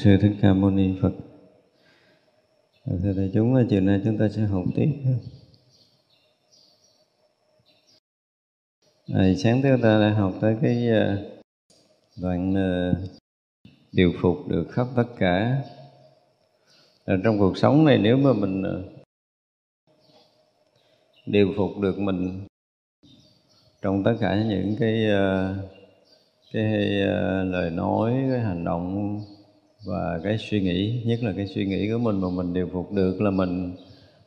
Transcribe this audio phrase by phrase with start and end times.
[0.00, 1.12] sư thích ca mâu ni phật.
[2.84, 4.90] Dạ, thưa đại chúng chiều nay chúng ta sẽ học tiếp.
[9.14, 11.18] À, sáng thứ ta đã học tới cái à,
[12.22, 12.92] đoạn à,
[13.92, 15.62] điều phục được khắp tất cả.
[17.04, 18.76] À, trong cuộc sống này nếu mà mình à,
[21.26, 22.46] điều phục được mình
[23.82, 25.06] trong tất cả những cái
[26.52, 26.64] cái
[27.44, 29.20] lời nói cái hành động
[29.84, 32.92] và cái suy nghĩ, nhất là cái suy nghĩ của mình mà mình điều phục
[32.92, 33.72] được là mình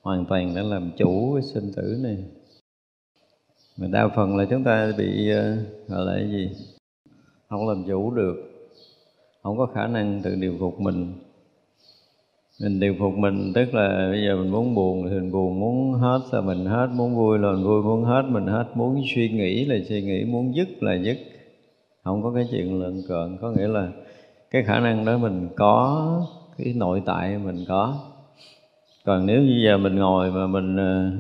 [0.02, 2.18] hoàn toàn đã làm chủ cái sinh tử này.
[3.78, 5.58] Mà đa phần là chúng ta bị ờ,
[5.88, 6.50] gọi là cái gì?
[7.50, 8.36] Không làm chủ được.
[9.44, 11.14] Không có khả năng tự điều phục mình.
[12.62, 15.94] Mình điều phục mình, tức là bây giờ mình muốn buồn thì mình buồn, muốn
[15.94, 18.66] hết là mình hết, muốn vui là mình vui, muốn hết mình hết.
[18.76, 21.18] Muốn suy nghĩ là suy nghĩ, muốn dứt là dứt.
[22.04, 23.92] Không có cái chuyện lợn cợn, có nghĩa là
[24.54, 26.28] cái khả năng đó mình có
[26.58, 28.00] cái nội tại mình có.
[29.06, 31.14] Còn nếu như giờ mình ngồi mà mình uh,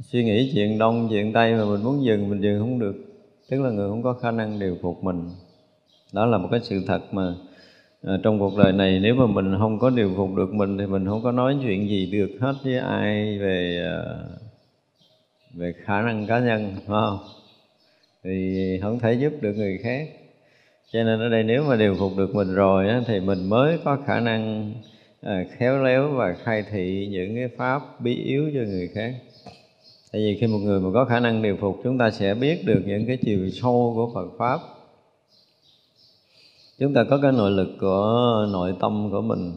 [0.00, 2.94] suy nghĩ chuyện đông chuyện tây mà mình muốn dừng mình dừng không được.
[3.50, 5.30] Tức là người không có khả năng điều phục mình.
[6.12, 7.34] Đó là một cái sự thật mà
[8.02, 10.86] À, trong cuộc đời này nếu mà mình không có điều phục được mình thì
[10.86, 14.28] mình không có nói chuyện gì được hết với ai về ờ,
[15.54, 17.18] về khả năng cá nhân phải không?
[18.24, 20.08] Thì không thể giúp được người khác
[20.92, 23.78] cho nên ở đây nếu mà điều phục được mình rồi á, thì mình mới
[23.84, 24.72] có khả năng
[25.22, 29.14] à, khéo léo và khai thị những cái pháp bí yếu cho người khác.
[30.12, 32.66] Tại vì khi một người mà có khả năng điều phục chúng ta sẽ biết
[32.66, 34.60] được những cái chiều sâu của Phật pháp.
[36.78, 39.52] Chúng ta có cái nội lực của nội tâm của mình.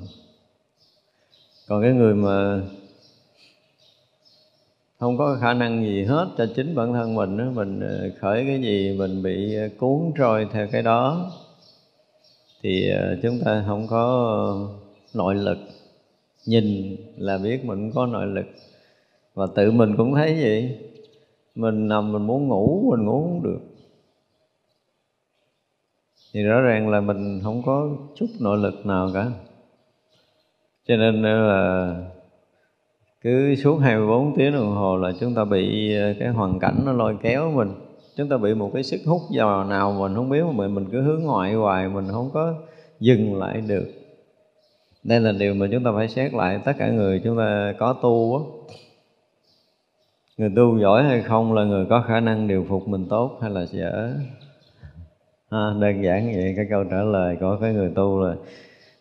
[1.68, 2.62] Còn cái người mà
[5.03, 8.45] không có khả năng gì hết cho chính bản thân mình đó, mình ờ, khởi
[8.47, 11.31] cái gì mình bị ờ, cuốn trôi theo cái đó.
[12.61, 14.69] Thì ờ, chúng ta không có
[15.13, 15.57] nội lực.
[16.45, 18.45] Nhìn là biết mình có nội lực.
[19.33, 20.79] Và tự mình cũng thấy vậy.
[21.55, 23.59] Mình nằm mình muốn ngủ mình ngủ không được.
[26.33, 29.31] Thì rõ ràng là mình không có chút nội lực nào cả.
[30.88, 32.12] Cho nên là
[33.23, 36.91] cứ suốt 24 tiếng đồng hồ là chúng ta bị ờ, cái hoàn cảnh nó
[36.91, 37.69] lôi kéo mình.
[38.17, 40.85] Chúng ta bị một cái sức hút vào nào mình không biết mà mình mình
[40.91, 42.53] cứ hướng ngoại hoài mình không có
[42.99, 43.85] dừng lại được.
[45.03, 46.59] Đây là điều mà chúng ta phải xét lại.
[46.65, 48.43] Tất cả người chúng ta có tu á
[50.37, 53.51] người tu giỏi hay không là người có khả năng điều phục mình tốt hay
[53.51, 54.13] là dở
[55.49, 58.35] à, đơn giản vậy cái câu trả lời của cái người tu là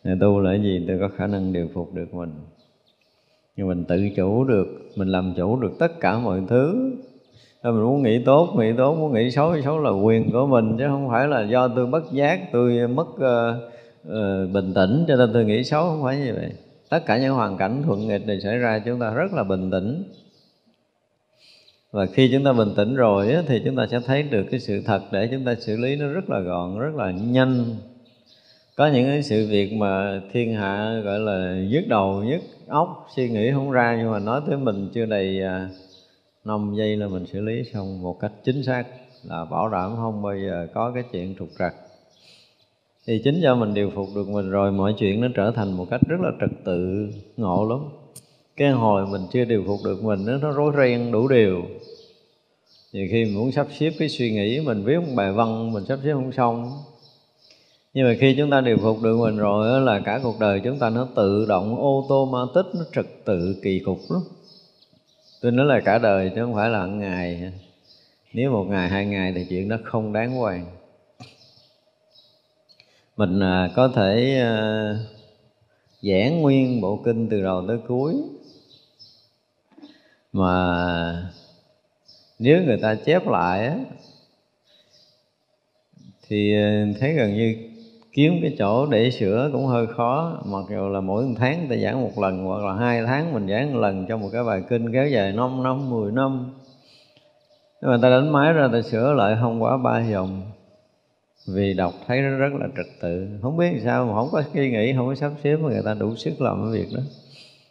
[0.03, 2.31] người tu là gì tôi có khả năng điều phục được mình
[3.57, 6.91] nhưng mình tự chủ được mình làm chủ được tất cả mọi thứ.
[7.63, 10.83] Mình muốn nghĩ tốt nghĩ tốt muốn nghĩ xấu xấu là quyền của mình chứ
[10.87, 13.73] không phải là do tôi bất giác tôi mất uh,
[14.07, 16.51] uh, bình tĩnh cho nên tôi nghĩ xấu không phải như vậy.
[16.89, 19.71] Tất cả những hoàn cảnh thuận nghịch này xảy ra chúng ta rất là bình
[19.71, 20.03] tĩnh.
[21.91, 24.59] Và khi chúng ta bình tĩnh rồi á, thì chúng ta sẽ thấy được cái
[24.59, 27.65] sự thật để chúng ta xử lý nó rất là gọn rất là nhanh.
[28.75, 33.29] Có những cái sự việc mà thiên hạ gọi là nhức đầu nhất óc suy
[33.29, 35.69] nghĩ không ra nhưng mà nói tới mình chưa đầy à,
[36.45, 38.83] năm giây là mình xử lý xong một cách chính xác
[39.23, 41.75] là bảo đảm không bao giờ có cái chuyện trục trặc.
[43.07, 45.87] Thì chính do mình điều phục được mình rồi mọi chuyện nó trở thành một
[45.89, 47.79] cách rất là trật tự ngộ lắm.
[48.57, 51.61] Cái hồi mình chưa điều phục được mình nó, nó rối ren đủ điều.
[52.93, 55.85] Nhiều khi mình muốn sắp xếp cái suy nghĩ mình viết một bài văn mình
[55.85, 56.71] sắp xếp không xong
[57.93, 60.79] nhưng mà khi chúng ta điều phục được mình rồi là cả cuộc đời chúng
[60.79, 64.21] ta nó tự động ô tô ma tích nó trật tự kỳ cục lắm.
[65.41, 67.51] Tôi nói là cả đời chứ không phải là một ngày.
[68.33, 70.65] Nếu một ngày, hai ngày thì chuyện đó không đáng quan
[73.17, 74.95] mình à, có thể à,
[76.01, 78.15] giảng nguyên bộ kinh từ đầu tới cuối.
[80.33, 81.31] Mà
[82.39, 83.77] nếu người ta chép lại á,
[86.27, 87.72] thì à, thấy gần như
[88.13, 90.41] kiếm cái chỗ để sửa cũng hơi khó.
[90.45, 93.73] Mặc dù là mỗi tháng ta giảng một lần hoặc là hai tháng mình giảng
[93.73, 96.51] một lần cho một cái bài kinh kéo dài 5 năm 10 năm.
[97.81, 100.41] Nhưng mà ta đánh máy ra ta sửa lại không quá ba dòng.
[101.47, 103.27] Vì đọc thấy nó rất là trật tự.
[103.41, 105.93] Không biết sao mà không có suy nghĩ, không có sắp xếp mà người ta
[105.93, 107.01] đủ sức làm cái việc đó.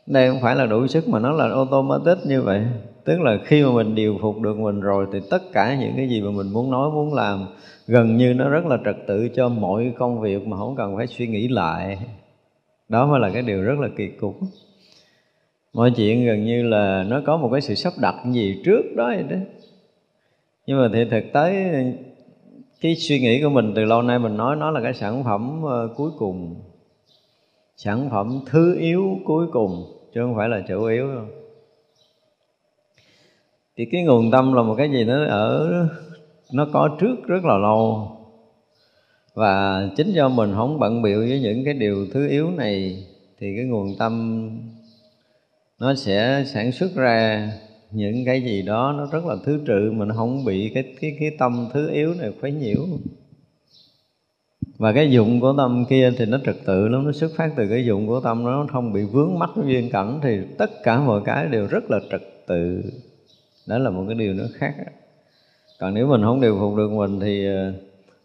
[0.06, 2.62] Đây không phải là đủ sức mà nó là automatic như vậy
[3.04, 6.08] tức là khi mà mình điều phục được mình rồi thì tất cả những cái
[6.08, 7.46] gì mà mình muốn nói, muốn làm
[7.86, 11.06] gần như nó rất là trật tự cho mọi công việc mà không cần phải
[11.06, 11.98] suy nghĩ lại.
[12.88, 14.34] Đó mới là cái điều rất là kỳ cục.
[15.72, 19.06] Mọi chuyện gần như là nó có một cái sự sắp đặt gì trước đó
[19.06, 19.36] vậy đó.
[20.66, 21.74] Nhưng mà thì thực tế
[22.80, 25.62] cái suy nghĩ của mình từ lâu nay mình nói nó là cái sản phẩm
[25.64, 26.54] ờ, cuối cùng.
[27.76, 29.84] Sản phẩm thứ yếu cuối cùng,
[30.14, 31.24] chứ không phải là chủ yếu đâu
[33.76, 35.72] thì cái nguồn tâm là một cái gì nó ở,
[36.52, 38.08] nó có trước rất là lâu.
[39.34, 43.04] Và chính do mình không bận biệu với những cái điều thứ yếu này,
[43.40, 44.48] thì cái nguồn tâm
[45.78, 47.50] nó sẽ sản xuất ra
[47.90, 51.30] những cái gì đó nó rất là thứ trự mình không bị cái cái cái
[51.38, 52.86] tâm thứ yếu này khuấy nhiễu.
[54.78, 57.68] Và cái dụng của tâm kia thì nó trật tự lắm, nó xuất phát từ
[57.68, 61.00] cái dụng của tâm nó không bị vướng mắc với duyên cảnh thì tất cả
[61.00, 62.82] mọi cái đều rất là trật tự
[63.66, 64.74] đó là một cái điều nó khác
[65.82, 67.72] còn nếu mình không điều phục được mình thì ờ,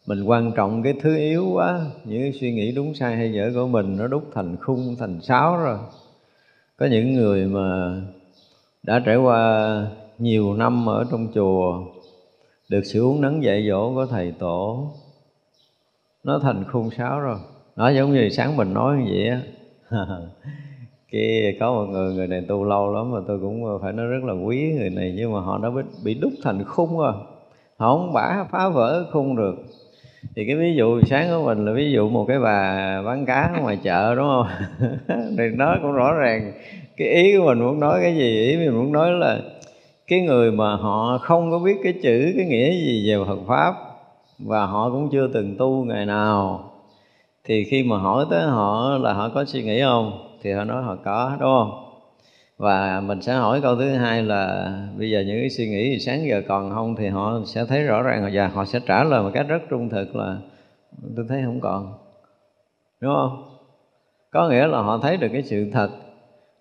[0.08, 1.86] mình quan trọng cái thứ yếu quá.
[2.06, 5.22] Những cái suy nghĩ đúng sai hay dở của mình nó đúc thành khung, thành
[5.22, 5.78] sáo rồi.
[6.78, 7.96] Có những người mà
[8.84, 9.82] đã trải qua
[10.18, 11.84] nhiều năm ở trong chùa,
[12.70, 14.92] được sự uống nắng dạy dỗ của thầy tổ,
[16.24, 17.40] nó thành khung sáo rồi.
[17.76, 19.42] Nó giống như sáng mình nói như vậy á.
[21.12, 24.08] cái có một người người này tu lâu lắm mà tôi cũng ờ, phải nói
[24.08, 27.14] rất là quý người này nhưng mà họ đã bị, bị đúc thành khung rồi.
[27.78, 29.56] Họ không bả phá vỡ khung được.
[30.36, 33.60] Thì cái ví dụ sáng của mình là ví dụ một cái bà bán cá
[33.62, 34.48] ngoài chợ đúng không?
[35.38, 36.52] Thì nó cũng rõ ràng
[36.98, 38.42] cái ý của mình muốn nói cái gì.
[38.42, 39.40] Ý mình muốn nói là
[40.08, 43.74] cái người mà họ không có biết cái chữ cái nghĩa gì về Phật pháp
[44.40, 46.72] và họ cũng chưa từng tu ngày nào
[47.44, 50.27] thì khi mà hỏi tới họ là họ có suy nghĩ không?
[50.42, 51.84] Thì họ nói họ có, đúng không?
[52.58, 56.00] Và mình sẽ hỏi câu thứ hai là bây giờ những cái suy nghĩ thì
[56.00, 59.24] sáng giờ còn không thì họ sẽ thấy rõ ràng và họ sẽ trả lời
[59.24, 60.38] một cách rất trung thực là,
[61.16, 61.94] tôi thấy không còn.
[63.02, 63.44] Đúng không?
[64.32, 65.90] Có nghĩa là họ thấy được cái sự thật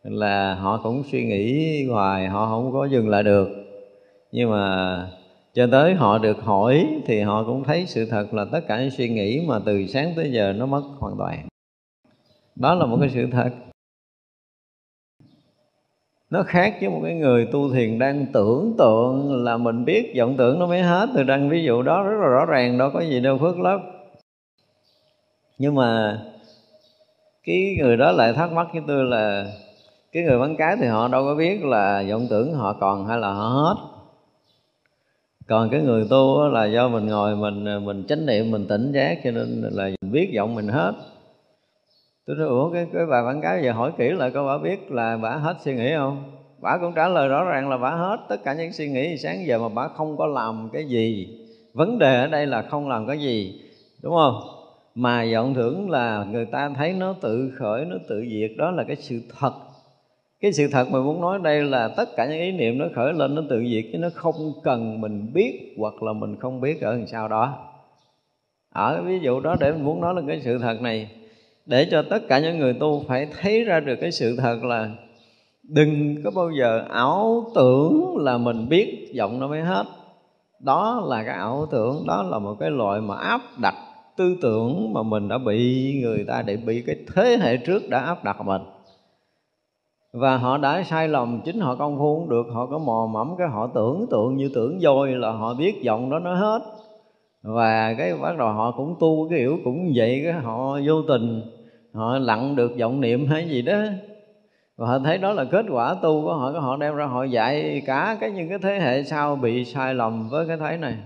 [0.03, 3.49] là họ cũng suy nghĩ hoài, họ không có dừng lại được.
[4.33, 4.97] Nhưng mà
[5.55, 8.91] cho tới họ được hỏi thì họ cũng thấy sự thật là tất cả những
[8.91, 11.49] suy nghĩ mà từ sáng tới giờ nó mất hoàn toàn
[12.57, 13.51] đó là một cái sự thật.
[16.31, 20.35] Nó khác với một cái người tu thiền đang tưởng tượng là mình biết vọng
[20.39, 21.09] tưởng nó mới hết.
[21.15, 23.81] Từ đăng ví dụ đó rất là rõ ràng, đâu có gì đâu phước lắm.
[25.59, 26.21] Nhưng mà
[27.45, 29.47] cái người đó lại thắc mắc với tôi là
[30.13, 33.19] cái người bán cái thì họ đâu có biết là vọng tưởng họ còn hay
[33.19, 33.75] là họ hết.
[35.47, 39.19] Còn cái người tu là do mình ngồi mình mình chánh niệm, mình tỉnh giác
[39.25, 40.93] cho nên là mình biết vọng mình hết
[42.27, 44.93] tôi nói ủa cái, cái bà bán cái giờ hỏi kỹ lại coi bà biết
[44.93, 46.33] là bà hết suy nghĩ không?
[46.61, 48.17] Bà cũng trả lời rõ ràng là bà hết.
[48.29, 51.29] Tất cả những suy nghĩ sáng giờ mà bà không có làm cái gì
[51.73, 53.61] vấn đề ở đây là không làm cái gì
[54.03, 54.41] đúng không?
[54.95, 58.85] Mà vọng tưởng là người ta thấy nó tự khởi nó tự diệt đó là
[58.85, 59.53] cái sự thật.
[60.41, 63.13] Cái sự thật mà muốn nói đây là tất cả những ý niệm nó khởi
[63.13, 66.81] lên nó tự diệt chứ nó không cần mình biết hoặc là mình không biết
[66.81, 67.59] ở đằng sau đó.
[68.75, 71.09] Ở cái ví dụ đó để mình muốn nói là cái sự thật này
[71.67, 74.89] để cho tất cả những người tu phải thấy ra được cái sự thật là
[75.63, 79.85] đừng có bao giờ ảo tưởng là mình biết giọng nó mới hết.
[80.61, 83.75] Đó là cái ảo tưởng, đó là một cái loại mà áp đặt
[84.17, 87.99] tư tưởng mà mình đã bị người ta để bị cái thế hệ trước đã
[87.99, 88.63] áp đặt mình.
[90.13, 93.35] Và họ đã sai lầm, chính họ công phu cũng được, họ có mò mẫm
[93.39, 96.61] cái họ tưởng tượng như tưởng dôi là họ biết giọng đó nó hết.
[97.43, 101.43] Và cái bắt đầu họ cũng tu cái kiểu cũng vậy, cái họ vô tình
[101.97, 103.79] họ lặng được vọng niệm hay gì đó.
[104.77, 107.83] Và họ thấy đó là kết quả tu của họ họ đem ra họ dạy
[107.87, 110.97] cả cái những cái thế hệ sau bị sai lầm với cái thấy này.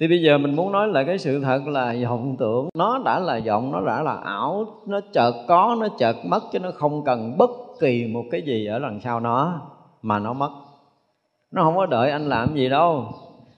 [0.00, 3.18] Thì bây giờ mình muốn nói lại cái sự thật là vọng tưởng, nó đã
[3.18, 7.04] là vọng, nó đã là ảo, nó chợt có, nó chợt mất, chứ nó không
[7.04, 9.60] cần bất kỳ một cái gì ở đằng sau nó
[10.02, 10.50] mà nó mất.
[11.50, 13.06] Nó không có đợi anh làm gì đâu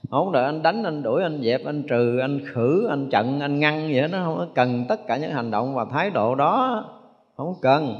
[0.09, 3.59] không đợi anh đánh, anh đuổi, anh dẹp, anh trừ, anh khử, anh chặn anh
[3.59, 6.85] ngăn vậy nó không cần tất cả những hành động và thái độ đó.
[7.37, 7.95] Không cần.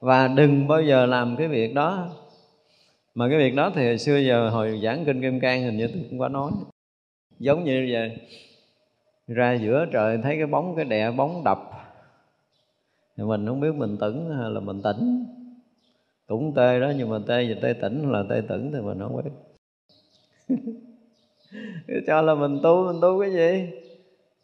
[0.00, 2.08] Và đừng bao giờ làm cái việc đó.
[3.14, 5.86] Mà cái việc đó thì hồi xưa giờ hồi giảng kinh kim cang hình như
[5.86, 6.50] tôi cũng có nói.
[7.38, 8.18] Giống như vậy
[9.28, 11.58] ra giữa trời thấy cái bóng, cái đè bóng đập.
[13.16, 15.24] Thì mình không biết mình tỉnh hay là mình tỉnh.
[16.26, 19.22] Cũng tê đó, nhưng mà tê và tê tỉnh là tê tỉnh thì mình không
[19.24, 19.30] biết.
[22.06, 23.68] cho là mình tu mình tu cái gì?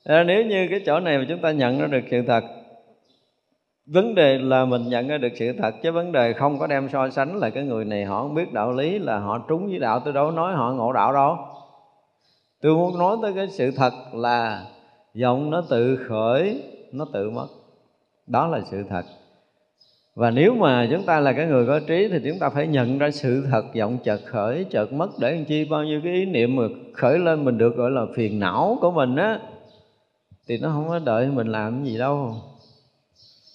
[0.04, 2.44] À, nếu như cái chỗ này mà chúng ta nhận ra được sự thật
[3.86, 6.88] vấn đề là mình nhận ra được sự thật chứ vấn đề không có đem
[6.88, 9.78] so sánh là cái người này họ không biết đạo lý là họ trúng với
[9.78, 11.36] đạo tôi đâu nói họ ngộ đạo đâu.
[12.62, 14.64] Tôi muốn nói tới cái sự thật là
[15.22, 17.46] vọng nó tự khởi nó tự mất.
[18.26, 19.02] Đó là sự thật
[20.16, 22.98] và nếu mà chúng ta là cái người có trí thì chúng ta phải nhận
[22.98, 25.64] ra sự thật vọng chợt khởi, chợt mất để làm chi?
[25.64, 26.62] Bao nhiêu cái ý niệm mà
[26.94, 29.38] khởi lên mình được gọi là phiền não của mình á,
[30.48, 32.34] thì nó không có đợi mình làm gì đâu.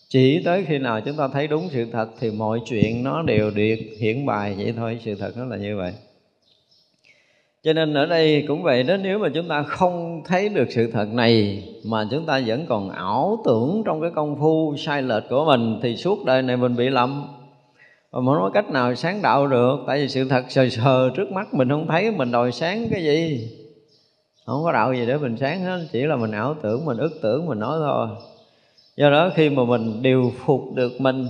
[0.10, 3.51] Chỉ tới khi nào chúng ta thấy đúng sự thật thì mọi chuyện nó đều
[3.56, 4.56] điệt hiển bài.
[4.58, 5.94] Vậy thôi, sự thật nó là như vậy
[7.63, 10.91] cho nên ở đây cũng vậy đó, nếu mà chúng ta không thấy được sự
[10.91, 15.24] thật này, mà chúng ta vẫn còn ảo tưởng trong cái công phu sai lệch
[15.30, 17.27] của mình, thì suốt đời này mình bị lầm.
[18.12, 21.32] Và không có cách nào sáng đạo được, tại vì sự thật sờ sờ trước
[21.32, 23.50] mắt mình không thấy, mình đòi sáng cái gì?
[24.46, 27.12] Không có đạo gì để mình sáng hết, chỉ là mình ảo tưởng, mình ức
[27.22, 28.08] tưởng, mình nói thôi.
[28.98, 31.27] Do đó khi mà mình điều phục được mình,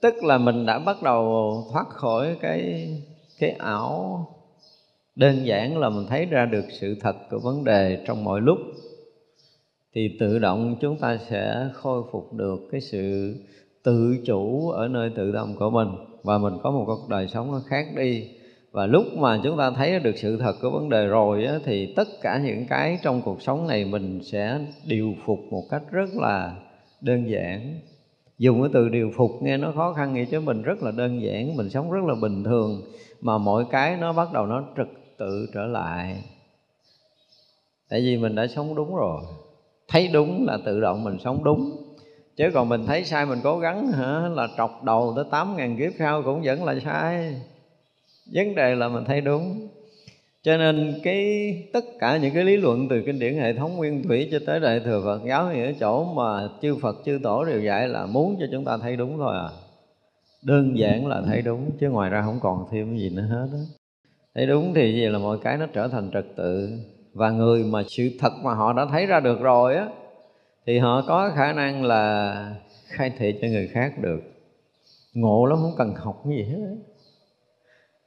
[0.00, 2.88] tức là mình đã bắt đầu thoát khỏi cái
[3.38, 4.26] cái ảo
[5.16, 8.58] đơn giản là mình thấy ra được sự thật của vấn đề trong mọi lúc.
[9.94, 13.34] Thì tự động chúng ta sẽ khôi phục được cái sự
[13.84, 15.88] tự chủ ở nơi tự động của mình.
[16.22, 18.28] Và mình có một cuộc đời sống nó khác đi.
[18.72, 21.92] Và lúc mà chúng ta thấy được sự thật của vấn đề rồi á, thì
[21.96, 26.10] tất cả những cái trong cuộc sống này mình sẽ điều phục một cách rất
[26.14, 26.56] là
[27.00, 27.80] đơn giản.
[28.38, 31.22] Dùng cái từ điều phục nghe nó khó khăn vậy chứ mình rất là đơn
[31.22, 32.82] giản mình sống rất là bình thường.
[33.20, 36.22] Mà mọi cái nó bắt đầu nó trực trật tự trở lại.
[37.88, 39.22] Tại vì mình đã sống đúng rồi.
[39.88, 41.76] Thấy đúng là tự động mình sống đúng.
[42.36, 44.28] Chứ còn mình thấy sai mình cố gắng hả?
[44.28, 47.40] Là trọc đầu tới tám ngàn kiếp sau cũng vẫn là sai.
[48.32, 49.68] Vấn đề là mình thấy đúng.
[50.42, 54.02] Cho nên cái, tất cả những cái lý luận từ kinh điển hệ thống nguyên
[54.02, 57.44] thủy cho tới đại thừa Phật giáo thì ở chỗ mà chư Phật, chư tổ
[57.44, 59.48] đều dạy là muốn cho chúng ta thấy đúng thôi à.
[60.42, 63.48] Đơn giản là thấy đúng, chứ ngoài ra không còn thêm cái gì nữa hết
[63.52, 63.58] đó
[64.36, 66.78] thấy đúng thì gì là mọi cái nó trở thành trật tự.
[67.14, 69.88] Và người mà sự thật mà họ đã thấy ra được rồi á,
[70.66, 72.54] thì họ có khả năng là
[72.86, 74.20] khai thị cho người khác được.
[75.14, 76.58] Ngộ lắm, không cần học cái gì hết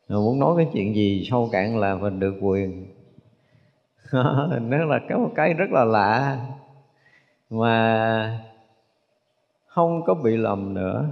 [0.10, 2.86] rồi muốn nói cái chuyện gì sâu cạn là mình được quyền.
[4.62, 6.46] Nó là cái một cái rất là lạ.
[7.50, 8.40] Mà
[9.68, 11.06] không có bị lầm nữa.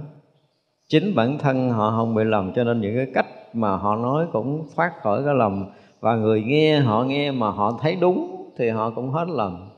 [0.88, 4.26] Chính bản thân họ không bị lầm, cho nên những cái cách mà họ nói
[4.32, 5.66] cũng thoát khỏi cái lầm
[6.00, 9.68] và người nghe, họ nghe mà họ thấy đúng thì họ cũng hết lầm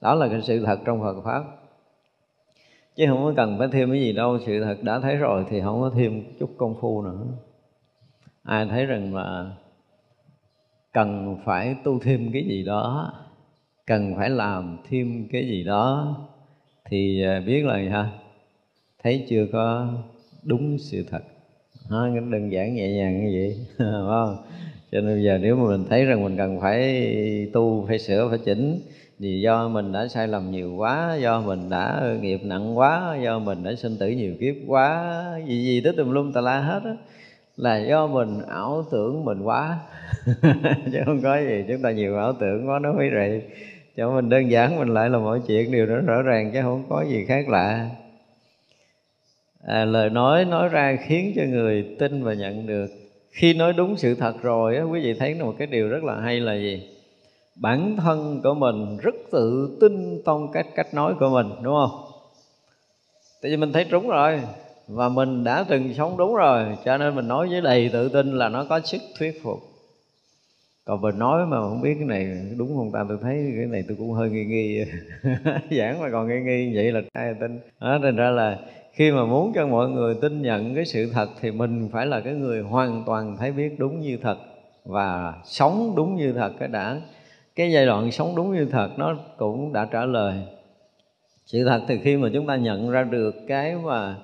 [0.00, 1.44] đó là cái sự thật trong Phật pháp.
[2.96, 5.60] Chứ không có cần phải thêm cái gì đâu, sự thật đã thấy rồi thì
[5.60, 7.26] không có thêm chút công phu nữa.
[8.42, 9.50] Ai thấy rằng là
[10.92, 13.12] cần phải tu thêm cái gì đó,
[13.86, 16.16] cần phải làm thêm cái gì đó,
[16.84, 18.10] thì à, biết là gì ha?
[19.02, 19.86] Thấy chưa có
[20.42, 21.22] đúng sự thật
[21.90, 24.36] nó đơn giản nhẹ nhàng như vậy, phải không?
[24.92, 27.06] Cho nên bây giờ nếu mà mình thấy rằng mình cần phải
[27.52, 28.78] tu, phải sửa, phải chỉnh
[29.18, 33.38] vì do mình đã sai lầm nhiều quá, do mình đã nghiệp nặng quá, do
[33.38, 35.14] mình đã sinh tử nhiều kiếp quá,
[35.46, 36.94] gì gì tới tùm lum tà la hết á,
[37.56, 39.78] là do mình ảo tưởng mình quá.
[40.92, 43.42] Chứ không có gì, chúng ta nhiều ảo tưởng quá, nó mới vậy
[43.96, 46.84] cho mình đơn giản, mình lại là mọi chuyện đều nó rõ ràng, chứ không
[46.88, 47.88] có gì khác lạ
[49.66, 52.86] à, lời nói nói ra khiến cho người tin và nhận được.
[53.30, 56.20] Khi nói đúng sự thật rồi á, quý vị thấy một cái điều rất là
[56.20, 56.88] hay là gì?
[57.54, 62.10] Bản thân của mình rất tự tin trong cách cách nói của mình đúng không?
[63.42, 64.40] Tại vì mình thấy đúng rồi
[64.88, 68.38] và mình đã từng sống đúng rồi cho nên mình nói với đầy tự tin
[68.38, 69.58] là nó có sức thuyết phục.
[70.84, 73.04] Còn mình nói mà không biết cái này đúng không ta?
[73.08, 74.84] Tôi thấy cái này tôi cũng hơi nghi nghi.
[75.78, 77.60] Giảng mà còn nghi nghi vậy là ai tin?
[77.80, 78.58] Đó thành ra là
[78.92, 82.20] khi mà muốn cho mọi người tin nhận cái sự thật thì mình phải là
[82.20, 84.38] cái người hoàn toàn thấy biết đúng như thật
[84.84, 86.52] và sống đúng như thật.
[86.58, 87.00] Cái đã,
[87.56, 90.42] cái giai đoạn sống đúng như thật nó cũng đã trả lời
[91.46, 91.80] sự thật.
[91.88, 94.16] Thì khi mà chúng ta nhận ra được cái mà,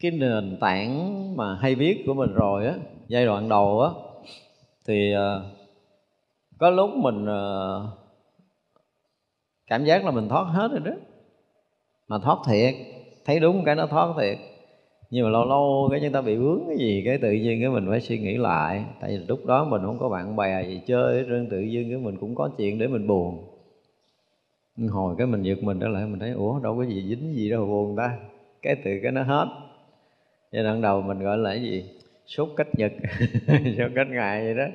[0.00, 2.74] cái nền tảng mà hay biết của mình rồi á,
[3.08, 3.90] giai đoạn đầu á,
[4.86, 5.44] thì ờ,
[6.58, 7.86] có lúc mình ờ,
[9.66, 10.92] cảm giác là mình thoát hết rồi đó.
[12.08, 12.74] Mà thoát thiệt
[13.30, 14.38] thấy đúng cái nó thoát thiệt.
[15.10, 17.70] Nhưng mà lâu lâu cái chúng ta bị vướng cái gì, cái tự nhiên cái
[17.70, 18.84] mình phải suy nghĩ lại.
[19.00, 21.98] Tại vì lúc đó mình không có bạn bè gì chơi riêng tự nhiên cái
[21.98, 23.44] mình cũng có chuyện để mình buồn.
[24.88, 27.50] Hồi cái mình giật mình trở lại, mình thấy, ủa, đâu có gì dính gì
[27.50, 28.18] đâu, buồn ta.
[28.62, 29.46] Cái từ cái nó hết.
[30.52, 31.84] Giai đoạn đầu mình gọi là cái gì?
[32.26, 32.92] Sốt cách nhật.
[33.78, 34.66] Sốt cách ngày vậy đó.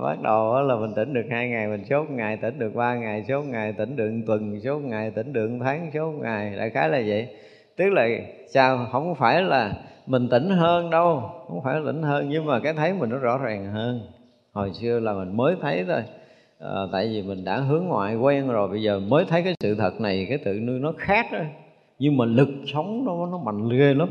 [0.00, 3.24] Bắt đầu là mình tỉnh được hai ngày, mình sốt ngày, tỉnh được ba ngày,
[3.28, 6.56] sốt ngày, tỉnh được tuần, sốt ngày, tỉnh được tháng, sốt ngày.
[6.56, 7.28] Đại khái là vậy
[7.76, 8.08] tức là
[8.48, 8.86] sao?
[8.92, 9.72] Không phải là
[10.06, 11.22] mình tỉnh hơn đâu.
[11.48, 14.00] Không phải là tỉnh hơn nhưng mà cái thấy mình nó rõ ràng hơn.
[14.52, 16.02] Hồi xưa là mình mới thấy thôi.
[16.60, 19.74] À, tại vì mình đã hướng ngoại quen rồi bây giờ mới thấy cái sự
[19.74, 21.38] thật này cái tự nuôi nó khác đó
[21.98, 24.08] nhưng mà lực sống nó nó mạnh ghê lắm.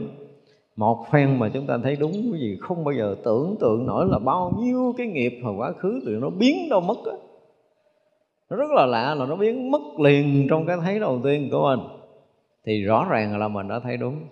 [0.75, 4.05] Một phen mà chúng ta thấy đúng cái gì không bao giờ tưởng tượng nổi
[4.09, 7.11] là bao nhiêu cái nghiệp hồi quá khứ tụi nó biến đâu mất á.
[8.49, 11.75] Nó rất là lạ là nó biến mất liền trong cái thấy đầu tiên của
[11.75, 12.00] mình
[12.65, 14.27] thì rõ ràng là mình đã thấy đúng.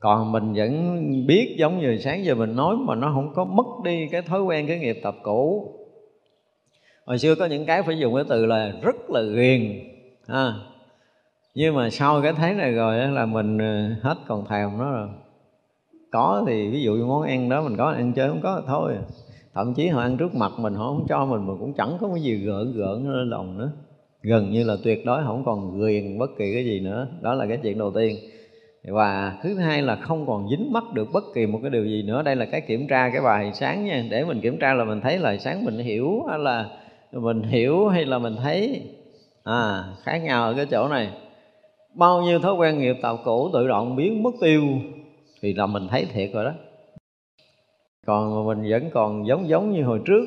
[0.00, 3.66] Còn mình vẫn biết giống như sáng giờ mình nói mà nó không có mất
[3.84, 5.70] đi cái thói quen cái nghiệp tập cũ.
[7.06, 9.80] Hồi xưa có những cái phải dùng cái từ là rất là ghiền
[10.26, 10.54] à,
[11.54, 15.08] nhưng mà sau cái thấy này rồi là mình ờ, hết còn thèm nó rồi.
[16.12, 18.66] Có thì ví dụ như món ăn đó mình có ăn chơi không có thì
[18.66, 18.92] thôi.
[19.54, 22.08] Thậm chí họ ăn trước mặt mình họ không cho mình mình cũng chẳng có
[22.08, 23.70] cái gì gợn gợn lên lòng nữa
[24.24, 27.08] gần như là tuyệt đối không còn ghiền bất kỳ cái gì nữa.
[27.20, 28.16] Đó là cái chuyện đầu tiên.
[28.84, 32.02] Và thứ hai là không còn dính mắc được bất kỳ một cái điều gì
[32.02, 32.22] nữa.
[32.22, 34.04] Đây là cái kiểm tra cái bài sáng nha.
[34.10, 36.70] Để mình kiểm tra là mình thấy là sáng mình hiểu hay là
[37.12, 38.82] mình hiểu hay là mình thấy.
[39.44, 41.08] À khác nhau ở cái chỗ này.
[41.94, 44.62] Bao nhiêu thói quen nghiệp tạo cũ tự động biến mất tiêu
[45.42, 46.52] thì là mình thấy thiệt rồi đó.
[48.06, 50.24] Còn mà mình vẫn còn giống giống như hồi trước.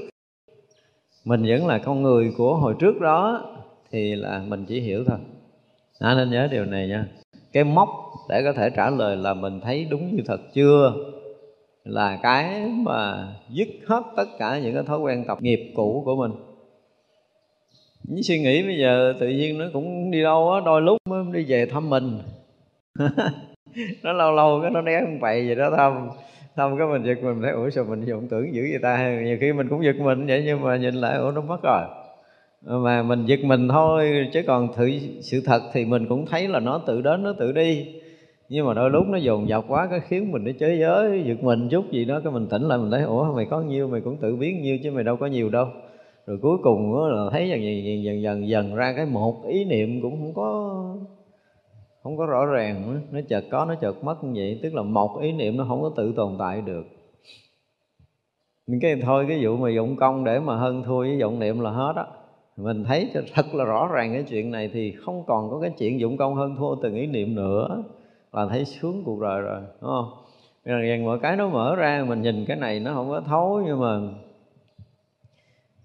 [1.25, 3.53] Mình vẫn là con người của hồi trước đó
[3.91, 5.17] thì là mình chỉ hiểu thôi.
[5.99, 7.05] À, nên nhớ điều này nha.
[7.53, 7.89] Cái mốc
[8.29, 10.93] để có thể trả lời là mình thấy đúng như thật chưa?
[11.83, 16.15] Là cái mà dứt hết tất cả những cái thói quen tập nghiệp cũ của
[16.15, 16.31] mình.
[18.03, 21.23] Những suy nghĩ bây giờ tự nhiên nó cũng đi đâu á đôi lúc mới
[21.33, 22.19] đi về thăm mình.
[24.03, 26.09] Nó lâu lâu cái nó né không bậy gì đó thăm
[26.55, 29.19] thăm cái mình giật mình thấy ủa sao mình vọng tưởng dữ vậy ta?
[29.23, 31.81] Nhiều khi mình cũng giật mình vậy nhưng mà nhìn lại ủa nó mất rồi
[32.67, 36.59] mà mình giật mình thôi, chứ còn thử sự thật thì mình cũng thấy là
[36.59, 37.87] nó tự đến, nó tự đi.
[38.49, 41.43] Nhưng mà đôi lúc nó dồn dập quá, cái khiến mình nó chế giới, giật
[41.43, 44.01] mình chút gì đó, cái mình tỉnh lại, mình thấy, ủa, mày có nhiêu, mày
[44.01, 45.67] cũng tự biến nhiêu chứ mày đâu có nhiều đâu.
[46.25, 50.01] Rồi cuối cùng là thấy dần dần dần dần dần ra cái một ý niệm
[50.01, 50.73] cũng không có
[52.03, 52.99] không có rõ ràng nữa.
[53.11, 54.59] nó chợt có, nó chợt mất như vậy.
[54.63, 56.85] Tức là một ý niệm nó không có tự tồn tại được.
[58.67, 61.59] Những cái thôi, cái vụ mà dụng công để mà hơn thua với dụng niệm
[61.59, 62.05] là hết á
[62.57, 65.71] mình thấy cho thật là rõ ràng cái chuyện này thì không còn có cái
[65.77, 67.83] chuyện dụng công hơn thua từng ý niệm nữa.
[68.33, 70.09] Là thấy sướng cuộc đời rồi, đúng không?
[70.63, 73.61] Rằng dần mọi cái nó mở ra, mình nhìn cái này nó không có thấu
[73.65, 73.99] nhưng mà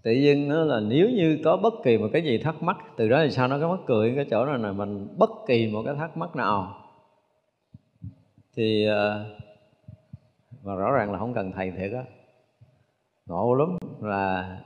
[0.03, 3.09] tự nhiên nó là nếu như có bất kỳ một cái gì thắc mắc, từ
[3.09, 4.13] đó thì sao nó có mắc cười?
[4.17, 6.75] Cái chỗ này là mình bất kỳ một cái thắc mắc nào.
[8.57, 9.25] Thì ờ,
[10.63, 12.05] mà rõ ràng là không cần thầy thiệt á.
[13.27, 14.57] Ngộ lắm là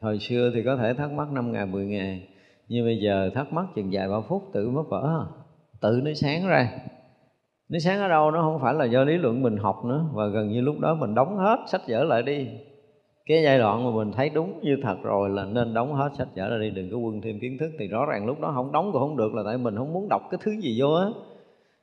[0.00, 2.28] hồi xưa thì có thể thắc mắc 5 ngày 10 ngày.
[2.68, 5.26] Nhưng bây giờ thắc mắc chừng vài ba phút tự mất vỡ
[5.80, 6.70] tự nó sáng ra.
[7.68, 10.26] Nó sáng ở đâu nó không phải là do lý luận mình học nữa và
[10.26, 12.46] gần như lúc đó mình đóng hết sách vở lại đi.
[13.26, 16.28] Cái giai đoạn mà mình thấy đúng như thật rồi là nên đóng hết sách
[16.36, 16.70] vở ra đi.
[16.70, 17.70] Đừng có quân thêm kiến thức.
[17.78, 20.08] Thì rõ ràng lúc đó không đóng cũng không được là tại mình không muốn
[20.08, 21.06] đọc cái thứ gì vô á.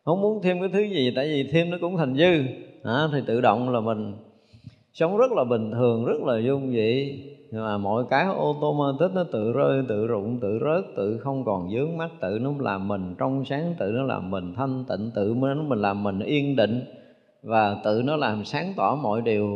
[0.06, 2.44] Không muốn thêm cái thứ gì tại vì thêm nó cũng thành dư.
[2.84, 4.14] À, thì tự động là mình
[4.94, 6.74] sống rất là bình thường rất là dung
[7.56, 11.70] nhưng mà mọi cái automatic nó tự rơi, tự rụng, tự rớt, tự không còn
[11.72, 15.36] dướng mắt, tự nó làm mình trong sáng, tự nó làm mình thanh tịnh, tự
[15.42, 16.84] nó mình làm mình yên định.
[17.44, 19.48] Và tự nó làm sáng tỏ mọi điều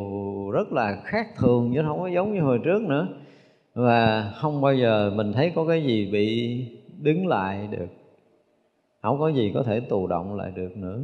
[0.52, 3.08] rất là khác thường, chứ không có giống như hồi trước nữa.
[3.76, 6.60] Và không bao giờ mình thấy có cái gì bị
[7.02, 7.88] đứng lại được.
[9.02, 11.00] Không có gì có thể tù động lại được nữa.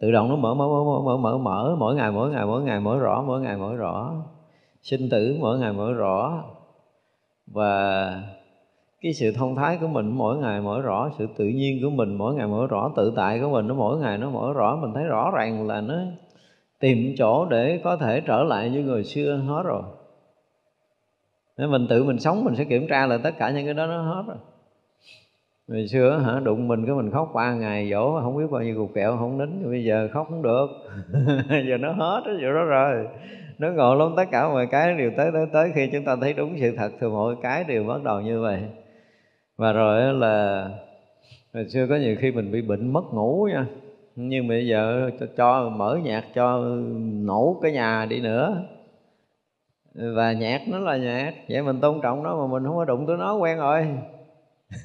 [0.00, 2.80] Tự động nó mở mở mở mở mở mở mỗi ngày mỗi ngày mỗi ngày
[2.80, 4.12] mở rõ, mỗi ngày mở rõ
[4.86, 6.44] sinh tử mỗi ngày mở rõ
[7.46, 8.10] và
[9.00, 12.14] cái sự thông thái của mình mỗi ngày mở rõ sự tự nhiên của mình
[12.14, 14.94] mỗi ngày mở rõ tự tại của mình nó mỗi ngày nó mở rõ mình
[14.94, 15.94] thấy rõ ràng là nó
[16.80, 19.82] tìm chỗ để có thể trở lại như người xưa hết rồi.
[21.58, 23.86] Nên mình tự mình sống mình sẽ kiểm tra là tất cả những cái đó
[23.86, 24.36] nó hết rồi.
[25.68, 28.76] Ngày xưa hả đụng mình cái mình khóc ba ngày dỗ không biết bao nhiêu
[28.76, 30.66] cục kẹo không nín bây giờ khóc không được.
[31.68, 33.06] Giờ nó hết đó, giờ đó rồi
[33.58, 35.72] nó ngộ lắm tất cả mọi cái đều tới tới tới.
[35.74, 38.60] Khi chúng ta thấy đúng sự thật thì mọi cái đều bắt đầu như vậy.
[39.56, 40.68] Và rồi là
[41.54, 43.66] hồi xưa có nhiều khi mình bị bệnh mất ngủ nha.
[44.16, 46.58] Nhưng bây giờ cho, cho mở nhạc cho
[47.24, 48.62] nổ cái nhà đi nữa.
[49.94, 53.06] Và nhạc nó là nhạc vậy mình tôn trọng nó mà mình không có đụng
[53.06, 53.86] tới nó quen rồi.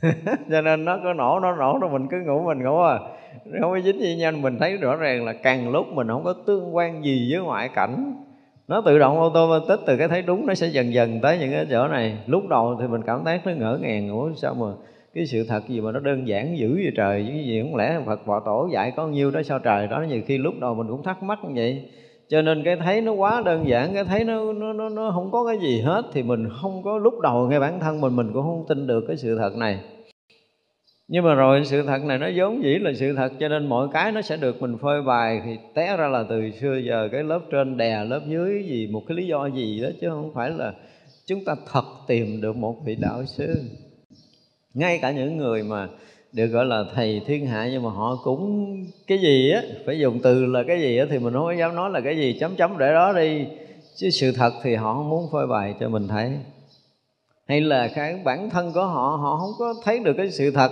[0.49, 2.99] Cho nên nó cứ nổ nó nổ rồi mình cứ ngủ mình ngủ à.
[3.61, 6.33] Không có dính gì nhanh mình thấy rõ ràng là càng lúc mình không có
[6.45, 8.13] tương quan gì với ngoại cảnh
[8.71, 11.65] nó tự động automatic từ cái thấy đúng nó sẽ dần dần tới những cái
[11.69, 12.17] chỗ này.
[12.27, 14.67] Lúc đầu thì mình cảm thấy nó ngỡ ngàng Ủa sao mà
[15.13, 17.99] cái sự thật gì mà nó đơn giản dữ vậy trời chứ gì không lẽ
[18.05, 19.87] Phật Bồ Tổ dạy có nhiêu đó sao trời?
[19.87, 21.89] Đó nhiều khi lúc đầu mình cũng thắc mắc như vậy.
[22.29, 25.31] Cho nên cái thấy nó quá đơn giản cái thấy nó nó nó, nó không
[25.31, 28.33] có cái gì hết thì mình không có lúc đầu ngay bản thân mình mình
[28.33, 29.79] cũng không tin được cái sự thật này
[31.13, 33.87] nhưng mà rồi sự thật này nó vốn dĩ là sự thật, cho nên mọi
[33.93, 37.23] cái nó sẽ được mình phơi bày thì té ra là từ xưa giờ cái
[37.23, 40.49] lớp trên đè, lớp dưới gì, một cái lý do gì đó, chứ không phải
[40.49, 40.73] là
[41.25, 43.63] chúng ta thật tìm được một vị đạo sư.
[44.73, 45.87] Ngay cả những người mà
[46.33, 48.75] được gọi là thầy thiên hạ nhưng mà họ cũng
[49.07, 51.89] cái gì á, phải dùng từ là cái gì á thì mình không dám nói
[51.89, 53.45] là cái gì, chấm chấm để đó đi.
[53.95, 56.31] Chứ sự thật thì họ không muốn phơi bày cho mình thấy.
[57.47, 60.71] Hay là cái bản thân của họ họ không có thấy được cái sự thật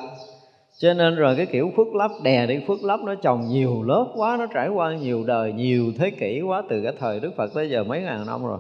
[0.80, 4.06] cho nên rồi cái kiểu phước lấp đè đi phước lấp nó trồng nhiều lớp
[4.16, 7.54] quá, nó trải qua nhiều đời, nhiều thế kỷ quá từ cái thời đức phật
[7.54, 8.60] tới giờ mấy ngàn năm rồi.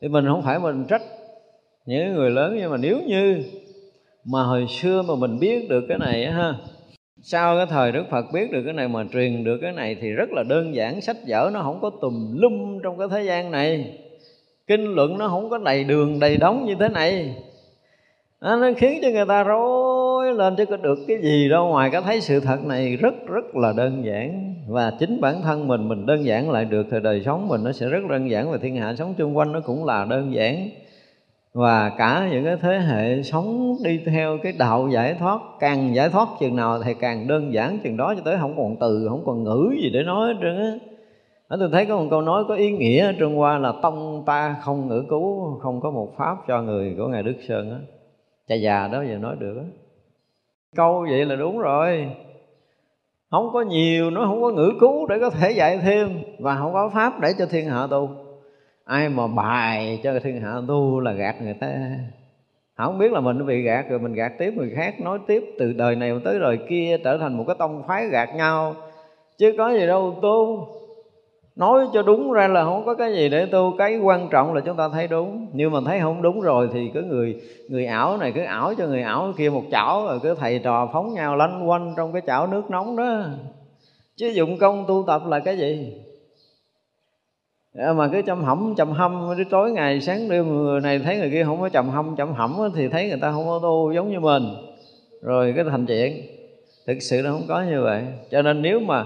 [0.00, 1.02] Thì mình không phải mình trách
[1.86, 3.44] những người lớn, nhưng mà nếu như
[4.24, 6.54] mà hồi xưa mà mình biết được cái này ha,
[7.22, 10.10] sau cái thời Đức Phật biết được cái này mà truyền được cái này thì
[10.10, 13.50] rất là đơn giản, sách vở nó không có tùm lum trong cái thế gian
[13.50, 13.98] này.
[14.66, 17.34] Kinh luận nó không có đầy đường, đầy đống như thế này
[18.40, 21.68] à, nó khiến cho người ta rối lên chứ có được cái gì đâu.
[21.68, 24.54] Ngoài cái thấy sự thật này rất rất là đơn giản.
[24.68, 27.72] Và chính bản thân mình mình đơn giản lại được thì đời sống mình nó
[27.72, 30.68] sẽ rất đơn giản và thiên hạ sống chung quanh nó cũng là đơn giản.
[31.54, 36.08] Và cả những cái thế hệ sống đi theo cái đạo giải thoát càng giải
[36.08, 39.22] thoát chừng nào thì càng đơn giản chừng đó cho tới không còn từ không
[39.26, 40.72] còn ngữ gì để nói hết trơn á.
[41.48, 44.56] Tôi thấy có một câu nói có ý nghĩa ở Trung Hoa là tông ta
[44.62, 47.78] không ngữ cứu không có một pháp cho người của ngài Đức Sơn á
[48.48, 49.62] cha già đó giờ nói được đó.
[50.76, 52.10] câu vậy là đúng rồi.
[53.30, 56.72] Không có nhiều, nó không có ngữ cứu để có thể dạy thêm và không
[56.72, 58.10] có pháp để cho thiên hạ tu.
[58.84, 61.76] Ai mà bài cho thiên hạ tu là gạt người ta.
[62.76, 65.72] Không biết là mình bị gạt rồi mình gạt tiếp người khác, nói tiếp từ
[65.72, 68.74] đời này tới đời kia trở thành một cái tông phái gạt nhau.
[69.38, 70.66] Chứ có gì đâu, tu
[71.56, 74.60] nói cho đúng ra là không có cái gì để tu, cái quan trọng là
[74.60, 75.46] chúng ta thấy đúng.
[75.52, 78.86] Nhưng mà thấy không đúng rồi thì cứ người người ảo này, cứ ảo cho
[78.86, 82.22] người ảo kia một chảo, rồi cứ thầy trò phóng nhau lanh quanh trong cái
[82.26, 83.22] chảo nước nóng đó.
[84.16, 85.92] Chứ dụng công tu tập là cái gì?
[87.74, 91.18] À, mà cứ chăm hẩm chăm hâm, đến tối ngày, sáng đêm, người này thấy
[91.18, 93.92] người kia không có chăm hâm, chăm hẩm thì thấy người ta không có tu,
[93.92, 94.42] giống như mình.
[95.22, 96.22] Rồi cái thành chuyện,
[96.86, 98.02] thực sự nó không có như vậy.
[98.30, 99.04] Cho nên nếu mà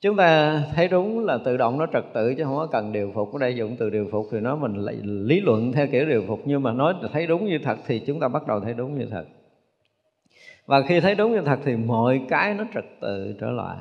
[0.00, 3.12] chúng ta thấy đúng là tự động nó trật tự chứ không có cần điều
[3.14, 3.32] phục.
[3.32, 6.24] Ở đây dụng từ điều phục thì nó mình lại lý luận theo kiểu điều
[6.28, 6.40] phục.
[6.44, 9.06] Nhưng mà nói thấy đúng như thật thì chúng ta bắt đầu thấy đúng như
[9.10, 9.24] thật.
[10.66, 13.76] Và khi thấy đúng như thật thì mọi cái nó trật tự trở lại.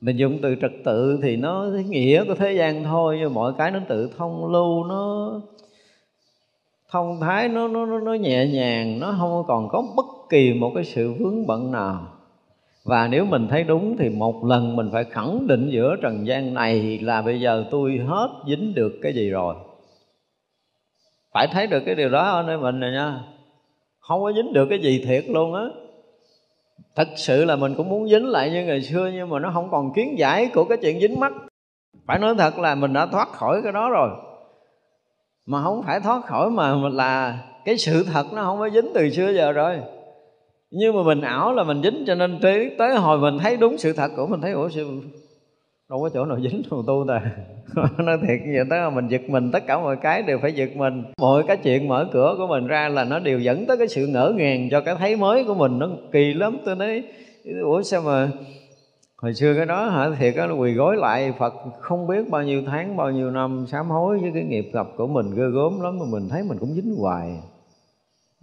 [0.00, 3.70] Mình dùng từ trật tự thì nó nghĩa của thế gian thôi, nhưng mọi cái
[3.70, 5.32] nó tự thông lưu, nó
[6.90, 10.84] thông thái nó nó nó nhẹ nhàng, nó không còn có bất kỳ một cái
[10.84, 12.15] sự vướng bận nào
[12.86, 16.54] và nếu mình thấy đúng thì một lần mình phải khẳng định giữa trần gian
[16.54, 19.54] này là bây giờ tôi hết dính được cái gì rồi.
[21.34, 23.20] Phải thấy được cái điều đó ở nơi mình này nha.
[23.98, 25.64] Không có dính được cái gì thiệt luôn á.
[26.96, 29.70] Thật sự là mình cũng muốn dính lại như ngày xưa nhưng mà nó không
[29.70, 31.32] còn kiến giải của cái chuyện dính mắt.
[32.06, 34.10] Phải nói thật là mình đã thoát khỏi cái đó rồi.
[35.46, 39.10] Mà không phải thoát khỏi mà là cái sự thật nó không có dính từ
[39.10, 39.80] xưa giờ rồi
[40.70, 43.78] nhưng mà mình ảo là mình dính, cho nên tới tới hồi mình thấy đúng
[43.78, 44.84] sự thật của mình, thấy, ủa, sao
[45.90, 47.20] đâu có chỗ nào dính thù tu ta.
[48.04, 50.52] Nói thiệt như vậy tới là mình giật mình, tất cả mọi cái đều phải
[50.52, 51.02] giật mình.
[51.18, 54.06] Mọi cái chuyện mở cửa của mình ra là nó đều dẫn tới cái sự
[54.06, 55.78] ngỡ ngàng cho cái thấy mới của mình.
[55.78, 57.02] Nó kỳ lắm, tôi nói,
[57.62, 58.28] ủa, sao mà
[59.16, 60.10] hồi xưa cái đó hả?
[60.18, 63.86] Thiệt á, quỳ gối lại, phật không biết bao nhiêu tháng, bao nhiêu năm, sám
[63.86, 66.74] hối với cái nghiệp gặp của mình, ghê gớm lắm, mà mình thấy mình cũng
[66.74, 67.40] dính hoài.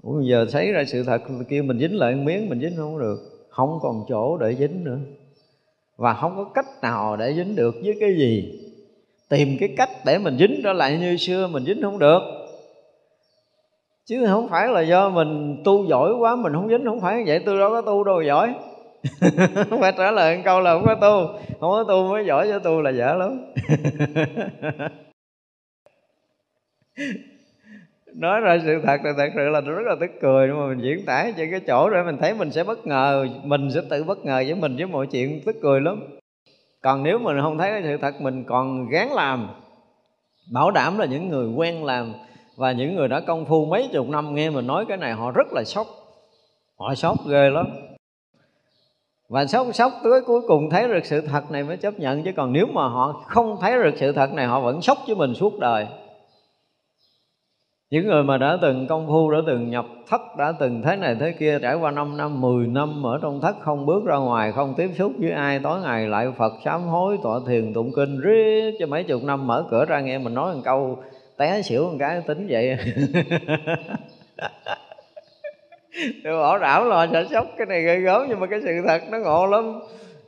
[0.04, 3.18] Ủa, giờ thấy ra sự thật kia mình dính lại miếng, mình dính không được.
[3.50, 4.98] Không còn chỗ để dính nữa.
[5.98, 8.60] Và không có cách nào để dính được với cái gì.
[9.30, 12.20] Tìm cái cách để mình dính trở lại như xưa, mình dính không được.
[14.06, 17.40] Chứ không phải là do mình tu giỏi quá, mình không dính, không phải vậy,
[17.46, 18.54] tôi đâu có tu đâu giỏi.
[19.70, 21.40] Không phải trả lời câu là không có tu.
[21.60, 23.54] Không có tu mới giỏi cho tu là dở lắm.
[28.16, 30.68] nói ra sự thật là thật sự là nó rất là tức cười, nhưng mà
[30.68, 33.82] mình diễn tả trên cái chỗ để mình thấy mình sẽ bất ngờ, mình sẽ
[33.90, 36.04] tự bất ngờ với mình với mọi chuyện, tức cười lắm.
[36.82, 39.50] Còn nếu mình không thấy cái sự thật, mình còn gán làm,
[40.52, 42.14] bảo đảm là những người quen làm
[42.58, 45.32] và những người đã công phu mấy chục năm nghe mình nói cái này, họ
[45.32, 45.88] rất là sốc.
[46.78, 47.68] Họ sốc ghê lắm.
[49.30, 52.32] Và sốc sốc tới cuối cùng thấy được sự thật này mới chấp nhận, chứ
[52.36, 55.34] còn nếu mà họ không thấy được sự thật này, họ vẫn sốc với mình
[55.34, 55.88] suốt đời
[57.94, 61.16] những người mà đã từng công phu, đã từng nhập thất, đã từng thế này
[61.20, 64.52] thế kia, trải qua 5 năm 10 năm ở trong thất, không bước ra ngoài,
[64.52, 68.22] không tiếp xúc với ai, tối ngày lại Phật sám hối, tọa thiền, tụng kinh,
[68.22, 70.98] riết cho mấy chục năm, mở cửa ra nghe mình nói một câu,
[71.38, 72.78] té xỉu một cái, tính vậy.
[76.24, 79.02] Tôi bảo đảm là sợ sốc, cái này gây gớm, nhưng mà cái sự thật
[79.12, 79.80] nó ngộ lắm.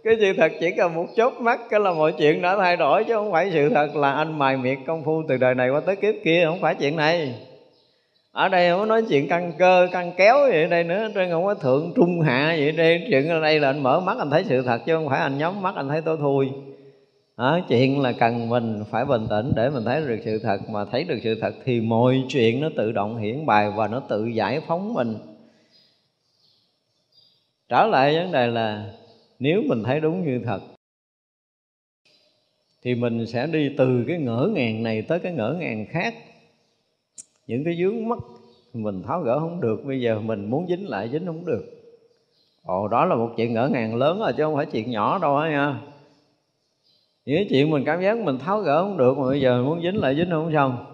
[0.04, 3.04] Cái sự thật chỉ cần một chớp mắt, cái là mọi chuyện đã thay đổi,
[3.04, 5.80] chứ không phải sự thật là anh mài miệt công phu từ đời này qua
[5.86, 7.34] tới kiếp kia, không phải chuyện này
[8.35, 11.31] ở đây không có nói chuyện căng cơ căng kéo vậy ở đây nữa trên
[11.31, 13.05] không có thượng trung hạ vậy đây.
[13.09, 15.37] Chuyện ở đây là anh mở mắt anh thấy sự thật chứ không phải anh
[15.37, 16.49] nhắm mắt anh thấy tối thui.
[17.37, 20.85] Đó, chuyện là cần mình phải bình tĩnh để mình thấy được sự thật mà
[20.85, 24.25] thấy được sự thật thì mọi chuyện nó tự động hiển bài và nó tự
[24.25, 25.17] giải phóng mình.
[27.69, 28.85] Trở lại vấn đề là
[29.39, 30.59] nếu mình thấy đúng như thật
[32.83, 36.13] thì mình sẽ đi từ cái ngỡ ngàng này tới cái ngỡ ngàng khác
[37.47, 38.19] những cái dướng mắt
[38.73, 41.63] mình tháo gỡ không được, bây giờ mình muốn dính lại dính không được.
[42.63, 45.38] Ồ, đó là một chuyện ngỡ ngàng lớn rồi, chứ không phải chuyện nhỏ đâu
[45.38, 45.81] á nha.
[47.25, 49.81] Những cái chuyện mình cảm giác mình tháo gỡ không được mà bây giờ muốn
[49.81, 50.86] dính lại dính không xong.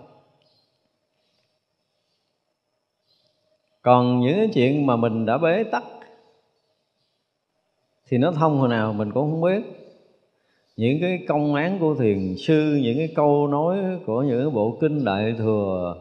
[3.82, 5.84] Còn những cái chuyện mà mình đã bế tắc
[8.08, 9.62] thì nó thông hồi nào mình cũng không biết.
[10.78, 14.78] Những cái công án của thiền sư, những cái câu nói của những cái bộ
[14.82, 15.96] kinh đại thừa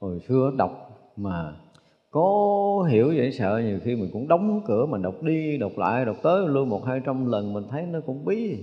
[0.00, 1.52] hồi xưa đọc mà
[2.10, 6.04] có hiểu dễ sợ nhiều khi mình cũng đóng cửa mình đọc đi đọc lại
[6.04, 8.56] đọc tới luôn một hai trăm lần mình thấy nó cũng bí.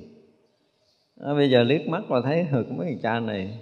[1.21, 3.59] À, bây giờ liếc mắt là thấy hực mấy người cha này.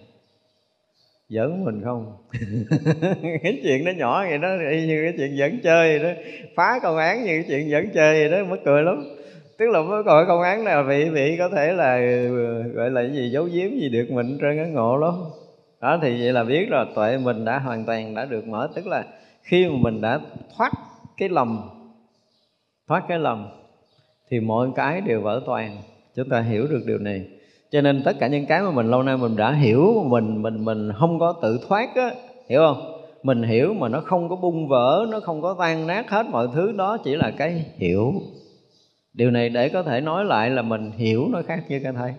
[1.30, 2.18] Giỡn mình không?
[3.44, 6.22] Cái chuyện nó nhỏ vậy đó y như cái chuyện dẫn chơi vậy đó.
[6.56, 9.04] Phá công án như cái chuyện dẫn chơi vậy đó mất cười lắm.
[9.58, 13.02] Tức là mới gọi công án này vị vị có thể là ừ, gọi là
[13.02, 15.14] cái gì giấu giếm gì được mình trên cái ngộ lắm
[15.86, 18.88] đó, thì vậy là biết rồi, tuệ mình đã hoàn toàn đã được mở, tức
[18.88, 19.04] là
[19.44, 20.20] khi mà mình đã
[20.58, 20.72] thoát
[21.18, 21.62] cái lầm,
[22.88, 23.48] thoát cái lầm,
[24.30, 25.78] thì mọi cái đều vỡ toàn,
[26.16, 27.26] chúng ta hiểu được điều này.
[27.72, 30.66] Cho nên tất cả những cái mà mình lâu nay mình đã hiểu, mình mình
[30.66, 32.12] mình không có tự thoát á,
[32.50, 33.02] hiểu không?
[33.24, 36.48] Mình hiểu mà nó không có bung vỡ, nó không có tan nát hết mọi
[36.54, 38.14] thứ, đó chỉ là cái hiểu.
[39.14, 42.14] Điều này để có thể nói lại là mình hiểu nó khác như cái thấy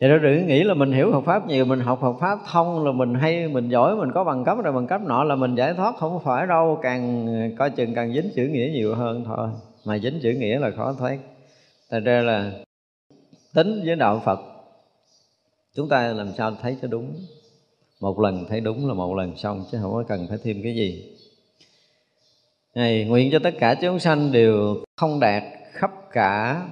[0.00, 2.84] thì đó đừng nghĩ là mình hiểu Phật pháp nhiều, mình học Phật pháp thông
[2.84, 5.54] là mình hay, mình giỏi, mình có bằng cấp rồi bằng cấp nọ là mình
[5.54, 6.78] giải thoát, không phải đâu.
[6.82, 9.48] Càng ờ, coi chừng càng dính chữ nghĩa nhiều hơn thôi.
[9.84, 11.18] Mà dính chữ nghĩa là khó thoát.
[11.90, 12.52] Thật ra là
[13.54, 14.40] tính với đạo Phật,
[15.74, 17.14] chúng ta làm sao thấy cho đúng.
[18.00, 20.74] Một lần thấy đúng là một lần xong, chứ không có cần phải thêm cái
[20.74, 21.16] gì.
[22.74, 26.62] Này nguyện cho tất cả chúng sanh đều không đạt khắp cả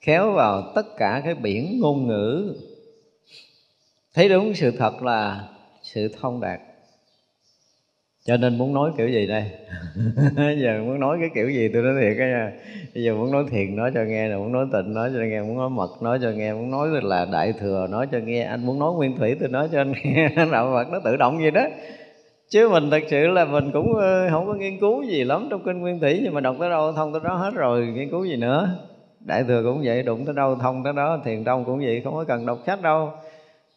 [0.00, 2.54] khéo vào tất cả cái biển ngôn ngữ.
[4.14, 5.48] Thấy đúng sự thật là
[5.82, 6.60] sự thông đạt.
[8.24, 9.44] Cho nên muốn nói kiểu gì đây?
[10.62, 12.52] Giờ muốn nói cái kiểu gì tôi nói thiệt cái nha.
[12.94, 15.42] Bây giờ muốn nói thiền nói cho nghe là muốn nói tịnh, nói cho nghe,
[15.42, 18.42] muốn nói mật, nói cho nghe, muốn nói là đại thừa, nói cho nghe.
[18.42, 20.28] Anh muốn nói nguyên thủy, tôi nói cho anh nghe.
[20.52, 21.66] Đạo phật nó tự động gì đó.
[22.48, 25.62] Chứ mình thật sự là mình cũng ờ, không có nghiên cứu gì lắm trong
[25.64, 28.24] kinh nguyên thủy, nhưng mà đọc tới đâu, thông tới đó hết rồi, nghiên cứu
[28.24, 28.89] gì nữa?
[29.20, 32.14] Đại thừa cũng vậy, đụng tới đâu thông tới đó, thiền tông cũng vậy, không
[32.14, 33.12] có cần đọc sách đâu.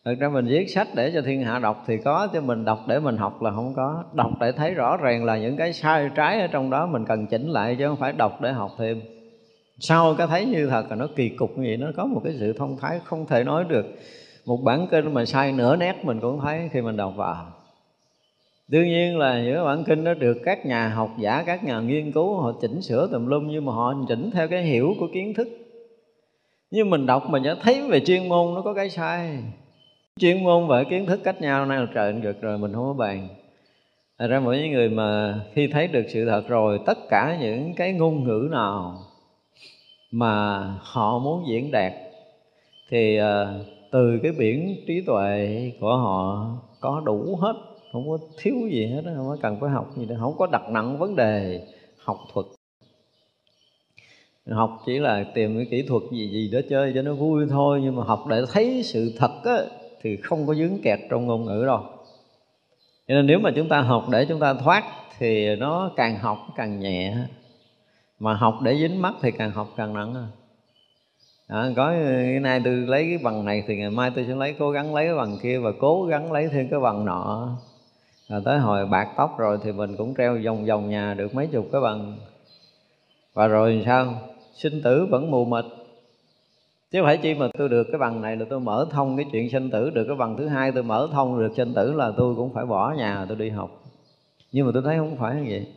[0.06, 2.80] Thực ra mình viết sách để cho thiên hạ đọc thì có, chứ mình đọc
[2.88, 4.04] để mình học là không có.
[4.14, 7.28] Đọc để thấy rõ ràng là những cái sai trái ở trong đó, mình cần
[7.28, 9.02] chỉnh lại chứ không phải đọc để học thêm.
[9.80, 11.78] Sau cái thấy như thật là nó kỳ cục như vậy?
[11.78, 13.86] Nó có một cái sự thông thái không thể nói được.
[14.46, 17.46] Một bản kinh mà sai nửa nét mình cũng thấy khi mình đọc vào
[18.74, 22.12] đương nhiên là những bản kinh nó được các nhà học giả, các nhà nghiên
[22.12, 25.34] cứu, họ chỉnh sửa tùm lum nhưng mà họ chỉnh theo cái hiểu của kiến
[25.34, 25.48] thức.
[26.72, 29.40] Nhưng mình đọc mình đã thấy về chuyên môn nó có cái sai.
[30.20, 32.94] Chuyên môn và kiến thức cách nhau này là trời được rồi, mình không có
[32.94, 33.28] bàn.
[34.20, 37.94] Thật ra mỗi người mà khi thấy được sự thật rồi, tất cả những cái
[37.94, 39.00] ngôn ngữ nào
[40.12, 41.94] mà họ muốn diễn đạt
[42.90, 46.48] thì ờ, từ cái biển trí tuệ của họ
[46.80, 47.54] có đủ hết
[47.94, 50.70] không có thiếu gì hết không có cần phải học gì đâu không có đặt
[50.70, 51.62] nặng vấn đề
[51.98, 52.46] học thuật.
[54.50, 57.80] Học chỉ là tìm cái kỹ thuật gì gì đó chơi cho nó vui thôi
[57.84, 59.58] nhưng mà học để thấy sự thật á,
[60.02, 61.80] thì không có dướng kẹt trong ngôn ngữ đâu.
[63.08, 64.84] Cho nên nếu mà chúng ta học để chúng ta thoát
[65.20, 67.16] thì nó càng học càng nhẹ.
[68.20, 70.28] Mà học để dính mắt thì càng học càng nặng
[71.48, 74.56] à, có ngày nay tôi lấy cái bằng này thì ngày mai tôi sẽ lấy
[74.60, 77.58] cố gắng lấy cái bằng kia và cố gắng lấy thêm cái bằng nọ
[78.30, 81.48] rồi tới hồi bạc tóc rồi thì mình cũng treo vòng vòng nhà được mấy
[81.48, 82.18] chục cái bằng.
[83.34, 84.16] Và rồi sao?
[84.54, 85.66] Sinh tử vẫn mù mịt.
[86.92, 89.50] Chứ phải chi mà tôi được cái bằng này là tôi mở thông cái chuyện
[89.50, 92.36] sinh tử được cái bằng thứ hai, tôi mở thông được sinh tử là tôi
[92.36, 93.84] cũng phải bỏ nhà, tôi đi học.
[94.52, 95.68] Nhưng mà tôi thấy không phải như vậy.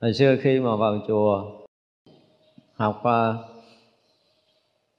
[0.00, 1.44] Hồi xưa khi mà vào chùa,
[2.74, 3.36] học ờ,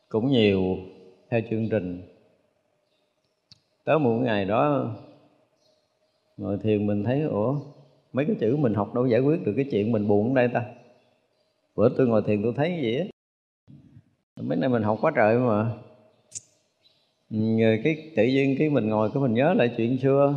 [0.10, 0.78] cũng nhiều
[1.30, 2.02] theo chương trình.
[3.84, 4.86] Tới một ngày đó
[6.38, 7.56] ngồi thiền mình thấy ủa
[8.14, 10.48] mấy cái chữ mình học đâu giải quyết được cái chuyện mình buồn ở đây
[10.48, 10.66] ta?
[11.76, 13.06] Bữa tôi ngồi thiền tôi thấy gì á?
[14.42, 15.72] Mấy nay mình học quá trời mà.
[17.30, 20.36] Người cái tự nhiên cái mình ngồi cái mình nhớ lại chuyện xưa.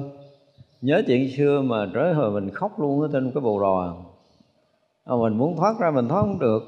[0.80, 3.96] Nhớ chuyện xưa mà tới hồi mình khóc luôn ở trên cái bồ đò.
[5.04, 6.62] À, mình muốn thoát ra mình thoát không được.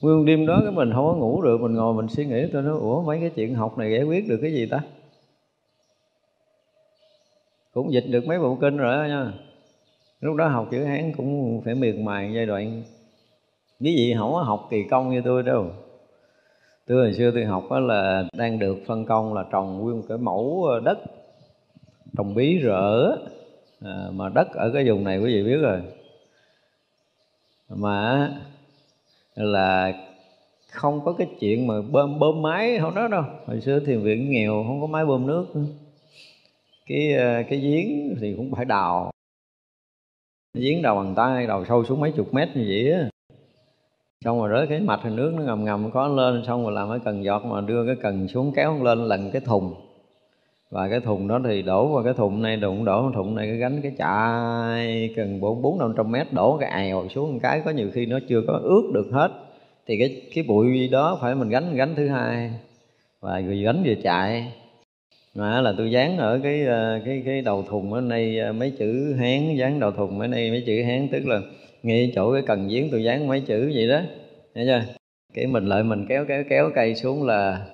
[0.00, 2.62] Nguyên đêm đó cái mình không có ngủ được mình ngồi mình suy nghĩ tôi
[2.62, 4.80] nói ủa mấy cái chuyện học này giải quyết được cái gì ta?
[7.76, 9.32] Cũng dịch được mấy bộ kinh rồi đó nha.
[10.20, 12.82] Lúc đó học chữ hán cũng phải miệt mài giai đoạn.
[13.80, 15.66] Quý gì không có học kỳ công như tôi đâu.
[16.86, 20.18] Tôi hồi xưa tôi học đó là đang được phân công là trồng nguyên cái
[20.18, 20.98] mẫu ờ, đất
[22.16, 23.10] trồng bí rỡ
[23.84, 25.80] à, mà đất ở cái vùng này quý vị biết rồi.
[27.68, 28.30] Mà
[29.34, 29.92] là
[30.70, 33.24] không có cái chuyện mà bơm bơm máy không đó đâu.
[33.46, 35.46] Hồi xưa thì viện nghèo không có máy bơm nước
[36.86, 39.10] cái ờ, cái giếng thì cũng phải đào.
[40.54, 43.08] Giếng đào bằng tay, đào sâu xuống mấy chục mét như vậy á.
[44.24, 46.90] Xong rồi rớt cái mạch thì nước nó ngầm ngầm có lên, xong rồi làm
[46.90, 49.74] cái cần giọt mà đưa cái cần xuống kéo lên lần cái thùng.
[50.70, 53.56] Và cái thùng đó thì đổ vào cái thùng này, đụng đổ thùng này, cái
[53.56, 57.62] gánh cái chạy cần bốn bốn năm trăm mét đổ cái ào xuống một cái,
[57.64, 59.30] có nhiều khi nó chưa có ướt được hết.
[59.86, 62.52] Thì cái cái bụi đó phải mình gánh gánh thứ hai.
[63.20, 64.52] Và vừa gánh vừa chạy
[65.36, 68.70] mà là tôi dán ở cái ờ, cái cái đầu thùng ở đây ờ, mấy
[68.78, 71.40] chữ hán dán đầu thùng ở đây mấy chữ hán tức là
[71.82, 74.00] ngay chỗ cái cần giếng tôi dán mấy chữ vậy đó.
[74.54, 74.82] Thấy chưa?
[75.34, 77.66] Cái mình lại mình kéo kéo kéo cây xuống là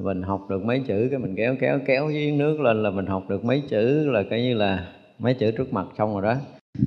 [0.00, 3.06] mình học được mấy chữ cái mình kéo kéo kéo giếng nước lên là mình
[3.06, 4.86] học được mấy chữ là coi như là
[5.18, 6.34] mấy chữ trước mặt xong rồi đó.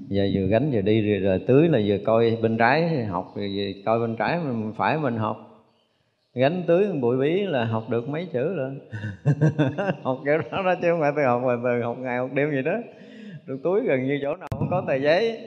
[0.07, 3.51] Giờ vừa gánh vừa đi rồi, rồi tưới là vừa coi bên trái học rồi
[3.55, 5.46] vừa coi bên trái mình phải mình học
[6.37, 8.71] gánh tưới bụi bí là học được mấy chữ rồi.
[10.03, 12.51] Học kiểu đó đó chứ không phải tôi học mà từ học ngày học đêm
[12.51, 12.75] gì đó.
[13.45, 15.37] Được túi gần như chỗ nào cũng có tờ giấy.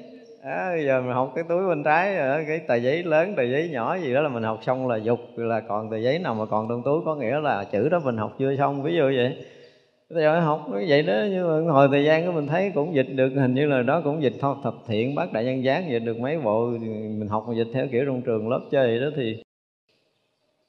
[0.43, 3.69] À, giờ mình học cái túi bên trái ở cái tờ giấy lớn tờ giấy
[3.73, 6.47] nhỏ gì đó là mình học xong là dục là còn tờ giấy nào mà
[6.47, 9.37] còn trong túi có nghĩa là chữ đó mình học chưa xong ví dụ vậy.
[10.11, 12.95] Bây giờ học nó vậy đó nhưng mà hồi thời gian của mình thấy cũng
[12.95, 15.85] dịch được hình như là đó cũng dịch thôi thập thiện bác đại nhân giác
[15.91, 16.67] dịch được mấy bộ
[17.19, 19.43] mình học mà dịch theo kiểu trong trường lớp chơi đó thì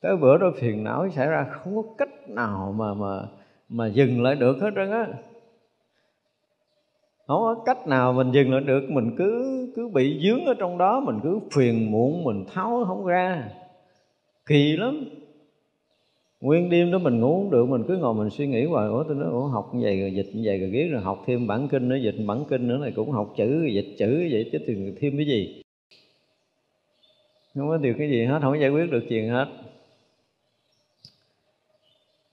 [0.02, 3.22] tới bữa đó phiền não xảy ra, không có cách nào mà mà
[3.70, 5.08] mà dừng lại được hết trơn á.
[7.28, 10.78] Không có cách nào mình dừng lại được, mình cứ cứ bị dướng ở trong
[10.78, 13.50] đó, mình cứ phiền muộn, mình tháo không ra.
[14.46, 15.06] Kỳ lắm.
[16.42, 19.04] Nguyên đêm đó mình ngủ không được, mình cứ ngồi mình suy nghĩ hoài, ủa,
[19.04, 21.48] tôi nói, ủa, học như vậy rồi, dịch như vậy rồi viết rồi, học thêm
[21.48, 24.58] bản kinh nữa, dịch bản kinh nữa này, cũng học chữ, dịch chữ vậy, chứ
[24.68, 25.62] thì thêm cái gì?
[27.56, 29.48] Không có điều cái gì hết, không giải quyết được chuyện hết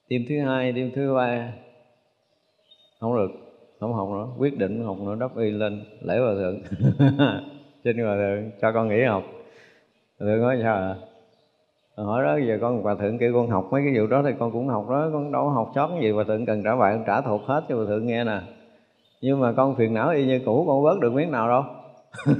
[0.08, 1.52] đêm thứ hai, đêm thứ ba.
[3.00, 3.30] Không được,
[3.80, 4.26] không học nữa.
[4.38, 6.60] Quyết định học nữa, đắp y lên lễ hòa thượng.
[7.84, 9.22] Trên hòa thượng, cho con nghỉ học.
[10.18, 10.62] Hòa thượng nói dạ.
[10.64, 10.94] sao à
[12.04, 14.52] hỏi đó, giờ con, hòa thượng kêu con học mấy cái vụ đó thì con
[14.52, 15.08] cũng học đó.
[15.12, 17.76] Con đâu học sót cái gì, hòa thượng cần trả bạn, trả thuộc hết cho
[17.76, 18.40] hòa thượng nghe nè.
[19.20, 21.64] Nhưng mà con phiền não y như cũ, con bớt được miếng nào đâu.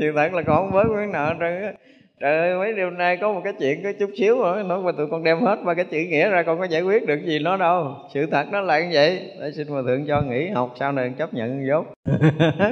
[0.00, 1.74] Sự thật là con không bớt miếng nào hết trơn
[2.20, 4.92] trời ơi mấy điều nay có một cái chuyện có chút xíu nữa nói mà
[4.92, 7.38] tụi con đem hết ba cái chữ nghĩa ra con có giải quyết được gì
[7.38, 7.96] nó đâu.
[8.14, 9.30] Sự thật nó là như vậy.
[9.40, 11.86] Để xin hòa thượng cho nghỉ học sau này chấp nhận dốt.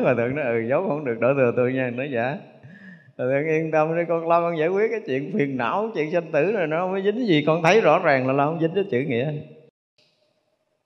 [0.02, 2.38] Hòa thượng nói ừ dốt không được đổi thừa tôi nha nói giả
[3.18, 6.10] hòa thượng yên tâm đi con lo con giải quyết cái chuyện phiền não chuyện
[6.12, 7.44] sanh tử rồi nó mới dính gì.
[7.46, 9.32] Con thấy rõ ràng là nó không dính cái chữ nghĩa.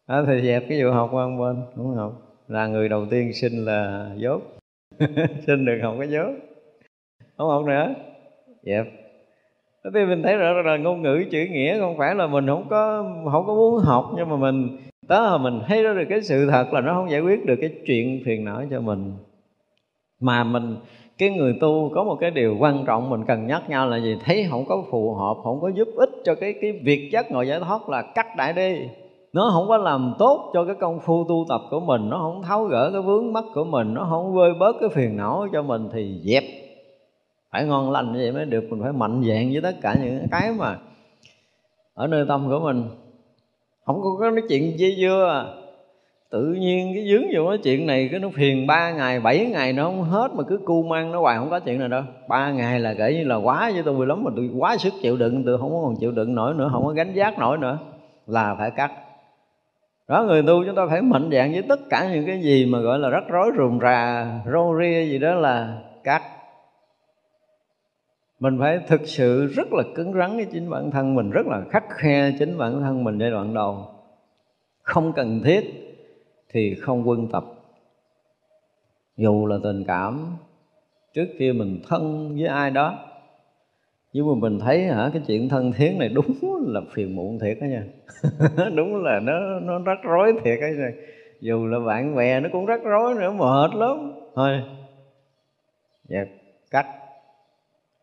[0.06, 2.12] À, thì dẹp cái vụ học qua bên không học.
[2.48, 4.42] Là người đầu tiên xin là dốt.
[5.46, 6.34] Xin được học cái dốt.
[7.36, 7.94] Không học nữa
[8.68, 8.86] dẹp
[9.94, 13.04] thì mình thấy rõ là ngôn ngữ chữ nghĩa không phải là mình không có
[13.32, 14.76] không có muốn học, nhưng mà mình,
[15.08, 17.56] đó là mình thấy ra được cái sự thật là nó không giải quyết được
[17.60, 19.12] cái chuyện phiền não cho mình.
[20.20, 20.76] Mà mình,
[21.18, 24.16] cái người tu có một cái điều quan trọng mình cần nhắc nhau là gì?
[24.24, 27.42] Thấy không có phù hợp, không có giúp ích cho cái cái việc giác ngộ
[27.42, 28.78] giải thoát là cắt đại đi.
[29.32, 32.42] Nó không có làm tốt cho cái công phu tu tập của mình, nó không
[32.42, 35.62] tháo gỡ cái vướng mắc của mình, nó không vơi bớt cái phiền não cho
[35.62, 36.44] mình thì dẹp
[37.52, 40.26] phải ngon lành như vậy mới được, mình phải mạnh dạng với tất cả những
[40.30, 40.76] cái mà
[41.94, 42.84] ở nơi tâm của mình.
[43.84, 45.44] Không có cái nói chuyện dây dưa à.
[46.30, 49.72] tự nhiên cái dướng vô nói chuyện này, cái nó phiền ba ngày, bảy ngày
[49.72, 52.02] nó không hết mà cứ cu mang nó hoài, không có chuyện này đâu.
[52.28, 55.16] Ba ngày là kể như là quá với tôi lắm mà tôi quá sức chịu
[55.16, 57.78] đựng, tôi không có còn chịu đựng nổi nữa, không có gánh giác nổi nữa,
[58.26, 58.92] là phải cắt.
[60.08, 62.80] Đó người tu chúng ta phải mạnh dạng với tất cả những cái gì mà
[62.80, 66.22] gọi là rắc rối rườm rà, rô ria gì đó là cắt
[68.40, 71.62] mình phải thực sự rất là cứng rắn với chính bản thân mình, rất là
[71.70, 73.86] khắc khe chính bản thân mình giai đoạn đầu.
[74.82, 75.64] Không cần thiết
[76.48, 77.44] thì không quân tập.
[79.16, 80.36] Dù là tình cảm
[81.14, 82.98] trước kia mình thân với ai đó,
[84.12, 87.58] nhưng mà mình thấy hả, cái chuyện thân thiết này đúng là phiền muộn thiệt
[87.60, 87.84] đó nha.
[88.74, 90.92] Đúng là nó nó rắc rối thiệt ấy này
[91.40, 94.12] dù là bạn bè nó cũng rắc rối nữa, mệt lắm.
[94.34, 94.62] Thôi
[96.08, 96.24] dạ
[96.70, 96.86] cắt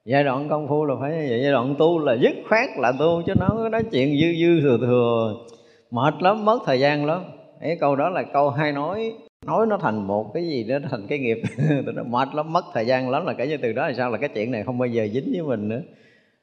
[0.05, 2.91] giai đoạn công phu là phải như vậy giai đoạn tu là dứt khoát là
[2.99, 5.35] tu chứ nó có nói chuyện dư dư thừa thừa.
[5.91, 7.23] Mệt lắm mất thời gian lắm.
[7.61, 9.13] Ấy câu đó là câu hay nói
[9.45, 11.41] nói nó thành một cái gì đó thành cái nghiệp.
[11.95, 14.09] Nó mệt lắm mất thời gian lắm là cái như từ đó là sao?
[14.09, 15.81] Là cái chuyện này không bao giờ dính với mình nữa.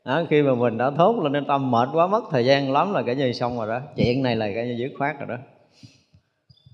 [0.04, 2.92] Đó, khi mà mình đã thốt lên nên tâm mệt quá mất thời gian lắm
[2.92, 3.80] là cái như xong rồi đó.
[3.96, 5.36] Chuyện này là cái như dứt khoát rồi đó.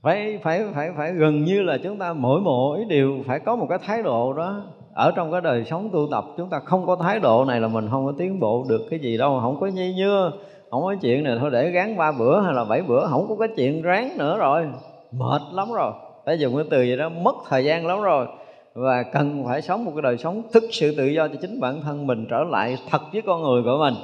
[0.03, 3.67] Phải phải phải phải gần như là chúng ta mỗi mỗi điều phải có một
[3.69, 4.65] cái thái độ đó
[4.99, 7.69] ở trong cái đời sống tu tập, chúng ta không có thái độ này là
[7.69, 10.33] mình không có tiến bộ được cái gì đâu, không có nhây nhưa,
[10.71, 13.37] không có chuyện này, thôi để gán ba bữa hay là bảy bữa, không có
[13.37, 14.67] cái chuyện ráng nữa rồi.
[15.13, 15.93] Mệt lắm rồi.
[16.27, 18.27] Phải dùng cái từ gì đó, mất thời gian lắm rồi.
[18.75, 21.81] Và cần phải sống một cái đời sống thực sự tự do cho chính bản
[21.83, 23.95] thân mình, trở lại thật với con người của mình.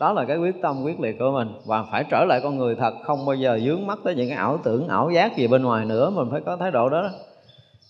[0.00, 1.48] Đó là cái quyết tâm quyết liệt của mình.
[1.66, 4.36] Và phải trở lại con người thật, không bao giờ dướng mắt tới những cái
[4.36, 7.08] ảo tưởng, ảo giác gì bên ngoài nữa, mình phải có thái độ đó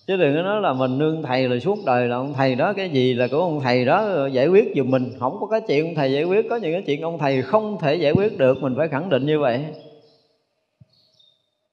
[0.07, 2.73] chứ đừng có nói là mình nương thầy là suốt đời là ông thầy đó,
[2.73, 5.11] cái gì là của ông thầy đó, giải quyết giùm mình.
[5.19, 7.79] Không có cái chuyện ông thầy giải quyết, có những cái chuyện ông thầy không
[7.81, 9.65] thể giải quyết được, mình phải khẳng định như vậy.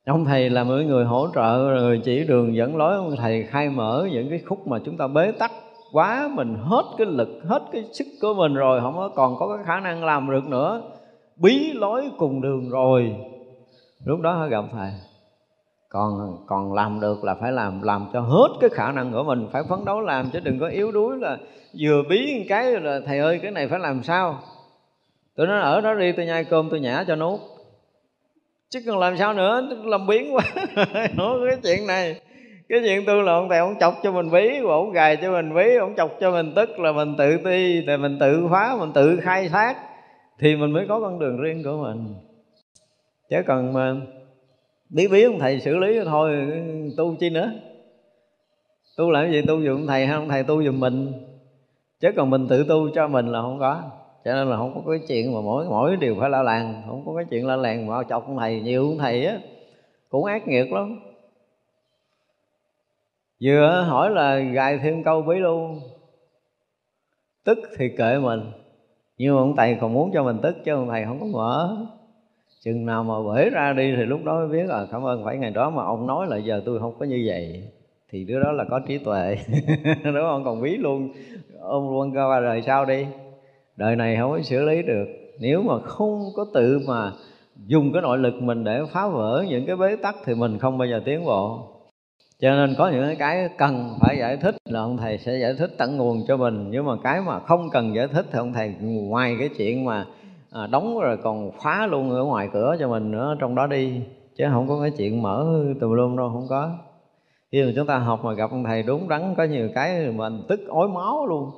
[0.06, 2.96] Ông thầy là một người hỗ trợ người chỉ đường dẫn lối.
[2.96, 5.52] Ông thầy khai mở những cái khúc mà chúng ta bế tắc
[5.92, 9.56] quá, mình hết cái lực, hết cái sức của mình rồi, không có còn có
[9.56, 10.82] cái khả năng làm được nữa.
[11.36, 13.16] Bí lối cùng đường rồi.
[14.06, 14.92] Lúc đó họ gặp thầy
[15.94, 19.48] còn còn làm được là phải làm làm cho hết cái khả năng của mình.
[19.52, 21.38] Phải phấn đấu làm chứ đừng có yếu đuối là
[21.80, 24.40] vừa bí cái là thầy ơi, cái này phải làm sao?
[25.36, 27.40] Tôi nói ở đó đi tôi nhai cơm tôi nhả cho nuốt.
[28.70, 29.62] Chứ còn làm sao nữa?
[29.84, 30.44] Làm biến quá.
[31.18, 32.22] Nói cái chuyện này.
[32.70, 35.32] Cái chuyện tư là ông thầy ông chọc cho mình bí và ông gài cho
[35.32, 38.76] mình bí ông chọc cho mình tức là mình tự ti, thì mình tự phá
[38.80, 39.78] mình tự khai thác,
[40.40, 42.16] thì mình mới có con đường riêng của mình.
[43.30, 43.96] Chứ còn mà
[44.94, 46.52] bí bí ông thầy xử lý thôi,
[46.98, 47.52] tu chi nữa.
[48.98, 51.14] Tu làm gì tu dùm thầy, hay ông thầy tu dùm mình?
[52.00, 53.84] Chứ còn mình tự tu cho mình là không có.
[54.26, 57.06] Cho nên là không có cái chuyện mà mỗi mỗi điều phải la làng, không
[57.06, 58.62] có cái chuyện la làng mà chọc ông thầy.
[58.62, 59.40] Nhiều ông thầy á,
[60.10, 61.00] cũng ác nghiệt lắm.
[63.44, 65.82] Vừa hỏi là gài thêm câu bí luôn.
[67.44, 68.42] Tức thì kệ mình,
[69.18, 71.78] nhưng mà ông thầy còn muốn cho mình tức chứ ông thầy không có mở
[72.66, 75.38] chừng nào mà bể ra đi thì lúc đó mới biết là cảm ơn phải
[75.38, 77.64] ngày đó mà ông nói là giờ tôi không có như vậy.
[78.12, 79.38] Thì đứa đó là có trí tuệ.
[80.04, 81.10] Đúng không còn bí luôn.
[81.60, 83.06] Ôm luôn qua đời sau đi?
[83.76, 85.06] Đời này không có xử lý được.
[85.40, 87.12] Nếu mà không có tự mà
[87.68, 90.78] dùng cái nội lực mình để phá vỡ những cái bế tắc thì mình không
[90.78, 91.68] bao giờ tiến bộ.
[92.40, 95.72] Cho nên có những cái cần phải giải thích là ông thầy sẽ giải thích
[95.78, 96.68] tận nguồn cho mình.
[96.72, 100.06] Nhưng mà cái mà không cần giải thích thì ông thầy ngoài cái chuyện mà
[100.54, 104.02] à, đóng rồi còn khóa luôn ở ngoài cửa cho mình nữa trong đó đi.
[104.38, 106.72] Chứ không có cái chuyện mở tùm lum đâu không có.
[107.52, 110.44] Khi mà chúng ta học mà gặp ông thầy đúng đắn có nhiều cái mình
[110.48, 111.52] tức ối máu luôn.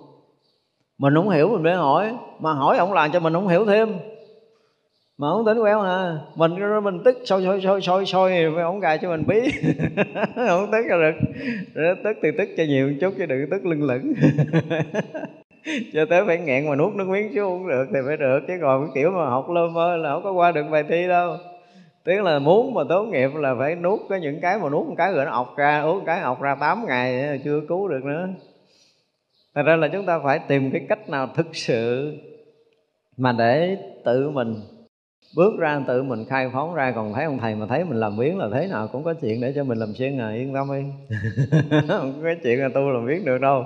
[0.98, 3.98] Mình không hiểu mình mới hỏi mà hỏi ông làm cho mình không hiểu thêm.
[5.18, 8.80] Mà không tính quéo à mình mình tức sôi sôi sôi sôi sôi với ông
[8.80, 9.39] gài cho mình bí.
[10.36, 11.16] Không tức là được.
[11.74, 14.14] Rồi tức thì tức cho nhiều một chút chứ đừng tức lưng lửng.
[15.93, 18.39] cho tới phải nghẹn mà nuốt nước miếng chứ không được thì phải được.
[18.47, 21.38] Chứ còn kiểu mà học lơ mơ là không có qua được bài thi đâu.
[22.03, 24.95] Tức là muốn mà tốt nghiệp là phải nuốt, có những cái mà nuốt một
[24.97, 28.28] cái rồi nó ọc ra, uống cái ọc ra 8 ngày chưa cứu được nữa.
[29.55, 32.13] Thật ra là chúng ta phải tìm cái cách nào thực sự
[33.18, 34.55] mà để tự mình
[35.36, 36.91] bước ra, tự mình khai phóng ra.
[36.95, 39.41] Còn thấy ông thầy mà thấy mình làm biến là thế nào cũng có chuyện
[39.41, 41.16] để cho mình làm xuyên à yên tâm đi.
[41.88, 43.66] Không có chuyện là tu làm biến được đâu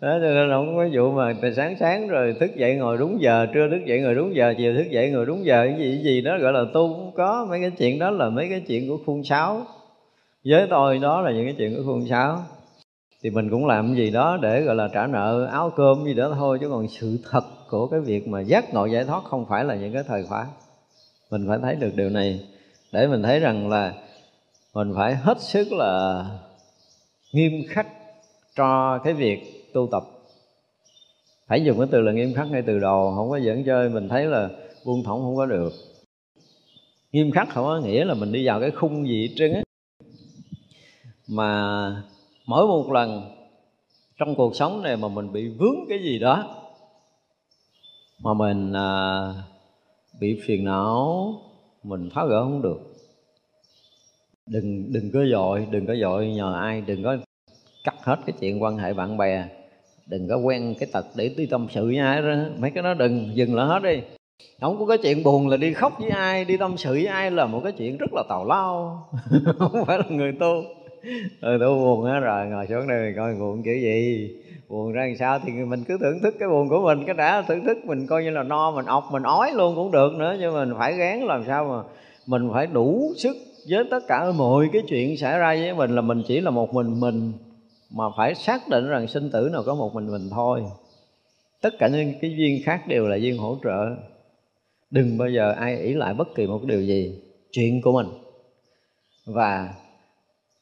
[0.00, 3.46] đó, cho nên không có vụ mà sáng sáng rồi thức dậy ngồi đúng giờ,
[3.54, 6.04] trưa thức dậy ngồi đúng giờ, chiều thức dậy ngồi đúng giờ, cái gì cái
[6.04, 7.46] gì đó, gọi là tu không có.
[7.50, 9.66] Mấy cái chuyện đó là mấy cái chuyện của khuôn sáo.
[10.44, 12.42] Với tôi đó là những cái chuyện của khuôn sáo.
[13.22, 16.32] Thì mình cũng làm gì đó để, gọi là, trả nợ, áo cơm gì đó
[16.34, 19.64] thôi, chứ còn sự thật của cái việc mà giác ngộ giải thoát không phải
[19.64, 20.46] là những cái thời khóa.
[21.30, 22.40] Mình phải thấy được điều này
[22.92, 23.92] để mình thấy rằng là
[24.74, 26.24] mình phải hết sức là
[27.32, 27.86] nghiêm khắc
[28.56, 30.02] cho cái việc tu tập.
[31.46, 34.08] Phải dùng cái từ là nghiêm khắc ngay từ đầu không có dẫn chơi mình
[34.08, 34.50] thấy là
[34.84, 35.72] buông thõng không có được.
[37.12, 39.62] Nghiêm khắc không có nghĩa là mình đi vào cái khung gì hết trơn á.
[41.28, 42.02] Mà
[42.46, 43.34] mỗi một lần
[44.18, 46.64] trong cuộc sống này mà mình bị vướng cái gì đó
[48.22, 49.32] mà mình à,
[50.20, 51.34] bị phiền não
[51.82, 52.80] mình phá gỡ không được.
[54.46, 57.16] Đừng đừng có dội đừng có dội nhờ ai đừng có
[57.84, 59.48] cắt hết cái chuyện quan hệ bạn bè
[60.08, 62.34] đừng có quen cái tật để đi tâm sự với ai đó.
[62.58, 64.00] Mấy cái đó đừng dừng lại hết đi.
[64.60, 67.30] Không có cái chuyện buồn là đi khóc với ai đi tâm sự với ai
[67.30, 69.02] là một cái chuyện rất là tào lao.
[69.58, 70.62] Không phải là người tu.
[71.40, 74.30] Ừ, tôi buồn á rồi ngồi xuống đây coi buồn kiểu gì.
[74.68, 77.42] Buồn ra làm sao thì mình cứ thưởng thức cái buồn của mình cái đã
[77.42, 80.36] thưởng thức mình coi như là no mình ọc mình ói luôn cũng được nữa.
[80.40, 81.82] Nhưng mình phải gán làm sao mà
[82.26, 83.36] mình phải đủ sức
[83.70, 86.74] với tất cả mọi cái chuyện xảy ra với mình là mình chỉ là một
[86.74, 87.32] mình mình
[87.90, 90.64] mà phải xác định rằng sinh tử nào có một mình mình thôi.
[91.62, 93.86] Tất cả những cái duyên khác đều là duyên hỗ trợ.
[94.90, 97.22] Đừng bao giờ ai ỷ lại bất kỳ một điều gì,
[97.52, 98.06] chuyện của mình.
[99.26, 99.74] Và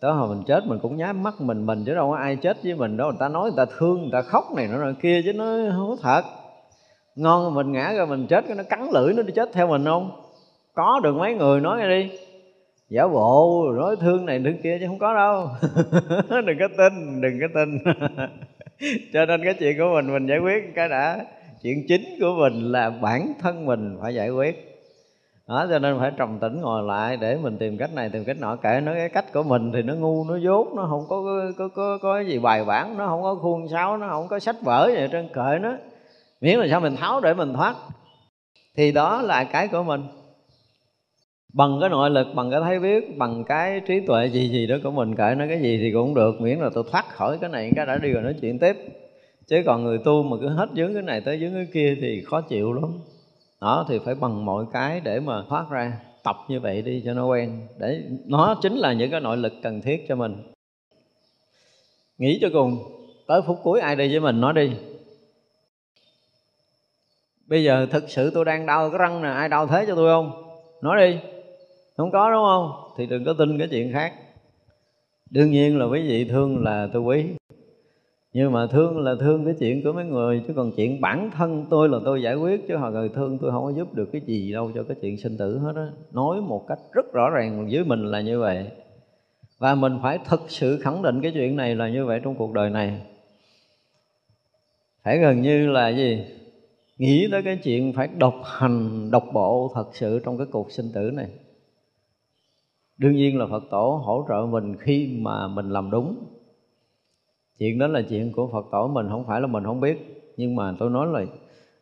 [0.01, 2.57] tới hồi mình chết, mình cũng nhắm mắt mình mình chứ đâu có ai chết
[2.63, 3.09] với mình đâu.
[3.09, 5.45] Người ta nói người ta thương, người ta khóc này nó kia chứ nó
[5.77, 6.23] không có thật.
[7.17, 9.85] Ngon mình ngã ra mình chết, cái nó cắn lưỡi nó đi chết theo mình
[9.85, 10.23] không?
[10.75, 12.19] Có được mấy người nói nghe đi
[12.91, 15.49] giả bộ, nói thương này thương kia chứ không có đâu.
[16.47, 17.79] Đừng có tin, đừng có tin.
[19.13, 21.25] Cho nên cái chuyện của mình mình giải quyết cái đã.
[21.63, 24.73] Chuyện chính của mình là bản thân mình phải giải quyết.
[25.49, 28.37] Đó, cho nên phải trầm tĩnh ngồi lại để mình tìm cách này, tìm cách
[28.41, 28.57] nọ.
[28.57, 31.23] Kể nói cái cách của mình thì nó ngu, nó dốt, nó không có
[31.59, 34.39] có có có cái gì bài bản, nó không có khuôn sáo, nó không có
[34.39, 35.73] sách vở gì trên kệ nó.
[36.41, 37.75] Miễn là sao mình tháo để mình thoát.
[38.77, 40.03] Thì đó là cái của mình
[41.57, 44.77] bằng cái nội lực, bằng cái thấy biết bằng cái trí tuệ gì gì đó
[44.85, 46.41] của mình, kể nó cái gì thì cũng được.
[46.41, 48.77] Miễn là tôi thoát khỏi cái này, cái đã đi rồi nói chuyện tiếp.
[49.47, 52.23] Chứ còn người tu mà cứ hết dướng cái này tới dướng cái kia thì
[52.27, 52.93] khó chịu lắm.
[53.61, 55.93] Đó, thì phải bằng mọi cái để mà thoát ra,
[56.25, 57.67] tập như vậy đi cho nó quen.
[57.79, 60.37] Để, nó chính là những cái nội lực cần thiết cho mình.
[62.19, 62.79] Nghĩ cho cùng,
[63.27, 64.71] tới phút cuối ai đi với mình, nói đi.
[67.47, 70.11] Bây giờ thực sự tôi đang đau cái răng nè, ai đau thế cho tôi
[70.11, 70.43] không?
[70.83, 71.19] Nói đi
[71.97, 72.93] không có, đúng không?
[72.97, 74.13] Thì đừng có tin cái chuyện khác.
[75.31, 77.25] Đương nhiên là quý vị thương là tôi quý.
[78.33, 81.67] Nhưng mà thương là thương cái chuyện của mấy người, chứ còn chuyện bản thân
[81.71, 84.21] tôi là tôi giải quyết, chứ họ người thương tôi không có giúp được cái
[84.27, 85.89] gì đâu cho cái chuyện sinh tử hết á.
[86.13, 88.67] Nói một cách rất rõ ràng với mình là như vậy.
[89.59, 92.53] Và mình phải thực sự khẳng định cái chuyện này là như vậy trong cuộc
[92.53, 93.01] đời này.
[95.05, 96.25] Phải gần như là gì?
[96.99, 100.87] Nghĩ tới cái chuyện phải độc hành, độc bộ thật sự trong cái cuộc sinh
[100.95, 101.29] tử này
[102.99, 106.17] đương nhiên là phật tổ hỗ trợ mình khi mà mình làm đúng.
[107.59, 110.23] Chuyện đó là chuyện của phật tổ mình không phải là mình không biết.
[110.37, 111.25] Nhưng mà tôi nói là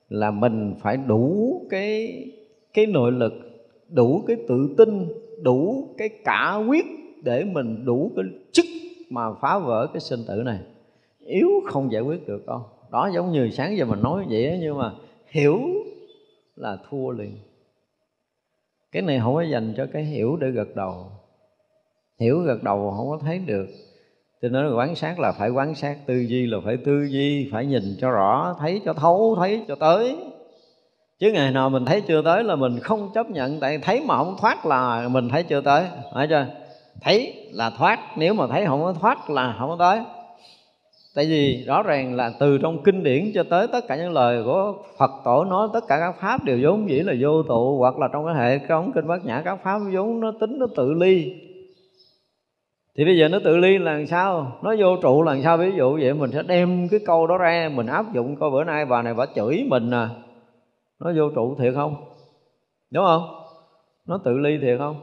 [0.08, 2.24] là mình phải đủ cái
[2.74, 3.32] cái nội lực
[3.88, 5.08] đủ cái tự tin
[5.42, 6.86] đủ cái cả quyết
[7.22, 8.64] để mình đủ cái chức
[9.10, 10.58] mà phá vỡ cái sinh tử này.
[11.18, 12.62] Yếu không giải quyết được đâu.
[12.92, 14.92] Đó giống như sáng giờ mình nói vậy đó, nhưng mà
[15.26, 15.60] hiểu
[16.56, 17.36] là thua liền
[18.94, 21.06] cái này không có dành cho cái hiểu để gật đầu.
[22.20, 23.66] Hiểu gật đầu không có thấy được.
[24.42, 27.66] Cho nên quán sát là phải quán sát tư duy, là phải tư duy, phải
[27.66, 30.16] nhìn cho rõ, thấy cho thấu, thấy cho tới.
[31.18, 34.16] Chứ ngày nào mình thấy chưa tới là mình không chấp nhận, tại thấy mà
[34.16, 35.84] không thoát là mình thấy chưa tới.
[36.14, 36.46] Phải chưa?
[37.00, 40.00] Thấy là thoát, nếu mà thấy không có thoát là không có tới
[41.14, 44.42] tại vì rõ ràng là từ trong kinh điển cho tới tất cả những lời
[44.44, 47.98] của phật tổ nói, tất cả các pháp đều vốn dĩ là vô tụ, hoặc
[47.98, 50.92] là trong cái hệ trong kinh bát nhã các pháp vốn nó tính nó tự
[50.92, 51.32] ly.
[52.96, 54.58] Thì bây giờ nó tự ly là làm sao?
[54.62, 55.56] Nó vô trụ là làm sao?
[55.56, 58.64] Ví dụ vậy, mình sẽ đem cái câu đó ra, mình áp dụng coi bữa
[58.64, 60.10] nay bà này bà chửi mình à.
[61.00, 61.94] Nó vô trụ thiệt không?
[62.90, 63.22] Đúng không?
[64.06, 64.96] Nó tự ly thiệt không?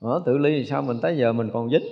[0.00, 1.82] Nó tự ly thì sao mình tới giờ mình còn dính?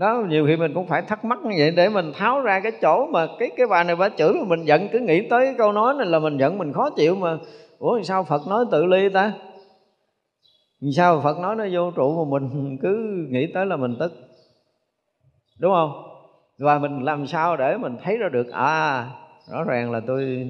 [0.00, 2.72] Đó, nhiều khi mình cũng phải thắc mắc như vậy để mình tháo ra cái
[2.82, 5.54] chỗ mà cái cái bà này bà chửi mà mình giận, cứ nghĩ tới cái
[5.58, 7.38] câu nói này là mình giận, mình khó chịu mà.
[7.78, 9.32] Ủa sao phật nói tự ly ta?
[10.80, 14.12] Vì sao Phật nói nó vô trụ mà mình cứ nghĩ tới là mình tức?
[15.58, 16.02] Đúng không?
[16.58, 18.50] Và mình làm sao để mình thấy ra được?
[18.52, 19.10] À
[19.50, 20.48] rõ ràng là tôi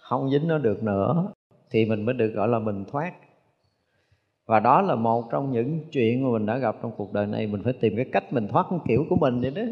[0.00, 1.32] không dính nó được nữa.
[1.70, 3.12] Thì mình mới được gọi là mình thoát
[4.52, 7.46] và đó là một trong những chuyện mà mình đã gặp trong cuộc đời này.
[7.46, 9.62] Mình phải tìm cái cách mình thoát cái kiểu của mình vậy đó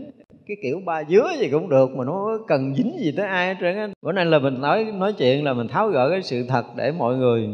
[0.46, 3.54] cái kiểu ba dứa gì cũng được mà nó cần dính gì tới ai hết
[3.60, 3.88] trơn á.
[4.02, 6.92] Bữa nay là mình nói nói chuyện là mình tháo gỡ cái sự thật để
[6.92, 7.48] mọi người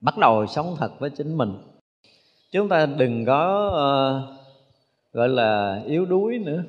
[0.00, 1.52] bắt đầu sống thật với chính mình.
[2.52, 6.62] Chúng ta đừng có uh, gọi là yếu đuối nữa.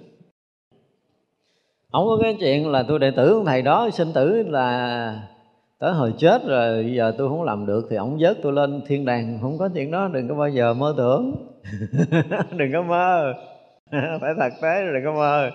[1.91, 5.27] Không có cái chuyện là tôi đệ tử của thầy đó sinh tử là
[5.81, 9.05] tới hồi chết rồi giờ tôi không làm được thì ông vớt tôi lên thiên
[9.05, 9.39] đàng.
[9.41, 11.47] Không có chuyện đó, đừng có bao giờ mơ tưởng.
[12.57, 13.33] Đừng có mơ.
[13.91, 15.49] Phải thật tế rồi đừng có mơ.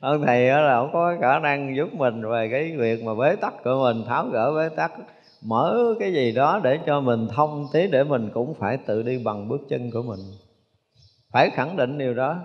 [0.00, 3.36] Ông thầy đó là ông có khả năng giúp mình về cái việc mà bế
[3.36, 4.92] tắc của mình, tháo gỡ bế tắc,
[5.42, 9.18] mở cái gì đó để cho mình thông tí để mình cũng phải tự đi
[9.24, 10.20] bằng bước chân của mình.
[11.32, 12.36] Phải khẳng định điều đó.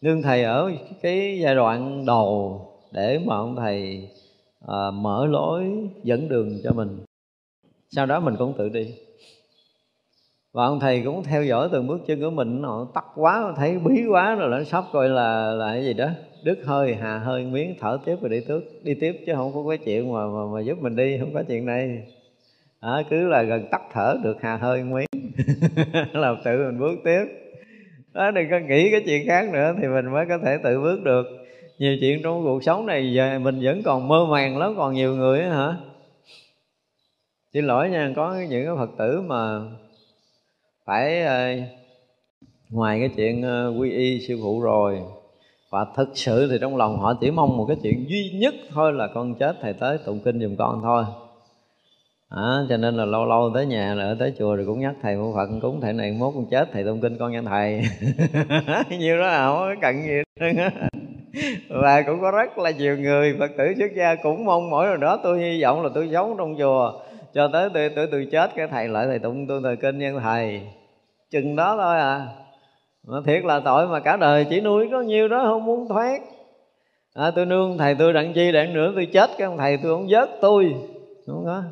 [0.00, 0.70] Nhưng thầy ở
[1.02, 2.60] cái giai đoạn đầu
[2.92, 4.08] để mà ông thầy
[4.66, 6.98] à, mở lối dẫn đường cho mình.
[7.90, 8.94] Sau đó mình cũng tự đi.
[10.52, 12.62] Và ông thầy cũng theo dõi từng bước chân của mình.
[12.62, 16.08] Nó tắt quá thấy bí quá rồi nó sắp coi là là cái gì đó.
[16.44, 19.64] Đứt hơi hà hơi miếng thở tiếp rồi đi tiếp đi tiếp chứ không có
[19.68, 22.02] cái chuyện mà mà, mà giúp mình đi không có chuyện này.
[22.80, 25.06] À, cứ là gần tắt thở được hà hơi miếng.
[26.12, 27.24] Là tự mình bước tiếp.
[28.12, 31.02] Đó đừng có nghĩ cái chuyện khác nữa thì mình mới có thể tự bước
[31.04, 31.26] được
[31.78, 35.16] nhiều chuyện trong cuộc sống này giờ mình vẫn còn mơ màng lắm còn nhiều
[35.16, 35.76] người hả?
[37.52, 39.60] Xin lỗi nha có những cái phật tử mà
[40.84, 41.48] phải ờ,
[42.70, 45.00] ngoài cái chuyện ờ, quy y sư phụ rồi
[45.70, 48.92] và thực sự thì trong lòng họ chỉ mong một cái chuyện duy nhất thôi
[48.92, 51.04] là con chết thầy tới tụng kinh giùm con thôi.
[52.28, 55.16] À, cho nên là lâu lâu tới nhà là tới chùa rồi cũng nhắc thầy
[55.16, 57.82] một phật cúng thầy này mốt con chết thầy tụng kinh con nha thầy.
[58.98, 60.70] Nhiều đó không có cần gì hết
[61.68, 65.00] và cũng có rất là nhiều người phật tử xuất gia cũng mong mỗi lần
[65.00, 65.20] đó.
[65.22, 67.00] Tôi hy vọng là tôi sống trong chùa
[67.34, 70.20] cho tới tôi tôi, tôi chết cái thầy lại thầy tụng tôi thời kinh nhân
[70.22, 70.62] thầy.
[71.30, 72.26] Chừng đó thôi à.
[73.06, 76.20] Mà thiệt là tội mà cả đời chỉ nuôi có nhiêu đó không muốn thoát.
[77.14, 79.92] À, tôi nương thầy tôi đặng chi đặng nữa tôi chết cái ông thầy tôi
[79.92, 80.74] không vớt tôi.
[81.26, 81.64] Đúng không?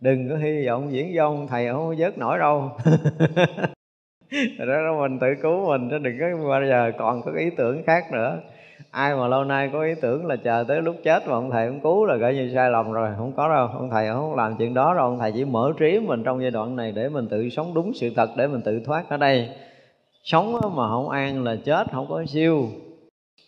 [0.00, 2.70] Đừng có hy vọng diễn dông thầy không vớt nổi đâu.
[4.58, 7.82] Đó là mình tự cứu mình chứ đừng có bao giờ còn có ý tưởng
[7.86, 8.38] khác nữa
[8.90, 11.68] ai mà lâu nay có ý tưởng là chờ tới lúc chết mà ông thầy
[11.68, 13.10] không cứu là gọi như sai lầm rồi.
[13.16, 15.04] Không có đâu, ông thầy không làm chuyện đó đâu.
[15.04, 17.92] Ông thầy chỉ mở trí mình trong giai đoạn này để mình tự sống đúng
[17.94, 19.48] sự thật, để mình tự thoát ở đây.
[20.24, 22.66] Sống mà không an là chết, không có siêu.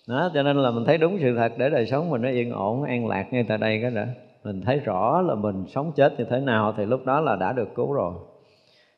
[0.08, 2.52] Đó, cho nên là mình thấy đúng sự thật để đời sống mình nó yên
[2.52, 4.02] ổn, an lạc ngay tại đây cái đó
[4.44, 7.52] mình thấy rõ là mình sống chết như thế nào thì lúc đó là đã
[7.52, 8.12] được cứu rồi.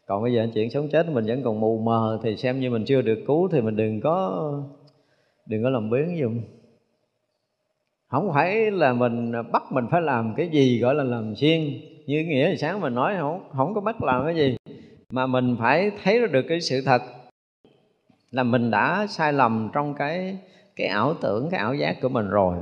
[0.07, 2.85] Còn bây giờ chuyện sống chết, mình vẫn còn mù mờ thì xem như mình
[2.85, 4.43] chưa được cứu thì mình đừng có
[5.47, 6.41] đừng có làm biến dùm
[8.09, 11.61] không phải là mình bắt mình phải làm cái gì gọi là làm xuyên
[12.07, 14.57] như nghĩa là sáng mình nói không không có bắt làm cái gì.
[15.11, 17.03] Mà mình phải thấy được cái sự thật
[18.31, 20.39] là mình đã sai lầm trong cái
[20.77, 22.57] cái ảo tưởng, cái ảo giác của mình rồi.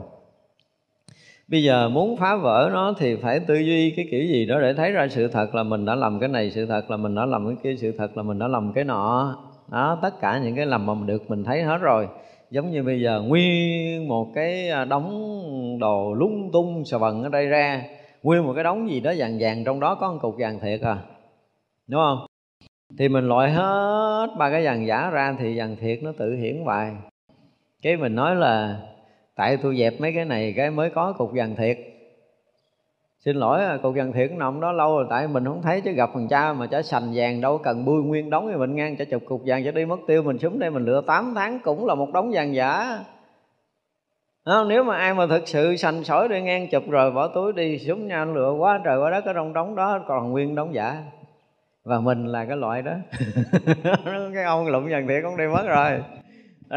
[1.49, 4.75] Bây giờ muốn phá vỡ nó thì phải tư duy cái kiểu gì đó để
[4.75, 7.27] thấy ra sự thật là mình đã làm cái này sự thật, là mình đã
[7.27, 9.37] làm cái kia sự thật, là mình đã làm cái nọ.
[9.69, 12.09] Đó, tất cả những cái làm mà mình được mình thấy hết rồi
[12.53, 17.29] giống như bây giờ, nguyên một cái à, đống đồ lung tung sờ bần ở
[17.29, 17.83] đây ra,
[18.23, 20.81] nguyên một cái đống gì đó vàng vàng trong đó có một cục vàng thiệt
[20.81, 20.99] à
[21.87, 22.27] đúng không?
[22.99, 26.65] Thì mình loại hết ba cái vàng giả ra thì vàng thiệt nó tự hiển
[26.65, 26.93] bài
[27.83, 28.81] cái mình nói là,
[29.37, 31.79] tại tôi dẹp mấy cái này cái mới có cục vàng thiệt
[33.25, 35.93] xin lỗi à, cục vàng thiện nằm đó lâu rồi, tại mình không thấy chứ
[35.93, 38.97] gặp thằng cha mà chả sành vàng đâu, cần bươi nguyên đóng thì mình ngang
[38.97, 41.59] chả chụp cục vàng, chả đi mất tiêu mình xuống đây mình lựa 8 tháng
[41.65, 42.99] cũng là một đống vàng giả.
[44.45, 44.69] Không?
[44.69, 47.79] nếu mà ai mà thực sự sành sỏi đi ngang chụp rồi bỏ túi đi
[47.79, 51.03] xuống nha lựa quá, trời quá đất ở trong đống đó còn nguyên đống giả.
[51.85, 52.93] Và mình là cái loại đó.
[54.35, 56.01] Cái ông lụm dần thiệt cũng đi mất rồi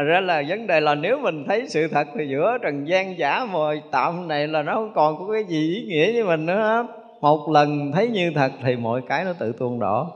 [0.02, 3.44] ra là vấn đề là nếu mình thấy sự thật thì giữa trần gian giả
[3.44, 6.86] mồi tạm này là nó không còn có cái gì ý nghĩa với mình nữa
[7.20, 10.06] một lần thấy như thật thì mọi cái nó tự tuôn đổ.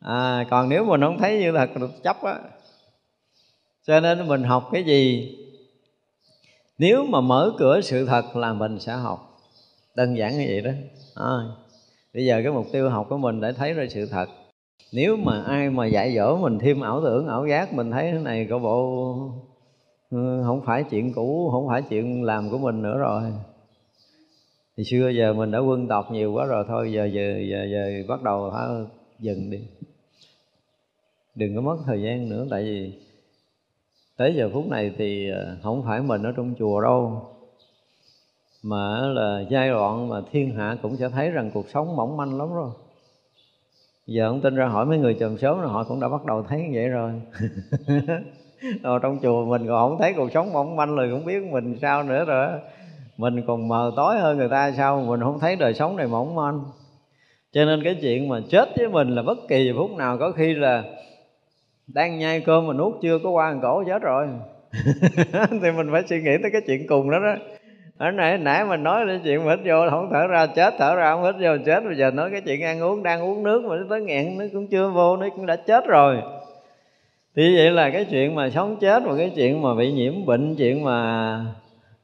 [0.00, 2.38] À, còn nếu mình không thấy như thật được chấp á.
[3.86, 5.36] Cho nên mình học cái gì?
[6.78, 9.40] Nếu mà mở cửa sự thật là mình sẽ học.
[9.94, 10.70] Đơn giản như vậy đó.
[11.14, 11.34] À,
[12.14, 14.26] bây giờ cái mục tiêu học của mình để thấy ra sự thật
[14.92, 18.18] nếu mà ai mà dạy dỗ mình thêm ảo tưởng ảo giác mình thấy thế
[18.18, 19.14] này có bộ
[20.10, 23.22] ừ, không phải chuyện cũ không phải chuyện làm của mình nữa rồi.
[24.76, 28.04] Thì xưa giờ mình đã quân tộc nhiều quá rồi thôi giờ giờ giờ, giờ
[28.08, 28.68] bắt đầu phải
[29.18, 29.60] dừng đi.
[31.34, 32.92] Đừng có mất thời gian nữa tại vì
[34.16, 37.28] tới giờ phút này thì ờ, không phải mình ở trong chùa đâu.
[38.62, 42.38] Mà là giai đoạn mà thiên hạ cũng sẽ thấy rằng cuộc sống mỏng manh
[42.38, 42.70] lắm rồi
[44.06, 46.42] giờ ông tin ra hỏi mấy người chùm sớm là họ cũng đã bắt đầu
[46.42, 47.12] thấy như vậy rồi.
[47.86, 48.00] Rồi
[48.82, 51.78] ờ, trong chùa mình còn không thấy cuộc sống mỏng manh rồi, cũng biết mình
[51.82, 52.48] sao nữa rồi.
[53.16, 56.34] Mình còn mờ tối hơn người ta sao, mình không thấy đời sống này mỏng
[56.34, 56.60] manh.
[57.52, 60.54] Cho nên cái chuyện mà chết với mình là bất kỳ phút nào, có khi
[60.54, 60.84] là
[61.86, 64.28] đang nhai cơm mà nuốt chưa có qua cổ chết rồi.
[65.62, 67.34] Thì mình phải suy nghĩ tới cái chuyện cùng đó đó
[68.02, 71.12] ở nãy nãy mình nói cái chuyện hít vô không thở ra, chết thở ra,
[71.12, 71.84] không hít vô chết.
[71.84, 74.44] Bây giờ nói cái chuyện ăn uống, đang uống nước mà nó tới nghẹn, nó
[74.52, 76.16] cũng chưa vô, nó cũng đã chết rồi.
[77.36, 80.54] Thì vậy là cái chuyện mà sống chết và cái chuyện mà bị nhiễm bệnh,
[80.56, 81.40] chuyện mà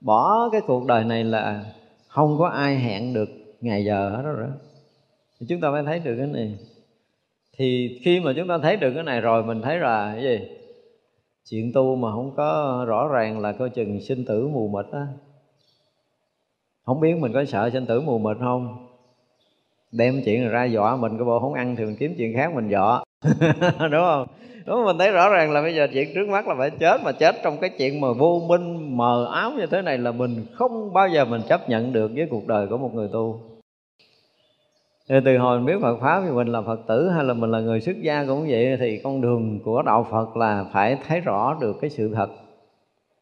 [0.00, 1.64] bỏ cái cuộc đời này là
[2.08, 3.28] không có ai hẹn được
[3.60, 4.48] ngày giờ hết đó rồi.
[5.40, 6.58] Thì chúng ta phải thấy được cái này.
[7.56, 10.48] Thì khi mà chúng ta thấy được cái này rồi, mình thấy là cái gì?
[11.50, 15.06] Chuyện tu mà không có rõ ràng là coi chừng sinh tử mù mịt á
[16.88, 18.86] không biết mình có sợ sinh tử mù mịt không?
[19.92, 22.68] Đem chuyện ra dọa mình, cái bộ không ăn thì mình kiếm chuyện khác mình
[22.68, 23.04] dọa.
[23.90, 24.26] Đúng không?
[24.66, 27.12] Đúng, mình thấy rõ ràng là bây giờ chuyện trước mắt là phải chết, mà
[27.12, 30.92] chết trong cái chuyện mà vô minh, mờ ám như thế này là mình không
[30.92, 33.40] bao giờ mình chấp nhận được với cuộc đời của một người tu.
[35.08, 37.50] Thì từ hồi mình biết Phật pháp thì mình là Phật tử hay là mình
[37.50, 41.20] là người xuất gia cũng vậy, thì con đường của đạo Phật là phải thấy
[41.20, 42.28] rõ được cái sự thật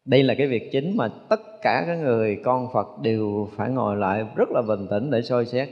[0.07, 3.95] đây là cái việc chính mà tất cả các người con Phật đều phải ngồi
[3.95, 5.69] lại rất là bình tĩnh để soi xét.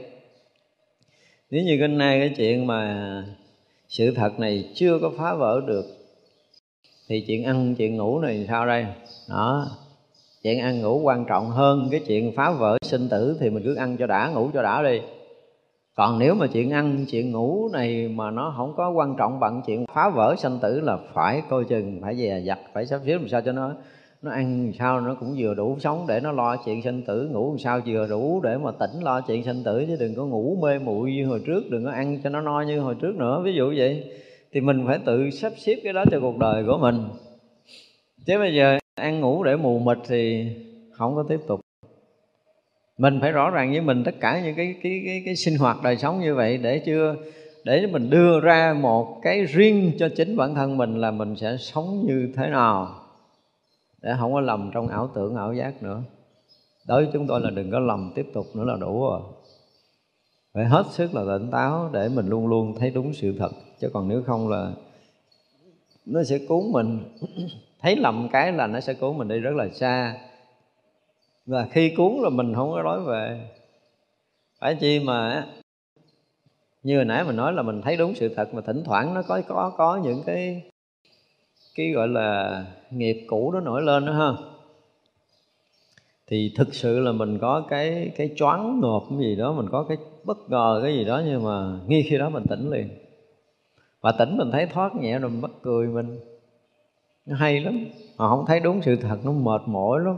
[1.50, 3.24] Nếu như hôm nay cái chuyện mà
[3.88, 5.84] sự thật này chưa có phá vỡ được,
[7.08, 8.86] thì chuyện ăn, chuyện ngủ này sao đây?
[9.28, 9.66] Đó,
[10.42, 13.74] chuyện ăn ngủ quan trọng hơn cái chuyện phá vỡ sinh tử thì mình cứ
[13.74, 15.00] ăn cho đã, ngủ cho đã đi.
[15.94, 19.62] Còn nếu mà chuyện ăn, chuyện ngủ này mà nó không có quan trọng bằng
[19.66, 23.18] chuyện phá vỡ sanh tử là phải coi chừng, phải dè dặt, phải sắp xếp
[23.18, 23.74] làm sao cho nó
[24.26, 27.56] nó ăn sao nó cũng vừa đủ sống để nó lo chuyện sinh tử ngủ
[27.58, 30.78] sao vừa đủ để mà tỉnh lo chuyện sinh tử chứ đừng có ngủ mê
[30.78, 33.42] muội như hồi trước đừng có ăn cho nó no như hồi trước nữa.
[33.44, 34.04] Ví dụ vậy
[34.52, 37.04] thì mình phải tự sắp xếp cái đó cho cuộc đời của mình.
[38.26, 40.46] Chứ bây giờ ăn ngủ để mù mịt thì
[40.92, 41.60] không có tiếp tục.
[42.98, 45.76] Mình phải rõ ràng với mình tất cả những cái cái cái, cái sinh hoạt
[45.82, 47.16] đời sống như vậy để chưa
[47.64, 51.56] để mình đưa ra một cái riêng cho chính bản thân mình là mình sẽ
[51.58, 53.05] sống như thế nào
[54.06, 56.02] để không có lầm trong ảo tưởng, ảo giác nữa.
[56.86, 59.20] Đối với chúng tôi là đừng có lầm tiếp tục nữa là đủ rồi.
[60.54, 63.50] Phải hết sức là tỉnh táo để mình luôn luôn thấy đúng sự thật.
[63.80, 64.72] Chứ còn nếu không là
[66.06, 67.18] nó sẽ cuốn mình.
[67.80, 70.16] Thấy lầm cái là nó sẽ cuốn mình đi rất là xa.
[71.46, 73.50] Và khi cuốn là mình không có nói về
[74.60, 75.46] phải chi mà,
[76.82, 79.22] như hồi nãy mình nói là mình thấy đúng sự thật mà thỉnh thoảng nó
[79.22, 80.70] có có có những cái
[81.76, 84.32] cái gọi là nghiệp cũ đó nổi lên đó ha.
[86.26, 89.82] Thì thực sự là mình có cái cái choáng ngợp cái gì đó, mình có
[89.88, 92.88] cái bất ngờ cái gì đó nhưng mà ngay khi đó mình tỉnh liền.
[94.00, 96.18] Và tỉnh mình thấy thoát nhẹ rồi mình bắt cười mình.
[97.26, 97.84] Nó hay lắm,
[98.16, 100.16] mà không thấy đúng sự thật, nó mệt mỏi lắm.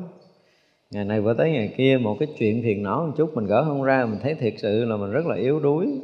[0.91, 3.65] Ngày này vừa tới ngày kia một cái chuyện phiền não một chút, mình gỡ
[3.65, 6.01] không ra, mình thấy thiệt sự là mình rất là yếu đuối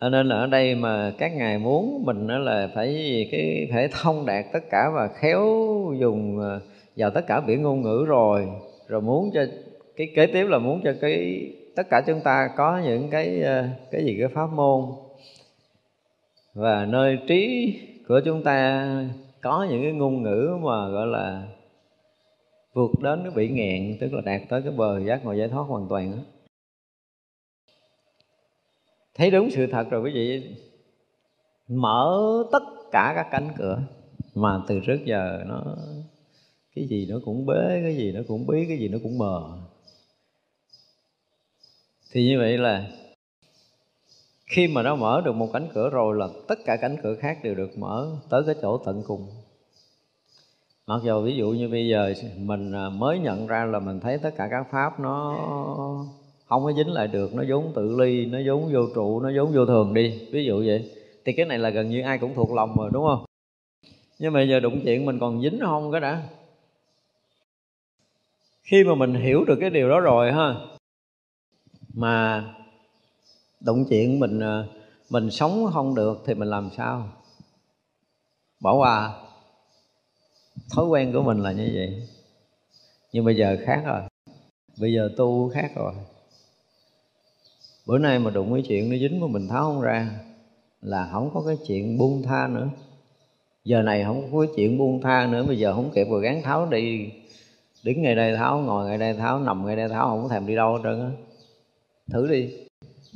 [0.00, 3.88] cho nên là ở đây mà các ngài muốn mình đó là phải cái phải
[3.92, 5.44] thông đạt tất cả và khéo
[6.00, 6.60] dùng à,
[6.96, 8.48] vào tất cả biển ngôn ngữ rồi
[8.88, 9.44] rồi muốn cho
[9.98, 13.70] cái kế tiếp là muốn cho cái, tất cả chúng ta có những cái à,
[13.90, 14.84] cái gì, cái pháp môn
[16.54, 17.74] và nơi trí
[18.08, 18.86] của chúng ta
[19.40, 21.42] có những cái ngôn ngữ mà, gọi là,
[22.72, 25.62] vượt đến cái bị nghẹn, tức là đạt tới cái bờ giác ngộ giải thoát
[25.62, 26.18] hoàn toàn đó
[29.18, 30.56] thấy đúng sự thật rồi quý vị.
[31.68, 32.62] Mở tất
[32.92, 33.78] cả các cánh cửa
[34.34, 35.62] mà từ trước giờ nó,
[36.74, 39.58] cái gì nó cũng bế, cái gì nó cũng bí, cái gì nó cũng mờ
[42.12, 42.86] thì như vậy là
[44.46, 47.38] khi mà nó mở được một cánh cửa rồi là tất cả cánh cửa khác
[47.42, 49.26] đều được mở tới cái chỗ tận cùng.
[50.86, 54.18] Mặc dù ví dụ như bây giờ mình à, mới nhận ra là mình thấy
[54.18, 55.36] tất cả các pháp nó
[56.48, 59.52] không có dính lại được, nó vốn tự ly, nó vốn vô trụ, nó vốn
[59.52, 60.28] vô thường đi.
[60.32, 60.90] Ví dụ vậy.
[61.24, 63.24] Thì cái này là gần như ai cũng thuộc lòng rồi, đúng không?
[64.18, 66.22] Nhưng mà giờ đụng chuyện mình còn dính không cái đã?
[68.62, 70.54] Khi mà mình hiểu được cái điều đó rồi ha,
[71.94, 72.44] mà
[73.60, 74.68] đụng chuyện mình ờ,
[75.10, 77.08] mình sống không được thì mình làm sao?
[78.60, 79.22] Bỏ qua
[80.74, 82.08] thói quen của mình là như vậy.
[83.12, 84.00] Nhưng bây giờ khác rồi.
[84.80, 85.92] Bây giờ tu khác rồi
[87.88, 90.10] bữa nay mà đụng cái chuyện nó dính mà mình tháo không ra,
[90.82, 92.68] là không có cái chuyện buông tha nữa.
[93.64, 96.66] Giờ này không có chuyện buông tha nữa, bây giờ không kịp rồi gán tháo
[96.66, 97.08] đi.
[97.84, 100.46] Đứng ngay đây tháo, ngồi ngay đây tháo, nằm ngay đây tháo, không có thèm
[100.46, 101.10] đi đâu hết trơn á.
[102.12, 102.50] Thử đi.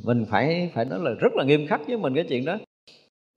[0.03, 2.57] Mình phải phải nói là rất là nghiêm khắc với mình cái chuyện đó.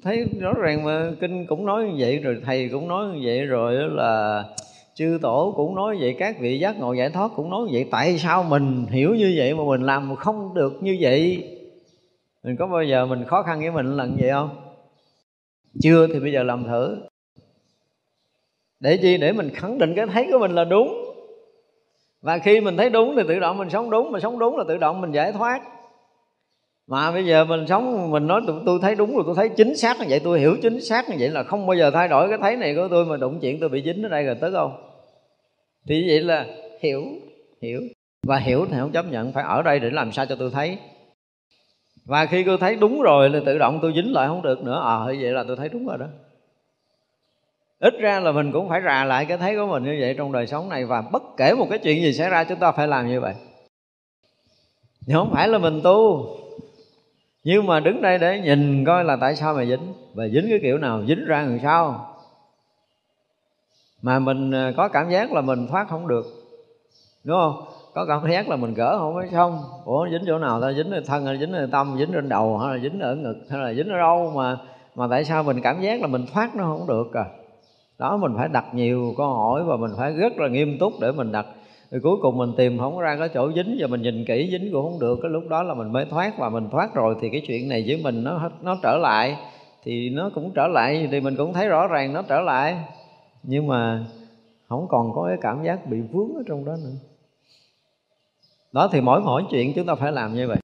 [0.03, 3.47] Thấy rõ ràng mà kinh cũng nói như vậy, rồi thầy cũng nói như vậy,
[3.47, 4.45] rồi là
[4.97, 7.87] chư tổ cũng nói vậy các vị giác ngộ giải thoát cũng nói vậy.
[7.91, 11.45] Tại sao mình hiểu như vậy mà mình làm không được như vậy?
[12.45, 14.51] Mình có bao giờ mình khó khăn với mình lần vậy không?
[15.83, 16.97] Chưa thì bây giờ làm thử.
[18.81, 19.17] Để chi?
[19.17, 21.03] Để mình khẳng định cái thấy của mình là đúng.
[22.23, 24.65] Và khi mình thấy đúng thì tự động mình sống đúng mà sống đúng là
[24.69, 25.63] tự động mình giải thoát.
[26.87, 29.77] Mà bây giờ mình sống mình nói tôi, tôi thấy đúng rồi tôi thấy chính
[29.77, 32.29] xác như vậy tôi hiểu chính xác như vậy là không bao giờ thay đổi
[32.29, 34.53] cái thấy này của tôi mà đụng chuyện tôi bị dính ở đây rồi tới
[34.53, 34.86] không?
[35.87, 36.47] Thì vậy là
[36.81, 37.03] hiểu
[37.63, 37.81] hiểu.
[38.23, 40.79] Và hiểu thì không chấp nhận, phải ở đây để làm sao cho tôi thấy.
[42.05, 44.81] Và khi tôi thấy đúng rồi là tự động tôi dính lại không được nữa.
[44.85, 46.07] Ờ à vậy là tôi thấy đúng rồi đó.
[47.79, 50.33] Ít ra là mình cũng phải rà lại cái thấy của mình như vậy trong
[50.33, 50.85] đời sống này.
[50.85, 53.35] Và bất kể một cái chuyện gì xảy ra, chúng ta phải làm như vậy.
[55.07, 56.27] Nhưng không phải là mình tu.
[57.45, 59.93] Nhưng mà đứng đây để nhìn coi là tại sao mà dính.
[60.15, 62.13] Và dính cái kiểu nào, dính ra làm sao
[64.07, 66.27] mà mình à, có cảm giác là mình thoát không được,
[67.25, 67.65] đúng không?
[67.95, 70.73] Có cảm giác là mình gỡ không phải xong ủa, dính chỗ nào ta?
[70.73, 71.95] Dính ở thân hay dính ở tâm?
[71.99, 74.33] Dính trên đầu hay là dính ở ngực hay là dính ở đâu?
[74.37, 74.57] Mà
[74.95, 77.25] mà tại sao mình cảm giác là mình thoát nó không được à?
[77.99, 81.13] Đó, mình phải đặt nhiều câu hỏi và mình phải rất là nghiêm túc để
[81.13, 81.47] mình đặt.
[81.91, 84.73] Rồi cuối cùng mình tìm không ra cái chỗ dính và mình nhìn kỹ dính
[84.73, 85.19] cũng không được.
[85.23, 87.85] Cái lúc đó là mình mới thoát và mình thoát rồi thì cái chuyện này
[87.87, 89.37] với mình nó nó trở lại.
[89.85, 92.77] Thì nó cũng trở lại thì mình cũng thấy rõ ràng nó trở lại
[93.47, 94.07] nhưng mà
[94.69, 96.97] không còn có cái cảm giác bị vướng ở trong đó nữa.
[98.73, 100.59] Đó thì mỗi mỗi chuyện chúng ta phải làm như vậy.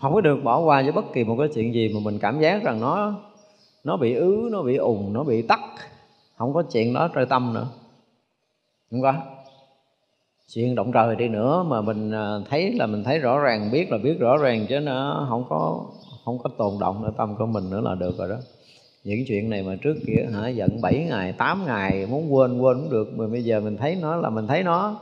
[0.00, 2.40] Không có được bỏ qua với bất kỳ một cái chuyện gì mà mình cảm
[2.40, 3.14] giác rằng nó
[3.84, 5.60] nó bị ứ, nó bị ùn, nó bị tắc.
[6.36, 7.68] Không có chuyện đó trời tâm nữa.
[8.90, 9.02] Không?
[9.02, 9.14] Có
[10.48, 13.90] chuyện động trời đi nữa mà mình à, thấy là mình thấy rõ ràng, biết
[13.90, 15.84] là biết rõ ràng chứ nó không có
[16.24, 18.36] không có tồn động ở tâm của mình nữa là được rồi đó
[19.04, 22.80] những chuyện này mà trước kia hả giận 7 ngày 8 ngày muốn quên quên
[22.80, 25.00] cũng được mà bây giờ mình thấy nó là mình thấy nó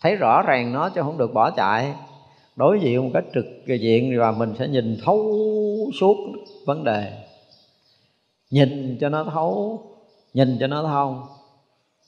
[0.00, 1.94] thấy rõ ràng nó chứ không được bỏ chạy.
[2.56, 5.32] Đối diện một cách trực diện và mình sẽ nhìn thấu
[6.00, 6.16] suốt
[6.66, 7.12] vấn đề.
[8.50, 9.82] Nhìn cho nó thấu
[10.34, 11.26] nhìn cho nó thông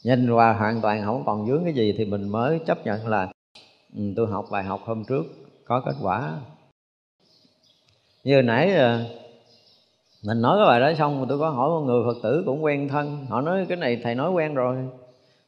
[0.05, 3.32] nhìn và hoàn toàn không còn vướng cái gì thì mình mới chấp nhận là
[3.97, 5.24] ừ, tôi học bài học hôm trước
[5.64, 6.37] có kết quả.
[8.24, 9.05] Như nãy ờ,
[10.25, 12.89] mình nói cái bài đó xong tôi có hỏi một người phật tử cũng quen
[12.89, 13.27] thân.
[13.27, 14.77] Họ nói, cái này thầy nói quen rồi.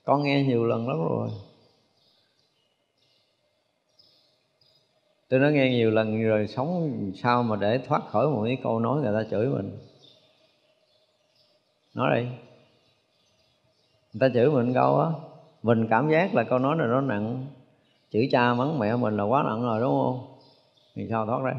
[0.05, 1.29] Con nghe nhiều lần lắm rồi.
[5.29, 6.91] Tôi nói, nghe nhiều lần rồi, sống
[7.23, 9.79] sao mà để thoát khỏi một cái câu nói người ta chửi mình?
[11.95, 12.29] Nói đi.
[14.13, 15.11] Người ta chửi mình câu á,
[15.63, 17.47] mình cảm giác là câu nói này nó nặng.
[18.13, 20.27] Chửi cha mắng mẹ mình là quá nặng rồi, đúng không?
[20.95, 21.55] Thì sao thoát ra?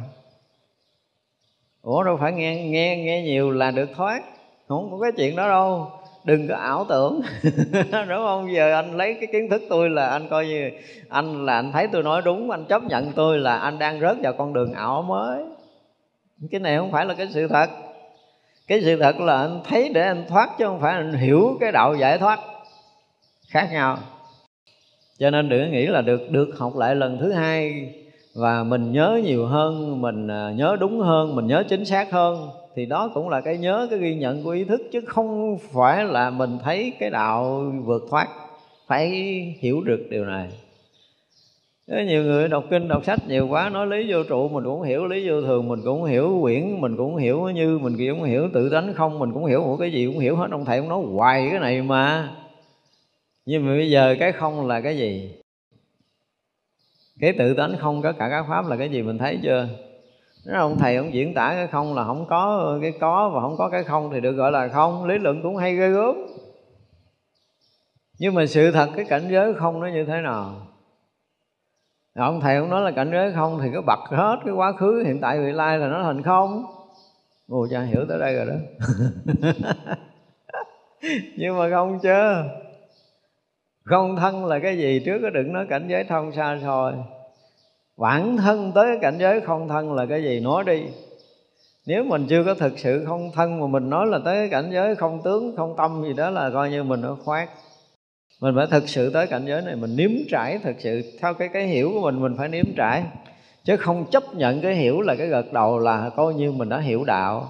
[1.87, 4.23] Ủa, đâu phải nghe nghe nghe nhiều là được thoát.
[4.67, 5.91] Không có cái chuyện đó đâu.
[6.23, 7.21] Đừng có ảo tưởng.
[7.91, 8.53] Đúng không?
[8.53, 10.69] Giờ anh lấy cái kiến thức tôi là anh coi như
[11.09, 14.17] anh là anh thấy tôi nói đúng, anh chấp nhận tôi là anh đang rớt
[14.23, 15.43] vào con đường ảo mới.
[16.51, 17.69] Cái này không phải là cái sự thật.
[18.67, 21.71] Cái sự thật là anh thấy để anh thoát chứ không phải anh hiểu cái
[21.71, 22.39] đạo giải thoát.
[23.49, 23.97] Khác nhau.
[25.19, 27.89] Cho nên đừng nghĩ là được được học lại lần thứ hai
[28.37, 32.49] và mình nhớ nhiều hơn, mình à, nhớ đúng hơn, mình nhớ chính xác hơn,
[32.75, 36.03] thì đó cũng là cái nhớ, cái ghi nhận của ý thức, chứ không phải
[36.05, 38.27] là mình thấy cái đạo vượt thoát,
[38.87, 39.09] phải
[39.59, 40.49] hiểu được điều này.
[41.87, 44.81] Thế nhiều người đọc kinh, đọc sách nhiều quá, nói lý vô trụ mình cũng
[44.81, 48.49] hiểu, lý vô thường mình cũng hiểu, quyển mình cũng hiểu, như mình cũng hiểu,
[48.53, 50.89] tự tánh không mình cũng hiểu, một cái gì cũng hiểu hết, ông thầy cũng
[50.89, 52.29] nói hoài cái này mà.
[53.45, 55.31] Nhưng mà bây giờ cái không là cái gì?
[57.19, 59.67] Cái tự tánh không có cả các pháp là cái gì mình thấy chưa?
[60.45, 63.57] Nếu ông thầy ông diễn tả cái không là không có cái có và không
[63.57, 65.05] có cái không thì được gọi là không.
[65.05, 66.15] Lý luận cũng hay ghê gớm.
[68.19, 70.55] Nhưng mà sự thật, cái cảnh giới không nó như thế nào?
[72.15, 75.03] Ông thầy ông nói là cảnh giới không thì cứ bật hết cái quá khứ,
[75.05, 76.65] hiện tại, vị lai là nó thành không.
[77.47, 78.55] Ồ, cha, hiểu tới đây rồi đó.
[81.37, 82.43] Nhưng mà không chưa
[83.87, 86.93] không thân là cái gì trước có đừng nói cảnh giới thông xa xôi.
[87.97, 90.83] Bản thân tới cảnh giới không thân là cái gì nói đi.
[91.85, 94.95] Nếu mình chưa có thực sự không thân mà mình nói là tới cảnh giới
[94.95, 97.49] không tướng, không tâm gì đó là coi như mình nó khoát
[98.41, 101.01] mình phải thực sự tới cảnh giới này, mình nếm trải thực sự.
[101.21, 103.03] Theo cái cái hiểu của mình mình phải nếm trải.
[103.63, 106.79] Chứ không chấp nhận cái hiểu là cái gật đầu là coi như mình đã
[106.79, 107.47] hiểu đạo.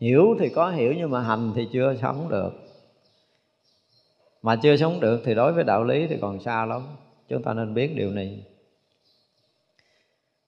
[0.00, 2.63] Hiểu thì có hiểu nhưng mà hành thì chưa sống được
[4.44, 6.82] mà chưa sống được thì đối với đạo lý thì còn xa lắm
[7.28, 8.38] chúng ta nên biết điều này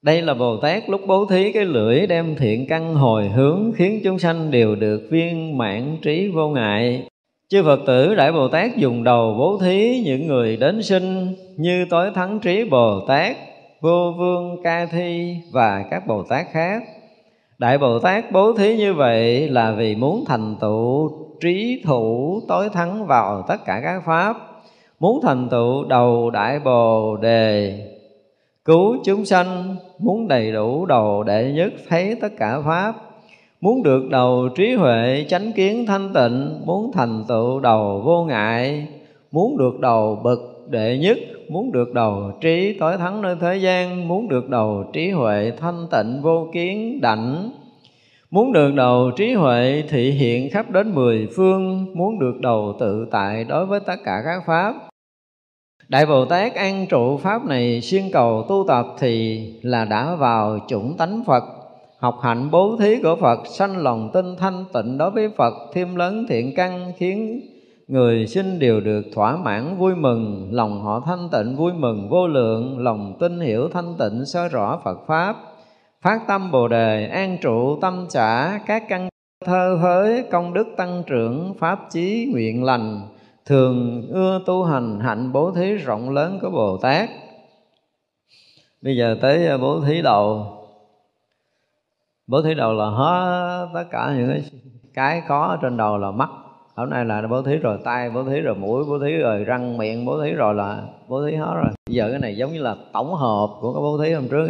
[0.03, 4.01] đây là Bồ Tát lúc bố thí cái lưỡi đem thiện căn hồi hướng khiến
[4.05, 7.09] chúng sanh đều được viên mãn trí vô ngại.
[7.49, 11.87] Chư Phật tử Đại Bồ Tát dùng đầu bố thí những người đến sinh như
[11.91, 13.37] tối thắng trí Bồ Tát,
[13.81, 16.83] vô vương ca thi và các Bồ Tát khác.
[17.59, 22.69] Đại Bồ Tát bố thí như vậy là vì muốn thành tựu trí thủ tối
[22.69, 24.37] thắng vào tất cả các pháp,
[25.01, 27.81] muốn thành tựu đầu Đại Bồ Đề.
[28.65, 32.95] Cứu chúng sanh muốn đầy đủ đầu đệ nhất thấy tất cả pháp
[33.61, 38.87] muốn được đầu trí huệ chánh kiến thanh tịnh muốn thành tựu đầu vô ngại
[39.33, 40.39] muốn được đầu bậc
[40.71, 41.19] đệ nhất
[41.49, 45.87] muốn được đầu trí tối thắng nơi thế gian muốn được đầu trí huệ thanh
[45.91, 47.51] tịnh vô kiến đảnh
[48.31, 53.07] muốn được đầu trí huệ thị hiện khắp đến mười phương, muốn được đầu tự
[53.11, 54.75] tại đối với tất cả các pháp.
[55.89, 60.59] Đại Bồ Tát an trụ Pháp này xuyên cầu tu tập thì là đã vào
[60.69, 61.43] chủng tánh Phật.
[61.99, 65.97] Học hạnh bố thí của Phật sanh lòng tin thanh tịnh đối với Phật Thêm
[65.97, 67.41] lớn thiện căn khiến
[67.89, 72.27] người sinh đều được thỏa mãn vui mừng, Lòng họ thanh tịnh vui mừng vô
[72.29, 75.37] lượng, Lòng tin hiểu thanh tịnh soi rõ Phật Pháp.
[76.07, 79.09] Phát tâm Bồ Đề, an trụ tâm trả các căn
[79.45, 83.01] thơ thới công đức tăng trưởng, Pháp chí nguyện lành,
[83.47, 87.09] thường ưa tu hành, hạnh bố thí rộng lớn của bồ tát.
[88.83, 90.47] Bây giờ tới ờ, bố thí đầu.
[92.27, 94.43] Bố thí đầu là hết tất cả những cái
[94.95, 96.31] cái có ở trên đầu là mắt.
[96.75, 99.79] Hôm nay là bố thí rồi tay bố thí rồi mũi, bố thí rồi răng,
[99.79, 101.71] miệng, bố thí rồi là bố thí hết rồi.
[101.87, 104.47] Bây giờ cái này giống như là tổng hợp của cái bố thí hôm trước.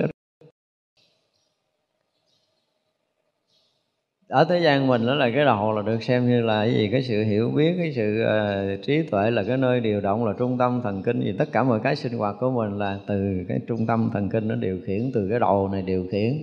[4.28, 6.88] Ở thế gian mình đó là cái đầu là được xem như là cái gì?
[6.92, 10.32] Cái sự hiểu biết cái sự uh, trí tuệ là cái nơi điều động là
[10.38, 11.34] trung tâm thần kinh gì.
[11.38, 14.48] Tất cả mọi cái sinh hoạt của mình là từ cái trung tâm thần kinh
[14.48, 16.42] nó điều khiển từ cái đầu này điều khiển.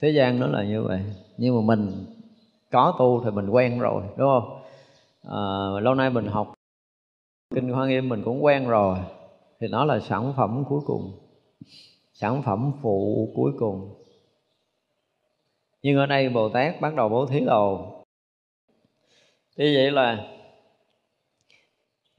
[0.00, 1.00] Thế gian nó là như vậy.
[1.38, 1.92] Nhưng mà mình
[2.72, 4.62] có tu thì mình quen rồi đúng không?
[5.22, 5.40] À,
[5.80, 6.52] lâu nay mình học
[7.54, 8.98] kinh hoa nghiêm mình cũng quen rồi.
[9.60, 11.12] Thì nó là sản phẩm cuối cùng.
[12.12, 13.94] Sản phẩm phụ cuối cùng
[15.86, 17.92] nhưng ở đây bồ tát bắt đầu bố thí đầu
[19.56, 20.24] như vậy là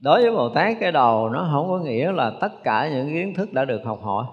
[0.00, 3.34] đối với bồ tát, cái đầu nó không có nghĩa là tất cả những kiến
[3.34, 4.24] thức đã được học hỏi.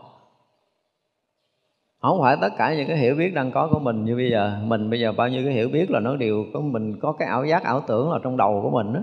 [2.01, 4.59] Không phải tất cả những cái hiểu biết đang có của mình như bây giờ.
[4.63, 7.27] Mình bây giờ bao nhiêu cái hiểu biết là nó đều có, mình có cái
[7.27, 8.99] ảo giác, ảo tưởng là trong đầu của mình đó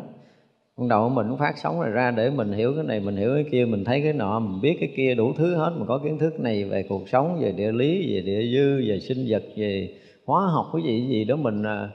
[0.77, 3.17] trong đầu của mình cũng phát sóng rồi ra để mình hiểu cái này, mình
[3.17, 5.73] hiểu cái kia, mình thấy cái nọ, mình biết cái kia, đủ thứ hết.
[5.77, 9.01] Mình có kiến thức này về cuộc sống, về địa lý, về địa dư, về
[9.01, 11.91] sinh vật, về hóa học cái gì gì đó mình à,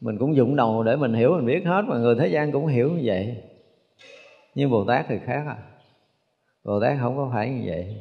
[0.00, 2.66] mình cũng dụng đầu để mình hiểu, mình biết hết mà người thế gian cũng
[2.66, 3.36] hiểu như vậy.
[4.54, 5.56] Nhưng bồ tát thì khác à.
[6.64, 7.96] Bồ tát không có phải như vậy.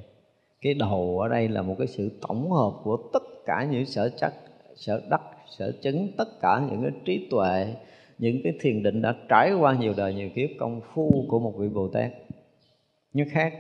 [0.62, 4.10] Cái đầu ở đây là một cái sự tổng hợp của tất cả những sở
[4.10, 4.34] chất,
[4.76, 5.22] sở đắc
[5.58, 7.76] sở chứng, tất cả những cái trí tuệ,
[8.18, 11.54] những cái thiền định đã trải qua nhiều đời, nhiều kiếp công phu của một
[11.58, 12.12] vị bồ tát.
[13.14, 13.54] Như khác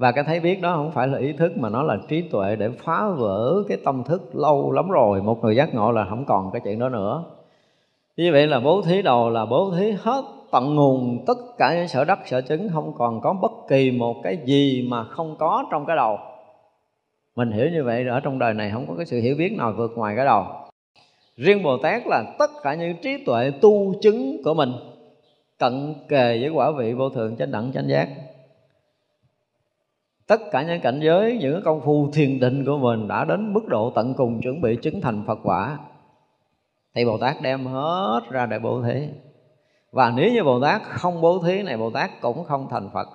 [0.00, 2.56] và cái thấy biết đó không phải là ý thức mà nó là trí tuệ
[2.56, 5.22] để phá vỡ cái tâm thức lâu lắm rồi.
[5.22, 7.24] Một người giác ngộ là không còn cái chuyện đó nữa.
[8.16, 11.88] Như vậy là bố thí đầu là bố thí hết tận nguồn tất cả những
[11.88, 15.64] sở đắc sở chứng, không còn có bất kỳ một cái gì mà không có
[15.70, 16.18] trong cái đầu.
[17.36, 19.74] Mình hiểu như vậy ở trong đời này không có cái sự hiểu biết nào
[19.76, 20.44] vượt ngoài cái đầu.
[21.36, 24.72] Riêng bồ tát là tất cả những trí tuệ tu chứng của mình,
[25.58, 28.08] cận kề với quả vị vô thượng chánh đẳng chánh giác
[30.30, 33.66] tất cả những cảnh giới những công phu thiền định của mình đã đến mức
[33.68, 35.78] độ tận cùng chuẩn bị chứng thành phật quả.
[36.94, 39.08] Thì bồ tát đem hết ra để bố thí.
[39.92, 43.08] Và nếu như bồ tát không bố thí này bồ tát cũng không thành phật.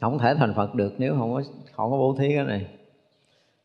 [0.00, 2.66] Không thể thành phật được nếu không có không có bố thí cái này.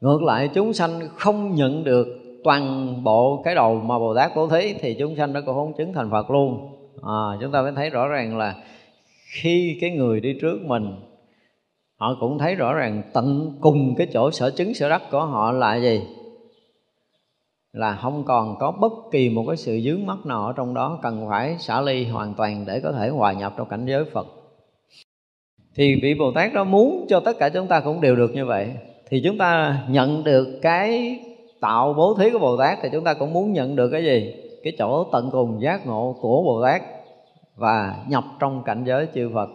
[0.01, 2.07] Ngược lại chúng sanh không nhận được
[2.43, 5.73] toàn bộ cái đầu mà bồ tát bố thí thì chúng sanh nó cũng không
[5.77, 6.75] chứng thành phật luôn.
[7.03, 8.55] À, chúng ta mới thấy rõ ràng là
[9.29, 10.95] khi cái người đi trước mình,
[11.95, 15.51] họ cũng thấy rõ ràng tận cùng cái chỗ sở chứng, sở đắc của họ
[15.51, 16.01] là gì?
[17.73, 20.99] Là không còn có bất kỳ một cái sự dướng mắt nào ở trong đó,
[21.01, 24.27] cần phải xả ly hoàn toàn để có thể hòa nhập trong cảnh giới Phật.
[25.75, 28.45] Thì vị Bồ Tát đó muốn cho tất cả chúng ta cũng đều được như
[28.45, 28.71] vậy.
[29.09, 31.19] Thì chúng ta nhận được cái
[31.59, 34.33] tạo bố thí của Bồ Tát, thì chúng ta cũng muốn nhận được cái gì?
[34.63, 36.81] Cái chỗ tận cùng giác ngộ của Bồ Tát
[37.59, 39.49] và nhập trong cảnh giới chư Phật.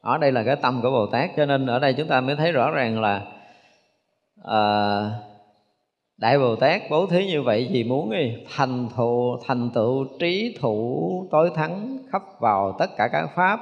[0.00, 2.36] Ở đây là cái tâm của Bồ Tát cho nên ở đây chúng ta mới
[2.36, 3.22] thấy rõ ràng là
[4.44, 5.10] à,
[6.20, 10.56] đại bồ tát bố thí như vậy vì muốn gì thành thụ thành tựu trí
[10.60, 13.60] thủ tối thắng khắp vào tất cả các pháp.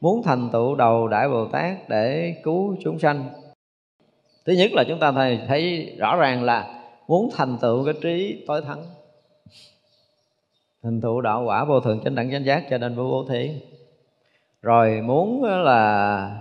[0.00, 3.24] Muốn thành tựu đầu đại bồ tát để cứu chúng sanh.
[4.46, 8.44] Thứ nhất là chúng ta thấy, thấy rõ ràng là muốn thành tựu cái trí
[8.46, 8.82] tối thắng
[10.82, 13.50] thành tựu đạo quả vô thường chánh đẳng chánh giác cho nên vô bố thí
[14.62, 16.38] rồi muốn là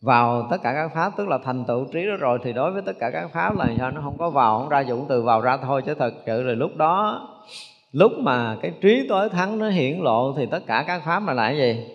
[0.00, 2.82] vào tất cả các pháp, tức là thành tựu trí đó rồi, thì đối với
[2.82, 3.90] tất cả các pháp là sao?
[3.90, 6.54] Nó không có vào, không ra dụng từ vào ra thôi, chứ thật sự là
[6.54, 7.28] lúc đó,
[7.92, 11.32] lúc mà cái trí tối thắng nó hiển lộ, thì tất cả các pháp là
[11.32, 11.86] lại gì?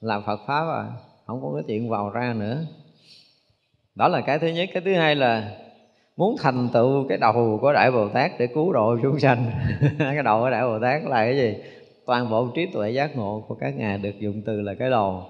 [0.00, 0.86] Là phật pháp à
[1.26, 2.56] không có cái chuyện vào ra nữa.
[3.94, 4.68] Đó là cái thứ nhất.
[4.72, 5.50] Cái thứ hai là
[6.16, 9.46] muốn thành tựu cái đầu của đại bồ tát để cứu độ chúng sanh.
[9.98, 11.54] Cái đầu của đại bồ tát là cái gì?
[12.06, 15.22] Toàn bộ trí tuệ giác ngộ của các ngài được dụng từ là cái đầu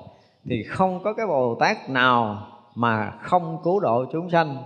[0.49, 4.57] thì không có cái bồ tát nào mà không cứu độ chúng sanh.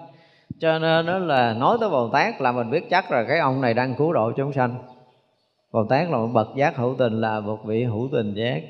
[0.60, 3.60] Cho nên đó là nói tới bồ tát là mình biết chắc là cái ông
[3.60, 4.78] này đang cứu độ chúng sanh.
[5.72, 8.62] Bồ tát là một bậc giác hữu tình, là một vị hữu tình giác.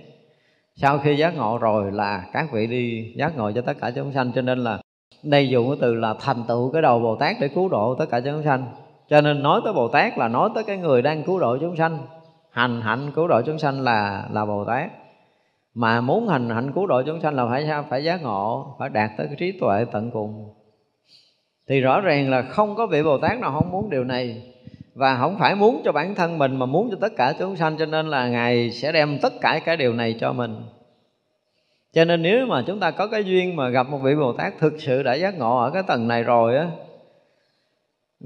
[0.76, 4.12] Sau khi giác ngộ rồi là các vị đi giác ngộ cho tất cả chúng
[4.12, 4.32] sanh.
[4.34, 4.80] Cho nên là
[5.22, 8.06] đây dùng cái từ là thành tựu cái đầu bồ tát để cứu độ tất
[8.10, 8.66] cả chúng sanh.
[9.08, 11.76] Cho nên nói tới bồ tát là nói tới cái người đang cứu độ chúng
[11.76, 11.98] sanh.
[12.50, 14.90] Hành hạnh cứu độ chúng sanh là là bồ tát.
[15.74, 18.88] Mà muốn hành hạnh cứu độ chúng sanh là phải sao phải giác ngộ, phải
[18.88, 20.54] đạt tới cái trí tuệ tận cùng.
[21.68, 24.42] Thì rõ ràng là không có vị bồ tát nào không muốn điều này.
[24.94, 27.76] Và không phải muốn cho bản thân mình mà muốn cho tất cả chúng sanh.
[27.78, 30.56] Cho nên là ngài sẽ đem tất cả cái điều này cho mình
[31.92, 34.58] cho nên nếu mà chúng ta có cái duyên mà gặp một vị bồ tát
[34.58, 36.70] thực sự đã giác ngộ ở cái tầng này rồi á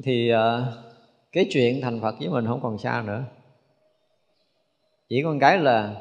[0.03, 0.73] thì ờ,
[1.33, 3.23] cái chuyện thành phật với mình không còn xa nữa.
[5.09, 5.95] Chỉ còn cái là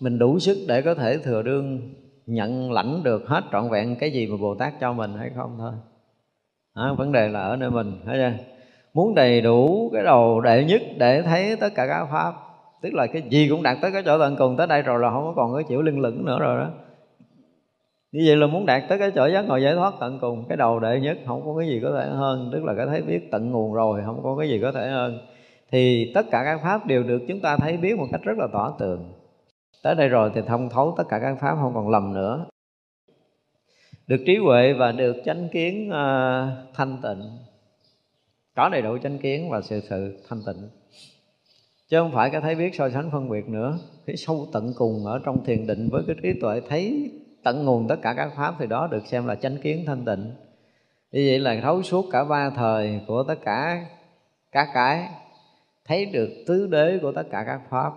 [0.00, 1.94] mình đủ sức để có thể thừa đương
[2.26, 5.56] nhận lãnh được hết trọn vẹn cái gì mà bồ tát cho mình hay không
[5.58, 5.72] thôi.
[6.76, 8.44] Đó, vấn đề là ở nơi mình thấy chưa?
[8.94, 12.34] Muốn đầy đủ cái đầu đệ nhất để thấy tất cả các pháp
[12.82, 15.10] tức là cái gì cũng đạt tới cái chỗ tận cùng tới đây rồi là
[15.10, 16.70] không có còn cái chịu lưng lửng nữa rồi đó
[18.12, 20.56] như vậy là muốn đạt tới cái chỗ giác ngộ giải thoát tận cùng cái
[20.56, 23.30] đầu đệ nhất không có cái gì có thể hơn tức là cái thấy biết
[23.30, 25.18] tận nguồn rồi không có cái gì có thể hơn.
[25.70, 28.46] Thì tất cả các pháp đều được chúng ta thấy biết một cách rất là
[28.52, 29.12] tỏ tường.
[29.82, 32.46] Tới đây rồi thì thông thấu tất cả các pháp không còn lầm nữa.
[34.06, 37.22] Được trí huệ và được chánh kiến uh, thanh tịnh.
[38.56, 40.68] Có đầy đủ chánh kiến và sự sự thanh tịnh.
[41.88, 43.78] Chứ không phải cái thấy biết so sánh phân biệt nữa.
[44.06, 47.12] Cái sâu tận cùng ở trong thiền định với cái trí tuệ thấy
[47.44, 50.34] tận nguồn tất cả các pháp thì đó được xem là chánh kiến thanh tịnh.
[51.12, 53.86] Như vậy là thấu suốt cả ba thời của tất cả
[54.52, 55.08] các cái,
[55.84, 57.92] thấy được tứ đế của tất cả các pháp,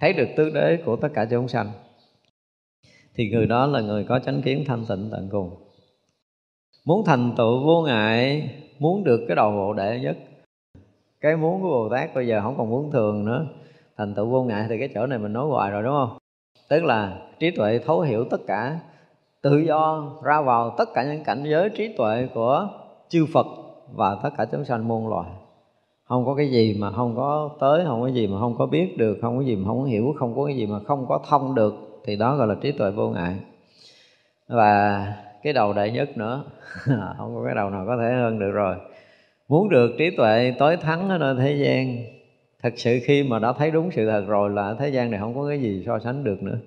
[0.00, 1.72] thấy được tứ đế của tất cả chúng sanh.
[3.14, 5.50] Thì người đó là người có chánh kiến thanh tịnh tận cùng.
[6.84, 10.16] Muốn thành tựu vô ngại, muốn được cái đầu bộ đệ nhất,
[11.20, 13.46] cái muốn của bồ tát bây giờ không còn muốn thường nữa.
[13.96, 16.18] Thành tựu vô ngại thì cái chỗ này mình nói hoài rồi, đúng không?
[16.68, 18.78] Tức là trí tuệ thấu hiểu tất cả,
[19.42, 22.68] tự do ra vào tất cả những cảnh giới trí tuệ của
[23.08, 23.46] chư Phật
[23.94, 25.30] và tất cả chúng sanh muôn loài.
[26.04, 28.98] Không có cái gì mà không có tới, không có gì mà không có biết
[28.98, 31.20] được, không có gì mà không có hiểu, không có cái gì mà không có
[31.28, 31.74] thông được,
[32.04, 33.34] thì đó gọi là trí tuệ vô ngại.
[34.48, 35.06] Và
[35.42, 36.44] cái đầu đệ nhất nữa,
[37.18, 38.76] không có cái đầu nào có thể hơn được rồi.
[39.48, 41.96] Muốn được trí tuệ tối thắng ở nơi thế gian
[42.64, 45.34] thật sự khi mà đã thấy đúng sự thật rồi là thế gian này không
[45.34, 46.58] có cái gì so sánh được nữa.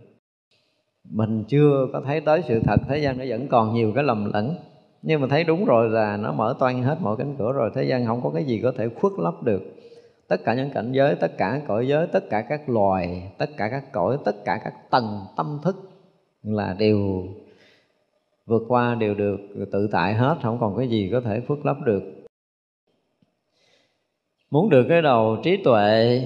[1.11, 4.31] Mình chưa có thấy tới sự thật, thế gian nó vẫn còn nhiều cái lầm
[4.33, 4.55] lẫn.
[5.01, 7.83] Nhưng mà thấy đúng rồi là nó mở toan hết mọi cánh cửa rồi, thế
[7.83, 9.61] gian không có cái gì có thể khuất lấp được.
[10.27, 13.69] Tất cả những cảnh giới, tất cả cõi giới, tất cả các loài, tất cả
[13.69, 15.75] các cõi, tất cả các tầng tâm thức
[16.43, 17.23] là đều
[18.45, 19.39] vượt qua, đều được
[19.71, 22.03] tự tại hết, không còn cái gì có thể phước lấp được
[24.51, 26.21] muốn được cái đầu trí tuệ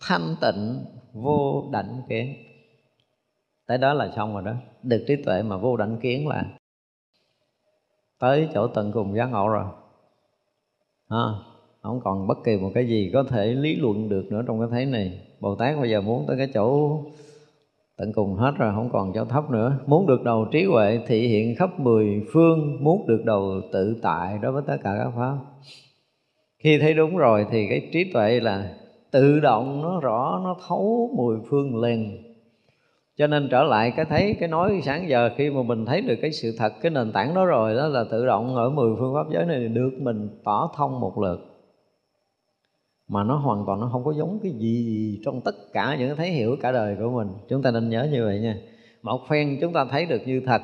[0.00, 2.34] thanh tịnh vô đảnh kiến.
[3.66, 4.52] Tới đó là xong rồi đó.
[4.82, 6.44] Được trí tuệ mà vô đảnh kiến là
[8.18, 9.64] tới chỗ tận cùng giác ngộ rồi.
[11.08, 11.24] À,
[11.82, 14.68] không còn bất kỳ một cái gì có thể lý luận được nữa trong cái
[14.72, 15.20] thế này.
[15.40, 16.98] Bồ tát bây giờ muốn tới cái chỗ
[17.96, 19.78] tận cùng hết rồi không còn chỗ thấp nữa.
[19.86, 24.38] Muốn được đầu trí huệ thị hiện khắp mười phương muốn được đầu tự tại
[24.42, 25.36] đối với tất cả các pháp
[26.62, 28.74] khi thấy đúng rồi thì cái trí tuệ là
[29.10, 32.18] tự động nó rõ, nó thấu mười phương liền.
[33.16, 36.16] Cho nên trở lại cái thấy, cái nói sáng giờ khi mà mình thấy được
[36.22, 39.14] cái sự thật, cái nền tảng đó rồi, đó là tự động ở mười phương
[39.14, 41.38] pháp giới này được mình tỏ thông một lượt.
[43.08, 46.16] Mà nó hoàn toàn nó không có giống cái gì trong tất cả những cái
[46.16, 47.28] thấy hiểu cả đời của mình.
[47.48, 48.56] Chúng ta nên nhớ như vậy nha.
[49.02, 50.62] Một phen chúng ta thấy được như thật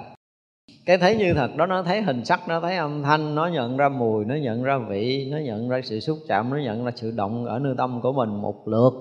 [0.87, 3.77] cái thấy như thật đó, nó thấy hình sắc, nó thấy âm thanh, nó nhận
[3.77, 6.91] ra mùi, nó nhận ra vị, nó nhận ra sự xúc chạm, nó nhận ra
[6.97, 8.93] sự động ở nơi tâm của mình một lượt.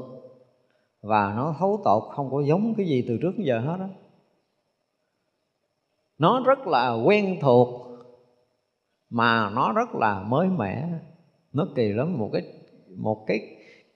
[1.01, 3.87] Và nó thấu tột, không có giống cái gì từ trước đến giờ hết á.
[6.17, 7.87] Nó rất là quen thuộc,
[9.09, 10.87] mà nó rất là mới mẻ.
[11.53, 12.41] Nó kỳ lắm, một cái
[12.97, 13.39] một cái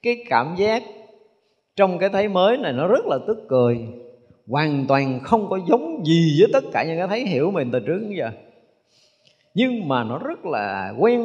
[0.02, 0.84] cái cảm giác
[1.76, 3.88] trong cái thấy mới này nó rất là tức cười
[4.52, 7.80] hoàn toàn không có giống gì với tất cả những cái thấy hiểu mình từ
[7.80, 8.32] trước đến giờ.
[9.54, 11.22] Nhưng mà nó rất là quen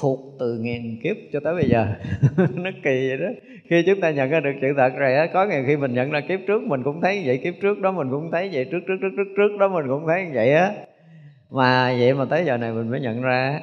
[0.00, 1.86] thuộc từ ngàn kiếp cho tới bây giờ.
[2.54, 3.26] Nó kỳ vậy đó.
[3.70, 6.10] Khi chúng ta nhận ra được sự thật rồi á, có ngày khi mình nhận
[6.10, 7.40] ra kiếp trước, mình cũng thấy vậy.
[7.44, 8.64] Kiếp trước đó mình cũng thấy vậy.
[8.64, 10.72] Trước trước trước trước trước đó mình cũng thấy vậy á.
[11.50, 13.60] Mà vậy mà tới giờ này mình mới nhận ra.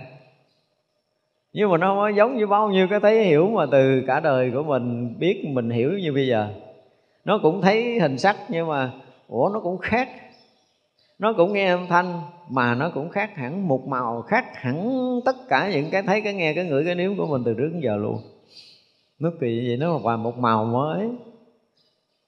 [1.53, 4.19] Nhưng mà nó không có giống như bao nhiêu cái thấy hiểu mà từ cả
[4.19, 6.47] đời của mình biết, mình hiểu như bây giờ.
[7.25, 8.91] Nó cũng thấy hình sắc nhưng mà
[9.27, 10.10] ủa, nó cũng khác.
[11.19, 14.89] Nó cũng nghe âm thanh, mà nó cũng khác hẳn một màu, khác hẳn
[15.26, 17.69] tất cả những cái thấy, cái nghe, cái ngửi, cái nếm của mình từ trước
[17.73, 18.22] đến giờ luôn.
[19.19, 21.10] Nó kỳ vậy, nó là một màu mới.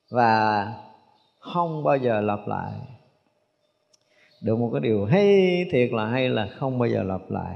[0.10, 0.68] Và
[1.40, 2.72] không bao giờ lặp lại.
[4.42, 7.56] Được một cái điều hay thiệt là hay là không bao giờ lặp lại.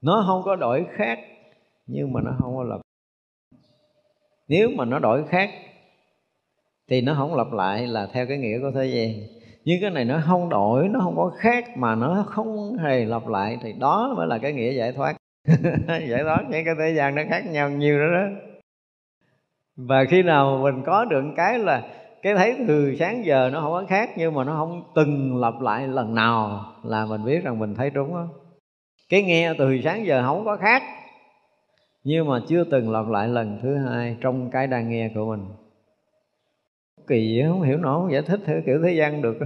[0.00, 1.18] Nó không có đổi khác,
[1.86, 2.80] nhưng mà nó không có lặp
[4.48, 5.50] nếu mà nó đổi khác
[6.88, 9.10] thì nó không lặp lại là theo cái nghĩa của thế gian.
[9.64, 13.28] Nhưng cái này nó không đổi, nó không có khác mà nó không hề lặp
[13.28, 13.58] lại.
[13.62, 15.16] Thì đó mới là cái nghĩa giải thoát.
[15.88, 18.26] Giải thoát những cái thế gian nó khác nhau nhiều đó đó.
[19.76, 21.82] Và khi nào mình có được cái là
[22.22, 25.60] cái thấy từ sáng giờ nó không có khác nhưng mà nó không từng lặp
[25.60, 28.28] lại lần nào là mình biết rằng mình thấy đúng đó
[29.08, 30.82] cái nghe từ sáng giờ không có khác
[32.04, 35.44] nhưng mà chưa từng lặp lại lần thứ hai trong cái đang nghe của mình
[37.08, 39.38] kỳ không hiểu nổi, không giải thích theo kiểu thế gian được.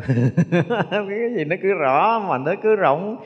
[0.91, 3.17] Cái gì nó cứ rõ, mà nó cứ rộng,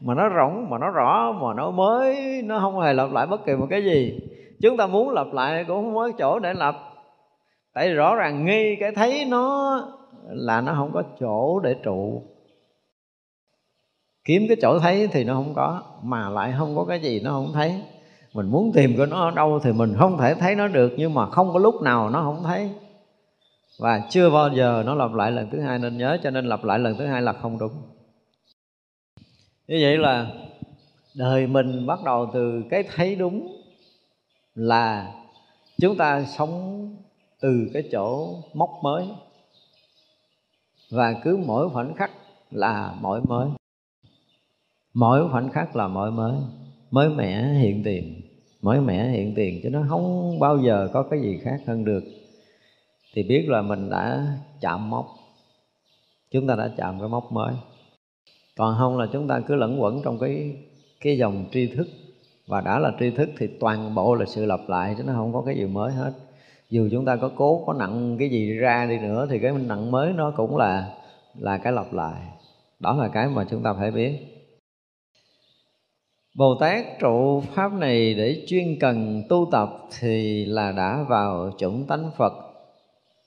[0.00, 3.46] mà nó rộng, mà nó rõ, mà nó mới, nó không hề lặp lại bất
[3.46, 4.20] kỳ một cái gì.
[4.62, 6.74] Chúng ta muốn lặp lại cũng không có chỗ để lặp.
[7.74, 9.80] Tại vì rõ ràng nghi cái thấy nó
[10.28, 12.22] là nó không có chỗ để trụ.
[14.24, 17.30] Kiếm cái chỗ thấy thì nó không có, mà lại không có cái gì nó
[17.30, 17.82] không thấy.
[18.34, 21.14] Mình muốn tìm của nó ở đâu thì mình không thể thấy nó được, nhưng
[21.14, 22.70] mà không có lúc nào nó không thấy
[23.78, 26.64] và chưa bao giờ nó lặp lại lần thứ hai nên nhớ, cho nên lặp
[26.64, 27.72] lại lần thứ hai là không đúng.
[29.68, 30.32] Như vậy là
[31.14, 33.62] đời mình bắt đầu từ cái thấy đúng
[34.54, 35.14] là
[35.80, 36.82] chúng ta sống
[37.40, 39.06] từ cái chỗ mốc mới.
[40.90, 42.10] Và cứ mỗi khoảnh khắc
[42.50, 43.48] là mỗi mới.
[44.94, 46.34] Mỗi khoảnh khắc là mỗi mới.
[46.90, 48.20] Mới mẻ hiện tiền.
[48.62, 52.04] Mới mẻ hiện tiền chứ nó không bao giờ có cái gì khác hơn được
[53.16, 54.26] thì biết là mình đã
[54.60, 55.06] chạm mốc.
[56.30, 57.54] Chúng ta đã chạm cái mốc mới.
[58.56, 60.56] Còn không là chúng ta cứ lẫn quẩn trong cái
[61.00, 61.86] cái dòng tri thức.
[62.46, 65.32] Và đã là tri thức thì toàn bộ là sự lặp lại, chứ nó không
[65.32, 66.12] có cái gì mới hết.
[66.70, 69.90] Dù chúng ta có cố, có nặng cái gì ra đi nữa, thì cái nặng
[69.90, 70.94] mới nó cũng là
[71.38, 72.22] là cái lặp lại.
[72.80, 74.18] Đó là cái mà chúng ta phải biết.
[76.36, 79.68] Bồ Tát trụ pháp này để chuyên cần tu tập
[80.00, 82.45] thì là đã vào chủng tánh Phật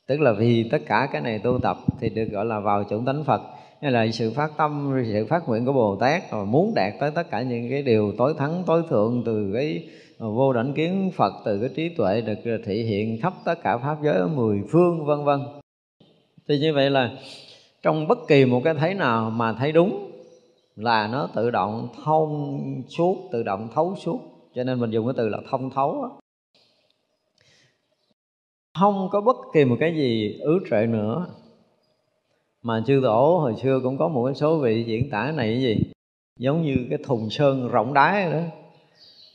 [0.10, 3.06] tức là vì tất cả cái này tu tập thì được gọi là vào chủng
[3.06, 3.42] tánh phật.
[3.82, 7.12] Hay là sự phát tâm, sự phát nguyện của bồ tát và muốn đạt tới
[7.16, 9.88] tất cả những cái điều tối thắng, tối thượng từ cái
[10.20, 13.56] à, vô đảnh kiến phật, từ cái trí tuệ được à, thể hiện khắp tất
[13.64, 15.40] cả pháp giới ở mười phương, vân vân.
[16.48, 17.12] Thì như vậy là
[17.84, 20.12] trong bất kỳ một cái thấy nào mà thấy đúng
[20.76, 22.60] là nó tự động thông
[22.98, 24.20] suốt, tự động thấu suốt.
[24.56, 26.20] Cho nên mình dùng cái từ là thông thấu đó
[28.80, 31.28] không có bất kỳ một cái gì ứ trệ nữa.
[32.62, 35.62] Mà chư tổ hồi xưa cũng có một cái số vị diễn tả này cái
[35.62, 35.78] gì?
[36.38, 38.40] Giống như cái thùng sơn rộng đáy đó.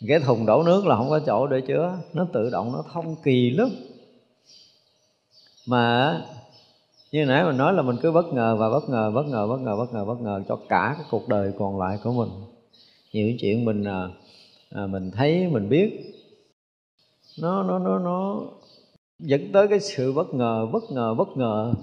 [0.08, 3.16] Cái thùng đổ nước là không có chỗ để chứa nó tự động nó thông
[3.24, 3.68] kỳ lắm.
[5.66, 6.20] Mà
[7.12, 9.60] như nãy mình nói là mình cứ bất ngờ và bất ngờ bất ngờ bất
[9.60, 12.28] ngờ bất ngờ bất ngờ cho cả cái cuộc đời còn lại của mình.
[13.12, 14.08] Nhiều chuyện mình à,
[14.70, 16.14] à, mình thấy mình biết
[17.40, 18.40] nó nó nó nó
[19.18, 21.74] dẫn tới cái sự bất ngờ bất ngờ bất ngờ.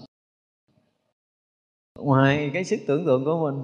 [2.00, 3.64] Ngoài cái sức tưởng tượng của mình,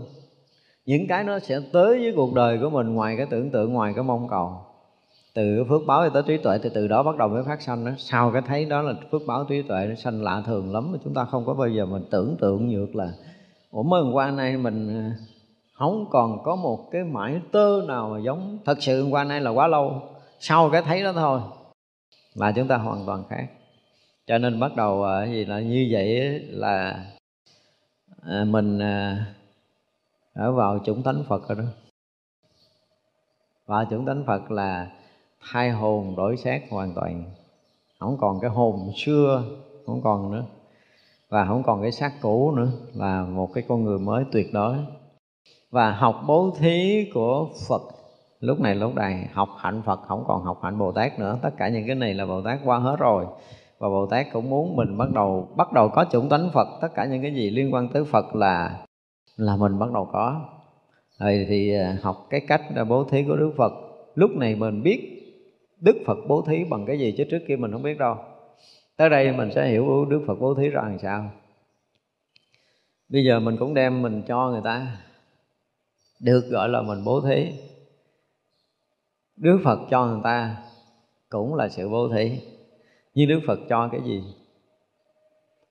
[0.85, 3.93] những cái nó sẽ tới với cuộc đời của mình ngoài cái tưởng tượng, ngoài
[3.95, 4.61] cái mong cầu.
[5.33, 7.91] Từ phước báo tới trí tuệ, thì từ đó bắt đầu mới phát sanh đó.
[7.97, 10.97] Sau cái thấy đó là phước báo trí tuệ nó sanh lạ thường lắm, mà
[11.03, 13.11] chúng ta không có bao giờ mình tưởng tượng được là,
[13.71, 15.15] ủa mới hôm qua nay mình à,
[15.73, 18.57] không còn có một cái mãi tơ nào mà giống.
[18.65, 20.01] Thật sự hôm qua nay là quá lâu.
[20.39, 21.41] Sau cái thấy đó thôi,
[22.33, 23.47] là chúng ta hoàn toàn khác
[24.27, 27.05] cho nên bắt đầu ờ, gì là như vậy là
[28.21, 29.25] à, mình à,
[30.33, 31.63] ở vào chủng tánh phật rồi đó.
[33.65, 34.91] Và chủng tánh phật là
[35.51, 37.23] thay hồn đổi xác hoàn toàn.
[37.99, 39.43] Không còn cái hồn xưa
[39.85, 40.43] không còn nữa.
[41.29, 44.77] Và không còn cái xác cũ nữa là một cái con người mới tuyệt đối.
[45.71, 47.81] Và học bố thí của Phật
[48.39, 51.39] lúc này lúc này học hạnh Phật không còn học hạnh Bồ Tát nữa.
[51.41, 53.25] Tất cả những cái này là Bồ Tát qua hết rồi
[53.79, 56.67] và Bồ Tát cũng muốn mình bắt đầu bắt đầu có chủng tánh Phật.
[56.81, 58.85] Tất cả những cái gì liên quan tới Phật là
[59.37, 60.41] là mình bắt đầu có.
[61.19, 63.73] Rồi thì à, học cái cách à, bố thí của Đức Phật.
[64.15, 65.13] Lúc này mình biết
[65.79, 68.15] Đức Phật bố thí bằng cái gì chứ trước kia mình không biết đâu.
[68.97, 71.31] Tới đây mình sẽ hiểu Đức Phật bố thí ra làm sao.
[73.09, 74.97] Bây giờ mình cũng đem mình cho người ta
[76.19, 77.51] được gọi là mình bố thí.
[79.37, 80.57] Đức Phật cho người ta
[81.29, 82.31] cũng là sự bố thí
[83.17, 84.23] nhưng Đức Phật cho cái gì?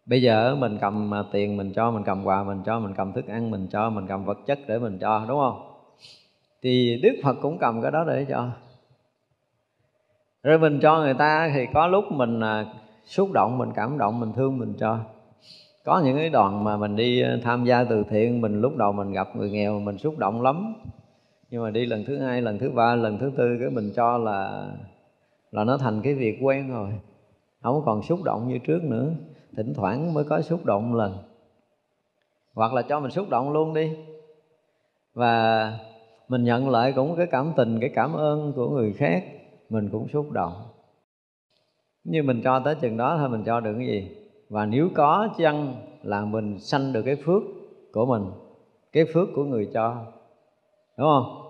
[0.06, 3.12] Bây giờ mình cầm à, tiền mình cho, mình cầm quà mình cho, mình cầm
[3.12, 5.72] thức ăn mình cho, mình cầm vật chất để mình cho, đúng không?
[6.62, 8.48] Thì Đức Phật cũng cầm cái đó để cho.
[10.42, 12.66] Rồi mình cho người ta thì có lúc mình à,
[13.04, 14.98] xúc động, mình cảm động, mình thương, mình cho.
[15.84, 18.92] Có những cái đoàn mà mình đi à, tham gia từ thiện, mình lúc đầu
[18.92, 20.74] mình gặp người nghèo, mình xúc động lắm.
[21.50, 24.18] Nhưng mà đi lần thứ hai, lần thứ ba, lần thứ tư, cái mình cho
[24.18, 24.68] là
[25.50, 26.92] là nó thành cái việc quen rồi
[27.62, 29.10] không còn xúc động như trước nữa.
[29.56, 31.18] Thỉnh thoảng mới có xúc động một lần.
[32.54, 33.96] Hoặc là cho mình xúc động luôn đi.
[35.14, 35.72] Và
[36.28, 39.24] mình nhận lại cũng cái cảm tình, cái cảm ơn của người khác,
[39.70, 40.52] mình cũng xúc động.
[42.04, 44.16] Như mình cho tới chừng đó thôi, mình cho được cái gì?
[44.48, 47.42] Và nếu có chăng là mình sanh được cái phước
[47.92, 48.24] của mình,
[48.92, 49.96] cái phước của người cho.
[50.98, 51.42] Đúng không?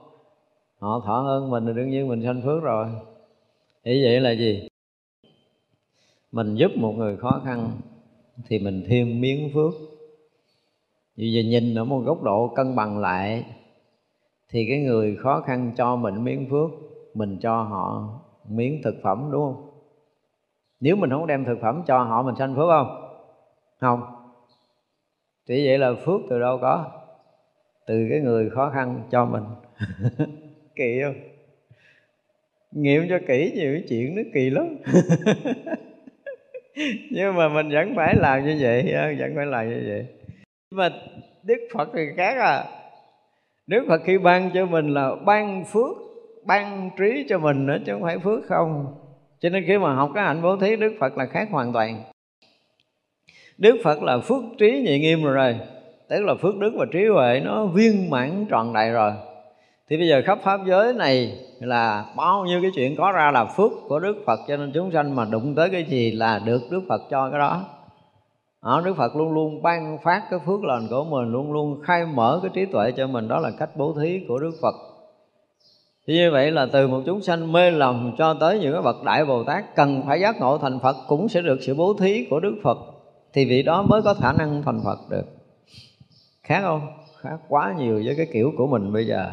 [0.79, 2.87] Họ thọ ơn mình thì đương nhiên mình sanh phước rồi.
[3.85, 4.69] Thì vậy là gì?
[6.37, 7.71] Mình giúp một người khó khăn
[8.49, 9.73] thì mình thêm miếng phước.
[11.17, 13.45] Vì giờ nhìn ở một góc độ cân bằng lại
[14.49, 16.71] thì cái người khó khăn cho mình miếng phước,
[17.15, 18.09] mình cho họ
[18.49, 19.71] miếng thực phẩm, đúng không?
[20.81, 23.19] Nếu mình không đem thực phẩm cho họ, mình sanh phước không?
[23.81, 24.01] Không.
[25.49, 26.85] Thì vậy là phước từ đâu có?
[27.87, 29.45] Từ cái người khó khăn cho mình.
[30.77, 31.15] Kỳ không?
[32.73, 34.77] Nghiệm cho kỹ nhiều cái chuyện nó kỳ lắm.
[37.11, 40.07] nhưng mà mình vẫn phải làm như vậy ờ, vẫn phải làm như vậy.
[40.71, 40.89] Nhưng mà
[41.43, 42.65] đức phật thì khác à.
[43.67, 45.97] Đức phật khi ban cho mình là ban phước
[46.47, 48.95] ban trí cho mình nữa chứ không phải phước không.
[49.41, 52.03] Cho nên khi mà học cái hạnh bố thí đức phật là khác hoàn toàn.
[53.59, 55.55] Đức phật là phước trí nhị nghiêm rồi, rồi
[56.09, 59.13] tức là phước đức và trí huệ nó viên mãn tròn đầy rồi
[59.91, 63.45] thì bây giờ khắp pháp giới này là bao nhiêu cái chuyện có ra là
[63.45, 66.63] phước của đức phật cho nên chúng sanh mà đụng tới cái gì là được
[66.71, 67.65] đức phật cho cái đó
[68.63, 72.07] đó, Đức Phật luôn luôn ban phát cái phước lành của mình Luôn luôn khai
[72.07, 74.75] mở cái trí tuệ cho mình Đó là cách bố thí của Đức Phật
[76.07, 79.03] thì như vậy là từ một chúng sanh mê lầm cho tới những cái bậc
[79.05, 82.27] đại Bồ Tát cần phải giác ngộ thành Phật cũng sẽ được sự bố thí
[82.31, 82.79] của Đức Phật
[83.33, 85.25] thì vị đó mới có khả năng thành Phật được.
[86.43, 86.87] Khác không?
[87.21, 89.31] Khác quá nhiều với cái kiểu của mình bây giờ.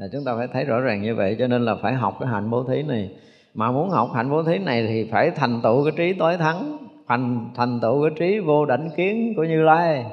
[0.00, 2.28] À, chúng ta phải thấy rõ ràng như vậy cho nên là phải học cái
[2.28, 3.10] hạnh bố thí này.
[3.54, 6.76] Mà muốn học hạnh bố thí này thì phải thành tựu cái trí tối thắng
[7.08, 10.04] thành thành tựu cái trí vô đảnh kiến của Như Lai.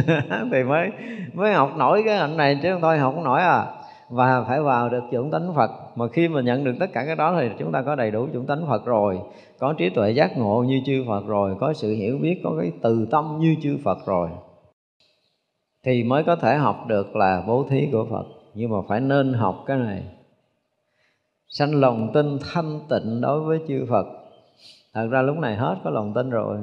[0.52, 0.90] Thì mới
[1.32, 3.66] mới học nổi cái hạnh này chứ không thôi học không nổi à.
[4.08, 5.70] Và phải vào được chủng tánh Phật.
[5.96, 8.28] Mà khi mà nhận được tất cả cái đó thì chúng ta có đầy đủ
[8.32, 9.18] chủng tánh Phật rồi
[9.58, 12.72] có trí tuệ giác ngộ như chư Phật rồi có sự hiểu biết có cái
[12.82, 14.28] từ tâm như chư Phật rồi.
[15.84, 19.32] Thì mới có thể học được là bố thí của Phật nhưng mà phải nên
[19.32, 20.02] học cái này.
[21.48, 24.06] Sanh lòng tin thanh tịnh đối với chư Phật.
[24.94, 26.58] Thật ra lúc này hết có lòng tin rồi.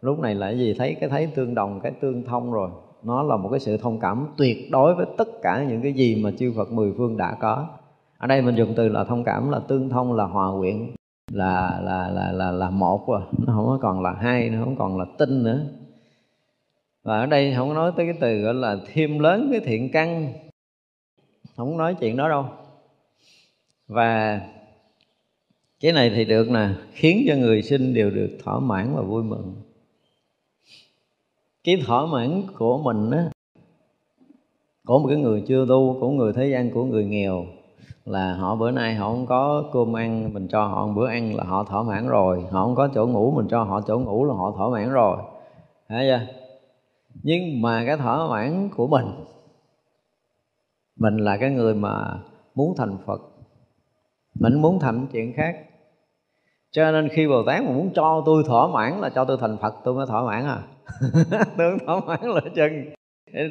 [0.00, 0.74] Lúc này là gì?
[0.78, 2.70] Thấy cái thấy tương đồng, cái tương thông rồi.
[3.02, 6.22] Nó là một cái sự thông cảm tuyệt đối với tất cả những cái gì
[6.24, 7.68] mà chư Phật mười phương đã có.
[8.18, 10.90] Ở đây mình dùng từ là thông cảm, là tương thông, là hòa quyện,
[11.32, 14.98] là là là là là một rồi nó không còn là hai, nó không còn
[14.98, 15.60] là tinh nữa.
[17.02, 20.32] Và ở đây không nói tới cái từ gọi là thêm lớn cái thiện căn
[21.60, 22.44] không nói chuyện đó đâu.
[23.88, 24.40] Và
[25.80, 29.22] cái này thì được nè, khiến cho người sinh đều được thỏa mãn và vui
[29.22, 29.54] mừng.
[31.64, 33.30] Cái thỏa mãn của mình á,
[34.86, 37.44] của một cái người chưa tu, của người thế gian, của người nghèo,
[38.04, 41.36] là họ bữa nay họ không có cơm ăn, mình cho họ một bữa ăn
[41.36, 42.44] là họ thỏa mãn rồi.
[42.50, 45.18] Họ không có chỗ ngủ, mình cho họ chỗ ngủ là họ thỏa mãn rồi.
[45.88, 46.26] Thấy chưa?
[47.22, 49.06] Nhưng mà cái thỏa mãn của mình
[51.00, 51.94] mình là cái người mà
[52.54, 53.20] muốn thành phật.
[54.40, 55.56] Mình muốn thành chuyện khác.
[56.72, 59.56] Cho nên khi bồ tát mà muốn cho tôi thỏa mãn là cho tôi thành
[59.62, 60.58] phật, tôi mới thỏa mãn à.
[61.58, 62.90] Tôi thỏa mãn là chừng.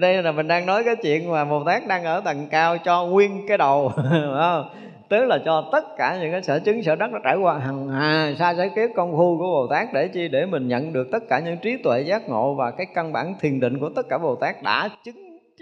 [0.02, 3.06] đây là mình đang nói cái chuyện mà bồ tát đang ở tầng cao cho
[3.06, 3.92] nguyên cái đầu
[4.40, 4.70] không?
[5.10, 7.60] Tức là cho tất cả những cái sở chứng, sở đắc nó trải qua.
[7.60, 10.28] Hằng hà xa giới kiếp công phu của bồ tát để chi?
[10.28, 13.36] Để mình nhận được tất cả những trí tuệ giác ngộ và cái căn bản
[13.40, 15.16] thiền định của tất cả bồ tát đã chứng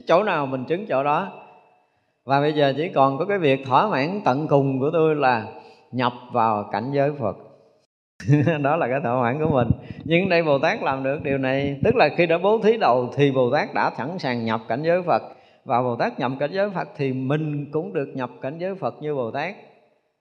[0.07, 1.46] chỗ nào, mình chứng chỗ đó
[2.27, 5.45] và bây giờ chỉ còn có cái việc thỏa mãn tận cùng của tôi là
[5.91, 7.37] nhập vào cảnh giới phật.
[8.61, 9.67] Đó là cái thỏa mãn của mình.
[10.03, 13.09] Nhưng đây bồ tát làm được điều này, tức là khi đã bố thí đầu
[13.15, 15.21] thì bồ tát đã sẵn sàng nhập cảnh giới phật.
[15.65, 18.95] Và bồ tát nhập cảnh giới phật thì mình cũng được nhập cảnh giới phật
[19.01, 19.55] như bồ tát.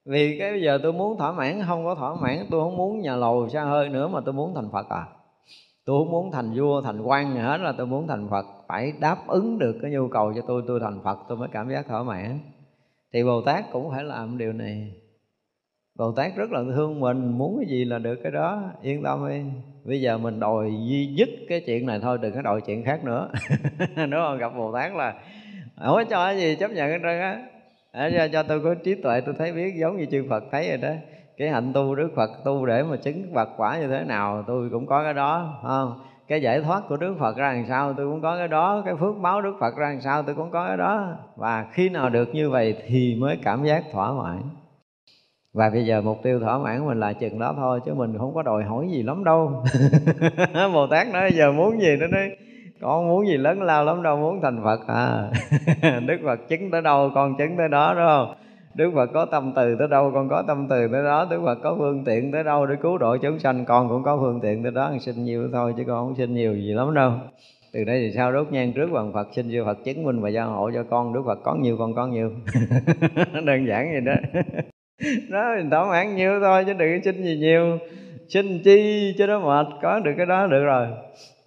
[0.05, 3.01] Vì cái bây giờ tôi muốn thỏa mãn, không có thỏa mãn, tôi không muốn
[3.01, 5.05] nhà lầu xa hơi nữa mà tôi muốn thành phật à?
[5.87, 8.45] Tôi không muốn thành vua thành quan gì hết là tôi muốn thành phật.
[8.67, 11.69] Phải đáp ứng được cái nhu cầu cho tôi tôi thành phật tôi mới cảm
[11.69, 12.39] giác thỏa mãn.
[13.13, 14.93] Thì bồ tát cũng phải làm điều này.
[15.97, 18.63] Bồ Tát rất là thương mình Muốn cái gì là được cái đó.
[18.81, 19.41] Yên tâm đi.
[19.85, 23.03] Bây giờ mình đòi duy dứt cái chuyện này thôi Đừng có đòi chuyện khác
[23.03, 23.29] nữa.
[23.95, 24.37] Đúng không?
[24.37, 25.13] Gặp Bồ Tát là
[25.75, 27.43] Không có cho cái gì chấp nhận hết trơn á?
[27.93, 30.77] Cho, cho tôi có trí tuệ tôi thấy biết giống như chư Phật thấy rồi
[30.77, 30.93] đó
[31.37, 34.69] cái hạnh tu Đức Phật tu để mà chứng Phật quả như thế nào, tôi
[34.71, 35.99] cũng có cái đó không?
[36.27, 38.81] Cái giải thoát của Đức Phật ra làm sao, tôi cũng có cái đó.
[38.85, 41.07] Cái phước báo Đức Phật ra làm sao, tôi cũng có cái đó.
[41.35, 44.41] Và khi nào được như vậy thì mới cảm giác thỏa mãn.
[45.53, 48.33] Và bây giờ mục tiêu thỏa mãn mình là chừng đó thôi, chứ mình không
[48.33, 49.63] có đòi hỏi gì lắm đâu.
[50.73, 52.29] Bồ tát nói giờ muốn gì nó nói,
[52.81, 55.31] con muốn gì lớn lao lắm đâu, muốn thành phật à.
[56.07, 58.46] Đức phật chứng tới đâu, con chứng tới đó, đúng không?
[58.77, 61.27] Đức Phật có tâm từ tới đâu con có tâm từ tới đó.
[61.29, 64.17] Đức Phật có phương tiện tới đâu để cứu độ chúng sanh Con cũng có
[64.17, 64.93] phương tiện tới đó.
[64.99, 67.11] Xin nhiều thôi chứ con không xin nhiều gì lắm đâu.
[67.73, 68.31] Từ đây thì sao?
[68.31, 71.13] Đốt nhang trước bằng Phật xin chư Phật chứng minh và gia hộ cho con.
[71.13, 72.31] Đức Phật có nhiều con có nhiều.
[73.45, 74.13] Đơn giản vậy đó.
[75.29, 77.77] Đó mình thỏa mãn nhiêu thôi chứ đừng xin gì nhiều.
[78.29, 80.87] Xin chi chứ nó mệt có được cái đó được rồi.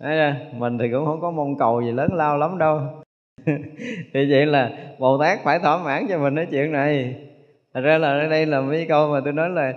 [0.00, 2.80] Đấy, mình thì cũng không có mong cầu gì lớn lao lắm đâu.
[4.14, 7.14] thì vậy là bồ tát phải thỏa mãn cho mình cái chuyện này.
[7.74, 9.72] Thật ra là đây là mấy câu mà tôi nói là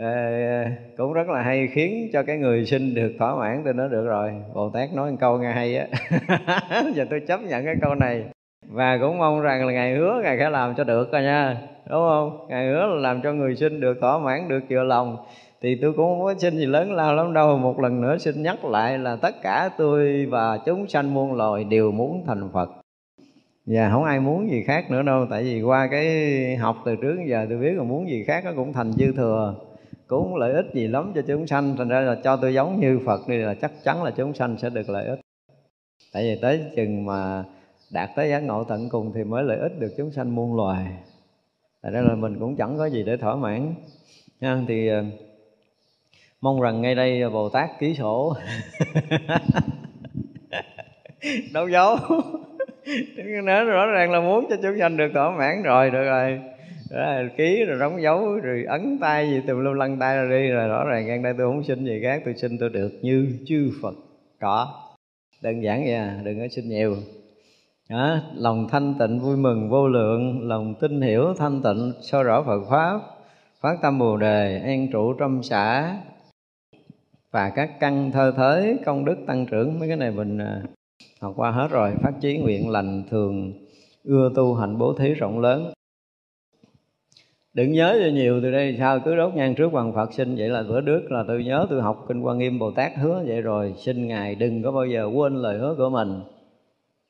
[0.00, 0.64] à,
[0.96, 4.06] cũng rất là hay khiến cho cái người sinh được thỏa mãn tôi nói được
[4.06, 4.32] rồi.
[4.54, 5.86] Bồ tát nói một câu nghe hay á.
[6.94, 8.24] Giờ tôi chấp nhận cái câu này.
[8.68, 11.56] Và cũng mong rằng là ngài hứa ngài sẽ làm cho được rồi nha.
[11.90, 12.46] Đúng không?
[12.48, 15.16] Ngài hứa là làm cho người sinh được thỏa mãn được chừa lòng.
[15.62, 17.58] Thì tôi cũng không có xin gì lớn lao lắm đâu.
[17.58, 21.64] Một lần nữa xin nhắc lại là tất cả tôi và chúng sanh muôn loài
[21.64, 22.68] đều muốn thành phật
[23.70, 27.16] và không ai muốn gì khác nữa đâu, tại vì qua cái học từ trước
[27.26, 29.54] giờ tôi biết là muốn gì khác nó cũng thành dư thừa.
[30.06, 33.00] Cũng lợi ích gì lắm cho chúng sanh, thành ra là cho tôi giống như
[33.06, 35.20] phật đi là chắc chắn là chúng sanh sẽ được lợi ích.
[36.12, 37.44] Tại vì tới chừng mà
[37.92, 40.86] đạt tới giác ngộ tận cùng thì mới lợi ích được chúng sanh muôn loài.
[41.82, 43.74] Tại đó là mình cũng chẳng có gì để thỏa mãn.
[44.40, 45.04] Nha thì ờ,
[46.40, 48.36] mong rằng ngay đây bồ tát ký sổ.
[51.52, 51.96] Đâu giấu
[53.44, 56.40] nó rõ ràng là muốn cho chúng sanh được thỏa mãn rồi được rồi.
[56.90, 60.48] Rồi ký rồi đóng dấu rồi ấn tay gì tùm lum lăn tay ra đi
[60.48, 63.38] rồi rõ ràng ngang đây tôi không xin gì khác tôi xin tôi được như
[63.46, 63.94] chư phật
[64.40, 64.74] có.
[65.42, 66.96] Đơn giản vậy à đừng có xin nhiều.
[67.90, 70.48] Đó, lòng thanh tịnh vui mừng vô lượng.
[70.48, 73.00] Lòng tin hiểu thanh tịnh soi rõ Phật pháp?
[73.60, 75.96] Phát tâm bồ đề an trụ trong xã.
[77.30, 80.62] Và các căn thơ thới công đức tăng trưởng mấy cái này mình à,
[81.20, 83.52] học qua hết rồi phát chí nguyện lành thường
[84.04, 85.72] ưa tu hạnh bố thí rộng lớn.
[87.54, 90.48] Đừng nhớ cho nhiều, từ đây sao cứ đốt nhang trước bằng Phật xin, vậy
[90.48, 93.40] là bữa trước là tôi nhớ tôi học kinh Quan Nghiêm Bồ Tát hứa vậy
[93.40, 96.20] rồi, xin ngài đừng có bao giờ quên lời hứa của mình.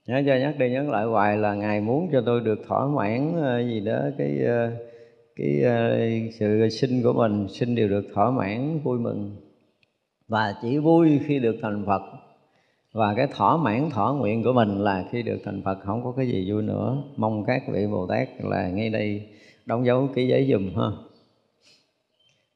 [0.06, 3.32] Nhớ cho nhắc đi nhắc lại hoài là ngài muốn cho tôi được thỏa mãn
[3.43, 4.70] ờ, gì đó, cái ờ,
[5.36, 5.98] cái ờ,
[6.32, 9.36] sự sinh của mình sinh đều được thỏa mãn, vui mừng.
[10.28, 12.02] Và chỉ vui khi được thành Phật
[12.98, 16.12] và cái thỏa mãn, thỏa nguyện của mình là khi được thành Phật, không có
[16.16, 17.02] cái gì vui nữa.
[17.16, 19.22] Mong các vị Bồ Tát là ngay đây
[19.66, 20.88] đóng dấu ký giấy dùm ha.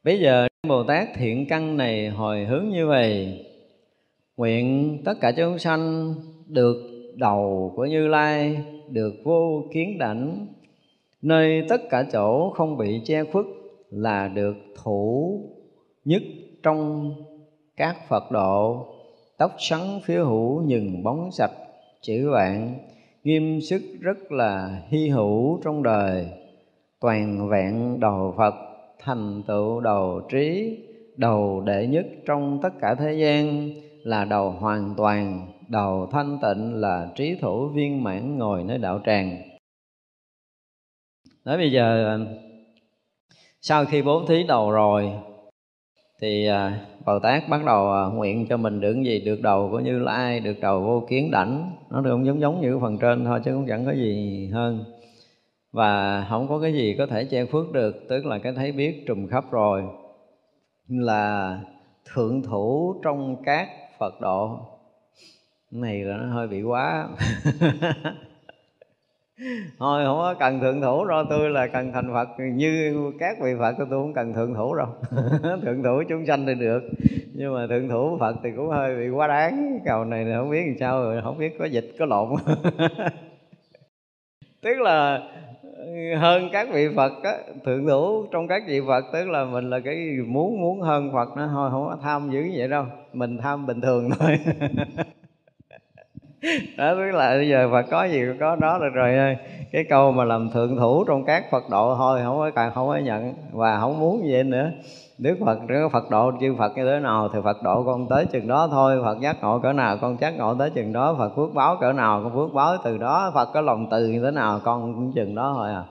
[0.03, 3.45] Bây giờ Bồ Tát thiện căn này hồi hướng như vậy.
[4.37, 6.13] Nguyện tất cả chúng sanh
[6.47, 6.75] được
[7.15, 8.57] đầu của Như Lai,
[8.89, 10.47] được vô kiến đảnh.
[11.21, 13.45] Nơi tất cả chỗ không bị che khuất
[13.89, 15.41] là được thủ
[16.05, 16.21] nhất
[16.63, 17.11] trong
[17.77, 18.87] các Phật độ
[19.43, 21.51] tóc sắn phía hữu nhừng bóng sạch.
[22.01, 22.75] Chữ bạn,
[23.23, 26.27] nghiêm sức rất là hy hữu trong đời.
[26.99, 28.53] Toàn vẹn đầu Phật,
[28.99, 30.77] thành tựu đầu trí.
[31.17, 33.69] Đầu đệ nhất trong tất cả thế gian
[34.03, 35.47] là đầu hoàn toàn.
[35.69, 39.37] Đầu thanh tịnh là trí thủ viên mãn ngồi nơi đạo tràng.
[41.45, 42.17] Nói bây giờ à,
[43.61, 45.11] sau khi bố thí đầu rồi,
[46.21, 49.19] thì à, Bồ Tát bắt đầu à, nguyện cho mình được gì?
[49.19, 51.71] Được đầu của Như Lai, được đầu vô kiến đảnh.
[51.89, 54.85] Nó cũng giống giống như phần trên thôi chứ cũng chẳng có gì hơn.
[55.71, 59.03] Và không có cái gì có thể che phước được, tức là cái thấy biết
[59.07, 59.83] trùm khắp rồi.
[60.87, 61.59] Là
[62.13, 63.69] thượng thủ trong các
[63.99, 64.59] Phật độ.
[65.71, 67.07] Này là nó hơi bị quá.
[69.79, 72.29] thôi không có cần thượng thủ đâu tôi là cần thành phật.
[72.53, 74.87] Như các vị phật tôi không cần thượng thủ đâu.
[75.61, 76.83] Thượng thủ chúng sanh thì được.
[77.33, 79.79] Nhưng mà thượng thủ phật thì cũng hơi bị quá đáng.
[79.85, 82.29] Cầu này không biết làm sao rồi không biết có dịch có lộn.
[84.61, 85.19] Tức là
[85.77, 89.69] ừ, hơn các vị Phật á, thượng thủ trong các vị Phật tức là mình
[89.69, 92.85] là cái muốn muốn hơn Phật nó thôi không có tham dữ vậy đâu.
[93.13, 94.39] Mình tham bình thường thôi.
[96.77, 99.35] đó, tức là bây giờ Phật có gì có đó được rồi
[99.71, 102.87] cái câu mà làm thượng thủ trong các Phật độ thôi, không có càng không
[102.87, 103.33] có nhận.
[103.51, 104.71] Và không muốn gì nữa.
[105.17, 108.25] Đức Phật có Phật độ, chư Phật như thế nào thì Phật độ con tới
[108.25, 108.99] chừng đó thôi.
[109.03, 111.15] Phật giác ngộ cỡ nào, con giác ngộ tới chừng đó.
[111.17, 113.31] Phật phước báo cỡ nào, con phước báo từ đó.
[113.33, 115.83] Phật có lòng từ như thế nào, con cũng chừng đó thôi à.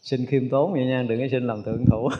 [0.00, 2.08] Xin khiêm tốn vậy nha, đừng có xin làm thượng thủ.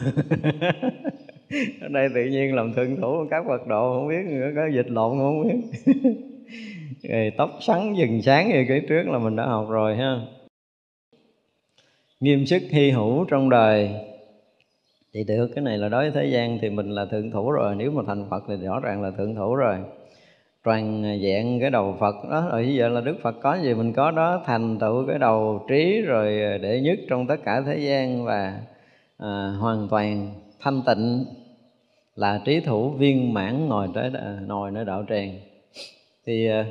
[1.81, 5.17] Ở đây tự nhiên làm thượng thủ, các Phật độ không biết, có dịch lộn
[5.17, 5.93] không biết.
[7.03, 10.19] rồi tóc sắn dừng sáng như cái trước là mình đã học rồi ha.
[12.19, 13.89] Nghiêm sức hy hữu trong đời.
[15.13, 17.75] Thì được cái này là đối với thế gian thì mình là thượng thủ rồi
[17.75, 19.77] nếu mà thành phật thì rõ ràng là thượng thủ rồi.
[20.63, 23.93] Toàn dạng cái đầu phật đó rồi như vậy là đức phật có gì mình
[23.93, 28.25] có đó thành tựu cái đầu trí rồi để nhất trong tất cả thế gian
[28.25, 28.59] và
[29.17, 31.25] à, hoàn toàn thanh tịnh
[32.15, 35.39] là trí thủ viên mãn ngồi tới à, ngồi nơi đạo tràng.
[36.25, 36.65] Thì à,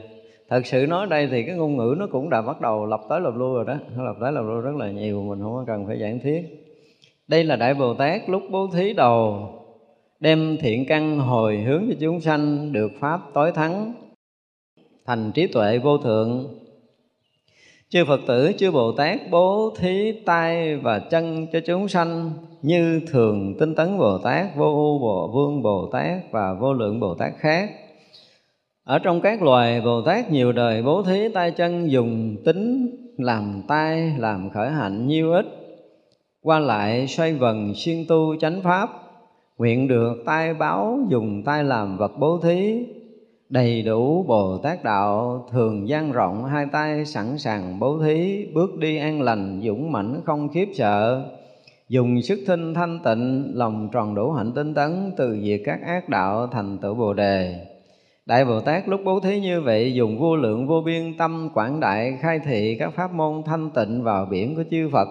[0.49, 3.20] thật sự nói đây thì cái ngôn ngữ nó cũng đã bắt đầu lập tới
[3.20, 3.77] lập lui rồi đó.
[3.97, 6.65] Nó lập tới lập lui rất là nhiều, mình không có cần phải giảng thiết
[7.29, 9.49] đây là đại bồ tát lúc bố thí đầu,
[10.20, 13.93] đem thiện căn hồi hướng cho chúng sanh được pháp tối thắng,
[15.07, 16.55] thành trí tuệ vô thượng.
[17.89, 22.31] Chư phật tử, chư bồ tát bố thí tay và chân cho chúng sanh
[22.62, 27.01] như thường tinh tấn bồ tát, vô u bồ vương bồ tát và vô lượng
[27.01, 27.70] bồ tát khác
[28.89, 33.62] ở trong các loài bồ tát nhiều đời bố thí tay chân dùng tính, làm
[33.69, 35.47] tay, làm khởi hạnh nhiêu ít.
[36.43, 38.89] Qua lại xoay vần xuyên tu chánh pháp,
[39.59, 42.86] nguyện được tay báo dùng tay làm vật bố thí.
[43.48, 48.78] Đầy đủ bồ tát đạo thường gian rộng, hai tay sẵn sàng bố thí, bước
[48.78, 51.24] đi an lành, dũng mãnh, không khiếp sợ.
[51.89, 56.09] Dùng sức thinh thanh tịnh, lòng tròn đủ hạnh tinh tấn, từ diệt các ác
[56.09, 57.68] đạo thành tựu bồ đề.
[58.28, 61.80] Đại Bồ Tát lúc bố thí như vậy, dùng vô lượng vô biên tâm quảng
[61.80, 65.09] đại khai thị các pháp môn thanh tịnh vào biển của chư Phật.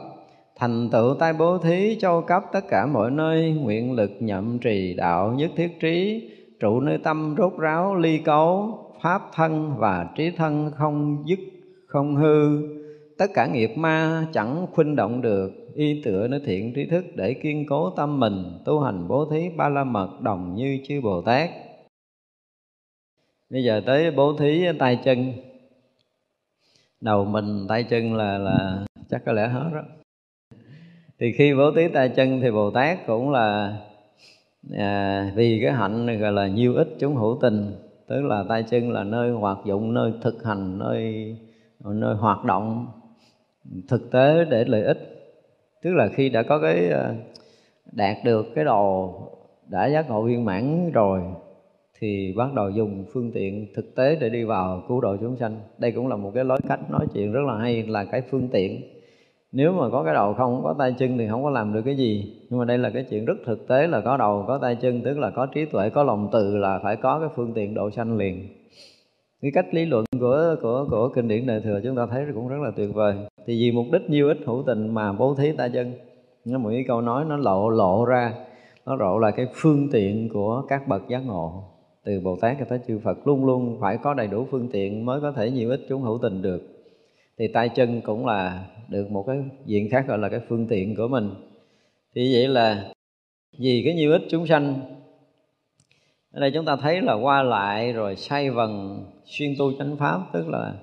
[0.60, 4.94] Thành tựu tai bố thí, châu cấp tất cả mọi nơi, nguyện lực nhậm trì
[4.94, 6.30] đạo nhất thiết trí,
[6.60, 11.40] trụ nơi tâm rốt ráo, ly cấu, pháp thân và trí thân không dứt,
[11.88, 12.62] không hư.
[13.18, 17.34] Tất cả nghiệp ma chẳng khuynh động được, y tựa nơi thiện trí thức để
[17.34, 21.22] kiên cố tâm mình, tu hành bố thí ba la mật đồng như chư bồ
[21.22, 21.50] tát
[23.50, 25.34] bây giờ tới bố thí tay chân.
[27.02, 29.82] Đầu mình tay chân là là chắc có lẽ hết đó.
[31.20, 33.78] Thì khi bố thí tay chân thì bồ tát cũng là
[34.78, 37.76] à, vì cái hạnh này gọi là nhiêu ích chúng hữu tình.
[38.08, 41.36] Tức là tay chân là nơi hoạt dụng nơi thực hành nơi
[41.86, 42.88] nơi hoạt động
[43.88, 44.98] thực tế để lợi ích.
[45.82, 47.16] Tức là khi đã có cái à,
[47.92, 49.14] đạt được cái đồ
[49.68, 51.22] đã giác ngộ viên mãn rồi
[52.00, 55.60] thì bắt đầu dùng phương tiện thực tế để đi vào cứu độ chúng sanh.
[55.78, 58.48] Đây cũng là một cái lối cách nói chuyện rất là hay, là cái phương
[58.52, 58.82] tiện.
[59.52, 61.98] Nếu mà có cái đầu không có tay chân thì không có làm được cái
[61.98, 62.34] gì.
[62.50, 65.02] Nhưng mà đây là cái chuyện rất thực tế, là có đầu, có tay chân,
[65.02, 67.92] tức là có trí tuệ, có lòng từ là phải có cái phương tiện độ
[67.92, 68.48] sanh liền.
[69.42, 72.48] Cái cách lý luận của của của kinh điển đại thừa chúng ta thấy cũng
[72.48, 73.16] rất là tuyệt vời.
[73.46, 75.94] Thì vì mục đích nhiêu ích hữu tình mà bố thí tay chân.
[76.46, 78.34] Nó một cái câu nói nó lộ lộ ra,
[78.86, 81.64] nó lộ là cái phương tiện của các bậc giác ngộ
[82.08, 85.06] từ Bồ Tát cho tới chư Phật luôn luôn phải có đầy đủ phương tiện
[85.06, 86.62] mới có thể nhiều ít chúng hữu tình được.
[87.38, 90.96] Thì tay chân cũng là được một cái diện khác gọi là cái phương tiện
[90.96, 91.30] của mình.
[92.16, 92.92] Thì vậy là
[93.60, 94.80] vì cái nhiều ít chúng sanh,
[96.34, 100.22] ở đây chúng ta thấy là qua lại rồi say vần, xuyên tu chánh pháp,
[100.34, 100.74] tức là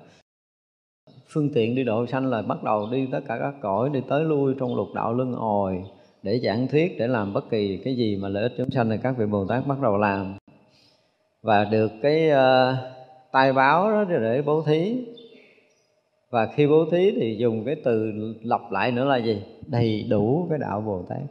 [1.27, 4.23] phương tiện đi độ sanh là bắt đầu đi tất cả các cõi, đi tới
[4.23, 5.83] lui trong lục đạo luân hồi
[6.23, 8.97] để giảng thuyết, để làm bất kỳ cái gì mà lợi ích chúng sanh thì
[9.03, 10.37] các vị bồ tát bắt đầu làm
[11.45, 12.77] và được cái uh,
[13.31, 15.05] tai báo đó để bố thí.
[16.29, 18.13] Và khi bố thí thì dùng cái từ
[18.43, 19.43] lặp lại nữa là gì?
[19.67, 21.21] Đầy đủ cái đạo bồ tát.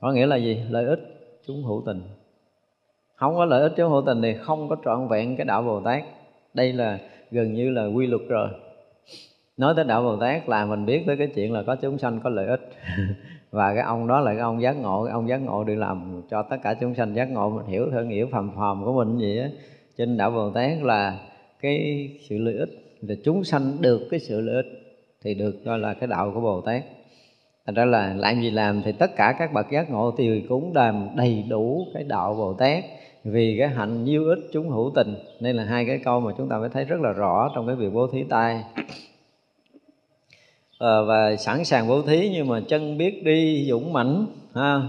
[0.00, 0.62] Có nghĩa là gì?
[0.70, 1.00] Lợi ích
[1.46, 2.02] chúng hữu tình.
[3.14, 5.80] Không có lợi ích chúng hữu tình thì không có trọn vẹn cái đạo bồ
[5.80, 6.02] tát.
[6.54, 6.98] Đây là
[7.30, 8.48] gần như là quy luật rồi.
[9.56, 12.20] Nói tới đạo bồ tát là mình biết tới cái chuyện là có chúng sanh
[12.20, 12.60] có lợi ích.
[13.52, 16.22] và cái ông đó là cái ông giác ngộ, cái ông giác ngộ đi làm
[16.30, 19.18] cho tất cả chúng sanh giác ngộ, mình hiểu theo nghĩa phàm phàm của mình
[19.18, 19.48] gì á.
[19.98, 21.18] Trên đạo bồ tát là
[21.60, 24.66] cái sự lợi ích, là chúng sanh được cái sự lợi ích
[25.24, 26.82] thì được gọi là cái đạo của bồ tát.
[27.66, 30.74] Thành ra là làm gì làm thì tất cả các bậc giác ngộ thì cũng
[30.74, 32.84] đàm đầy đủ cái đạo bồ tát.
[33.24, 35.14] Vì cái hạnh nhiêu ích chúng hữu tình.
[35.40, 37.76] Nên là hai cái câu mà chúng ta mới thấy rất là rõ trong cái
[37.76, 38.62] việc bố thí tay
[40.82, 44.80] à, và sẵn sàng bố thí nhưng mà chân biết đi dũng mãnh ha.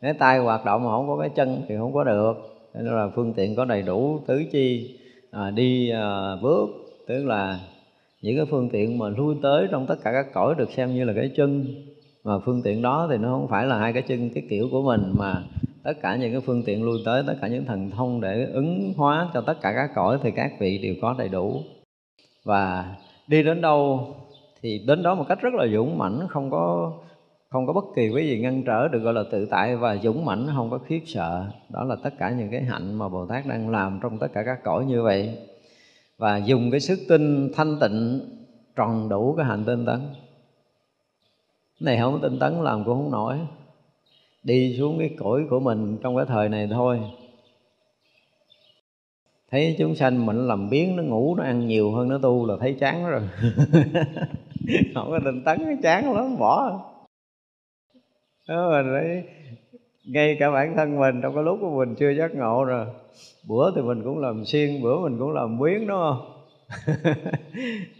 [0.00, 2.32] Cái tay hoạt động mà không có cái chân thì không có được.
[2.74, 4.96] Nên là phương tiện có đầy đủ tứ chi
[5.30, 6.68] à, đi à, bước.
[7.08, 7.60] Tức là
[8.22, 11.04] những cái phương tiện mà lui tới trong tất cả các cõi được xem như
[11.04, 11.64] là cái chân.
[12.24, 14.82] Mà phương tiện đó thì nó không phải là hai cái chân cái kiểu của
[14.82, 15.42] mình mà
[15.82, 18.92] tất cả những cái phương tiện lui tới tất cả những thần thông để ứng
[18.96, 21.62] hóa cho tất cả các cõi thì các vị đều có đầy đủ.
[22.44, 22.94] Và
[23.26, 24.06] đi đến đâu
[24.62, 26.92] thì đến đó một cách rất là dũng mãnh, không có
[27.50, 30.24] không có bất kỳ cái gì ngăn trở được, gọi là tự tại và dũng
[30.24, 31.44] mãnh, không có khiếp sợ.
[31.68, 34.42] Đó là tất cả những cái hạnh mà bồ tát đang làm trong tất cả
[34.42, 35.38] các cõi như vậy.
[36.18, 38.20] Và dùng cái sức tinh thanh tịnh
[38.76, 40.00] tròn đủ cái hạnh tinh tấn.
[41.80, 43.38] Này không tinh tấn làm cũng không nổi.
[44.42, 47.00] Đi xuống cái cõi của mình trong cái thời này thôi.
[49.50, 52.54] Thấy chúng sanh mình làm biến nó ngủ, nó ăn nhiều hơn nó tu là
[52.60, 53.22] thấy chán rồi.
[54.94, 56.80] không có tinh tấn nó chán lắm bỏ.
[58.48, 59.24] Đó mình thấy
[60.04, 62.86] ngay cả bản thân mình trong cái lúc của mình chưa giác ngộ rồi.
[63.48, 66.36] Bữa thì mình cũng làm xuyên bữa mình cũng làm biến đúng không?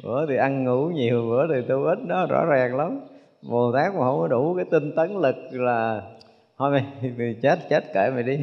[0.05, 3.01] Bữa thì ăn ngủ nhiều bữa thì tu ít đó rõ ràng lắm.
[3.43, 6.03] Bồ tát mà không có đủ cái tinh tấn lực là
[6.59, 8.37] thôi mày, mày chết chết kệ mày đi.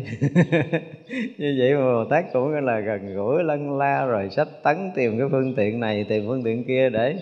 [1.37, 5.19] Như vậy mà bồ tát cũng là gần gũi lân la rồi sách tấn tìm
[5.19, 7.15] cái phương tiện này tìm phương tiện kia để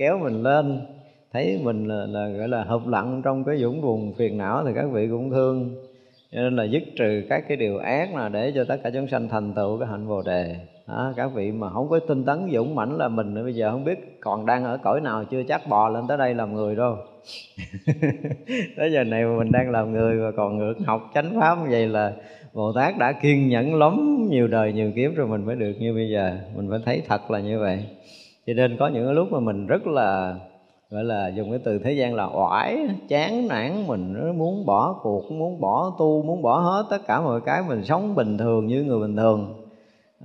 [0.00, 0.80] kéo mình lên.
[1.32, 4.72] Thấy mình là, là gọi là hợp lặng trong cái dũng vùng phiền não thì
[4.74, 5.74] các vị cũng thương.
[6.32, 9.08] Cho nên là dứt trừ các cái điều ác là để cho tất cả chúng
[9.08, 10.56] sanh thành tựu cái hạnh bồ đề.
[10.88, 13.84] Đó, các vị mà không có tinh tấn dũng mãnh là mình bây giờ không
[13.84, 16.96] biết còn đang ở cõi nào chưa chắc bò lên tới đây làm người đâu.
[18.76, 21.70] Tới giờ này mà mình đang làm người và còn ngược học chánh pháp như
[21.70, 22.12] vậy là
[22.52, 25.94] Bồ Tát đã kiên nhẫn lắm nhiều đời nhiều kiếp rồi mình mới được như
[25.94, 26.36] bây giờ.
[26.56, 27.84] Mình phải thấy thật là như vậy
[28.46, 30.36] cho nên có những lúc mà mình rất là
[30.90, 35.30] gọi là dùng cái từ thế gian là oải chán nản mình muốn bỏ cuộc
[35.32, 38.84] muốn bỏ tu muốn bỏ hết tất cả mọi cái mình sống bình thường như
[38.84, 39.54] người bình thường.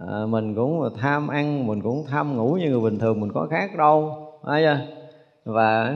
[0.08, 3.48] À, mình cũng tham ăn mình cũng tham ngủ như người bình thường mình có
[3.50, 4.12] khác đâu
[4.44, 4.80] phải chưa?
[5.46, 5.96] Và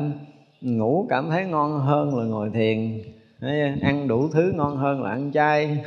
[0.61, 3.01] ngủ cảm thấy ngon hơn là ngồi thiền.
[3.41, 5.77] Đấy, ăn đủ thứ ngon hơn là ăn chay.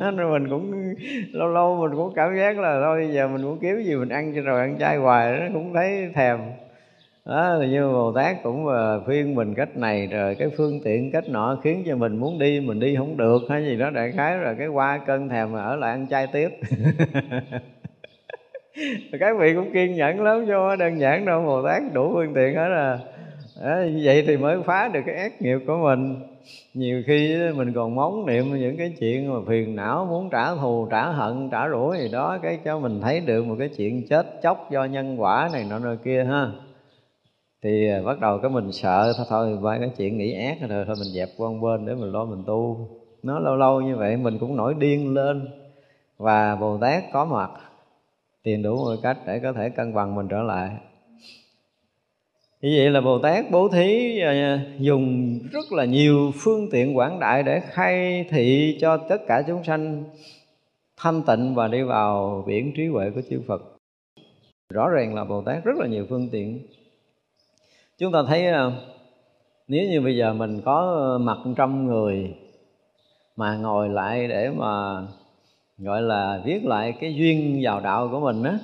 [0.16, 0.94] Rồi mình cũng
[1.32, 4.32] lâu lâu mình cũng cảm giác là thôi giờ mình muốn kiếm gì mình ăn
[4.34, 6.38] cho rồi ăn chay hoài nó cũng thấy thèm.
[7.26, 11.28] Đó như bồ tát cũng mà khuyên mình cách này rồi cái phương tiện cách
[11.28, 14.38] nọ khiến cho mình muốn đi mình đi không được hay gì đó đại khái
[14.38, 16.48] rồi cái qua cơn thèm mà ở lại ăn chay tiếp.
[19.20, 22.54] Các vị cũng kiên nhẫn lắm cho đơn giản đâu bồ tát đủ phương tiện
[22.54, 22.98] hết à.
[23.64, 26.16] Đó, vậy thì mới phá được cái ác nghiệp của mình
[26.74, 30.88] nhiều khi mình còn móng niệm những cái chuyện mà phiền não, muốn trả thù,
[30.90, 34.26] trả hận, trả rủa gì đó, cái cho mình thấy được một cái chuyện chết
[34.42, 36.50] chóc do nhân quả này nọ nơi kia ha.
[37.62, 40.84] Thì à, bắt đầu cái mình sợ, thôi thôi, ba cái chuyện nghĩ ác rồi
[40.86, 42.88] thôi, mình dẹp qua bên để mình lo mình tu.
[43.22, 45.48] Nó lâu lâu như vậy, mình cũng nổi điên lên.
[46.18, 47.50] Và bồ tát có mặt
[48.42, 50.70] tìm đủ mọi cách để có thể cân bằng mình trở lại
[52.60, 57.20] như vậy là Bồ Tát bố thí à, dùng rất là nhiều phương tiện quảng
[57.20, 60.04] đại để khai thị cho tất cả chúng sanh
[60.96, 63.62] thanh tịnh và đi vào biển trí huệ của chư Phật.
[64.72, 66.66] Rõ ràng là Bồ Tát rất là nhiều phương tiện.
[67.98, 68.70] Chúng ta thấy à,
[69.68, 72.34] nếu như bây giờ mình có mặt trăm người
[73.36, 75.02] mà ngồi lại để mà,
[75.78, 78.58] gọi là, viết lại cái duyên vào đạo của mình á,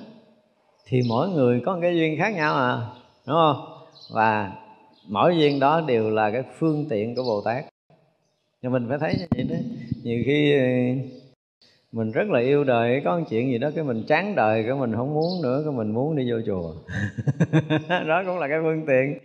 [0.85, 2.79] thì mỗi người có một cái duyên khác nhau à
[3.27, 3.74] đúng không
[4.13, 4.51] và
[5.09, 7.65] mỗi duyên đó đều là cái phương tiện của bồ tát.
[8.61, 9.55] Nhưng mình phải thấy như vậy đó.
[10.03, 10.65] Nhiều khi ờ,
[11.91, 14.73] mình rất là yêu đời có một chuyện gì đó cái mình chán đời cái
[14.75, 16.73] mình không muốn nữa cái mình muốn đi vô chùa.
[18.07, 19.19] Đó cũng là cái phương tiện.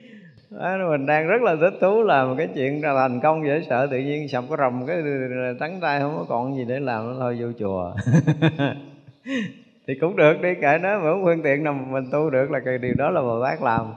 [0.50, 3.62] Đó, mình đang rất là thích thú làm một cái chuyện ra thành công dễ
[3.68, 4.96] sợ tự nhiên sập cái rầm cái
[5.60, 7.94] trắng tay không có còn gì để làm nó thôi vô chùa.
[9.86, 12.78] Thì cũng được đi kệ nó vẫn phương tiện nào mình tu được là cái
[12.78, 13.92] điều đó là bồ tát làm.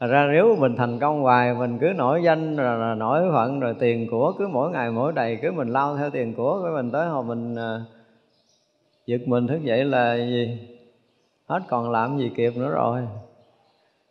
[0.00, 3.74] Thật ra nếu mình thành công hoài mình cứ nổi danh rồi nổi phận rồi
[3.78, 6.90] tiền của cứ mỗi ngày mỗi đầy cứ mình lao theo tiền của của mình
[6.90, 7.80] tới hồi mình à,
[9.06, 10.68] giật mình thức dậy là gì?
[11.46, 13.00] Hết còn làm gì kịp nữa rồi.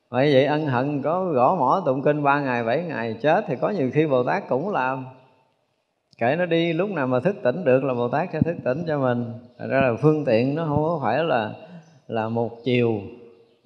[0.10, 3.56] Vậy vậy ân hận có gõ mỏ tụng kinh ba ngày bảy ngày chết thì
[3.61, 5.06] có nhiều khi bồ tát cũng làm.
[6.18, 8.84] Kể nó đi lúc nào mà thức tỉnh được là bồ tát sẽ thức tỉnh
[8.88, 9.26] cho mình.
[9.57, 11.53] Thật ra là phương tiện nó không có phải là
[12.07, 13.02] là một chiều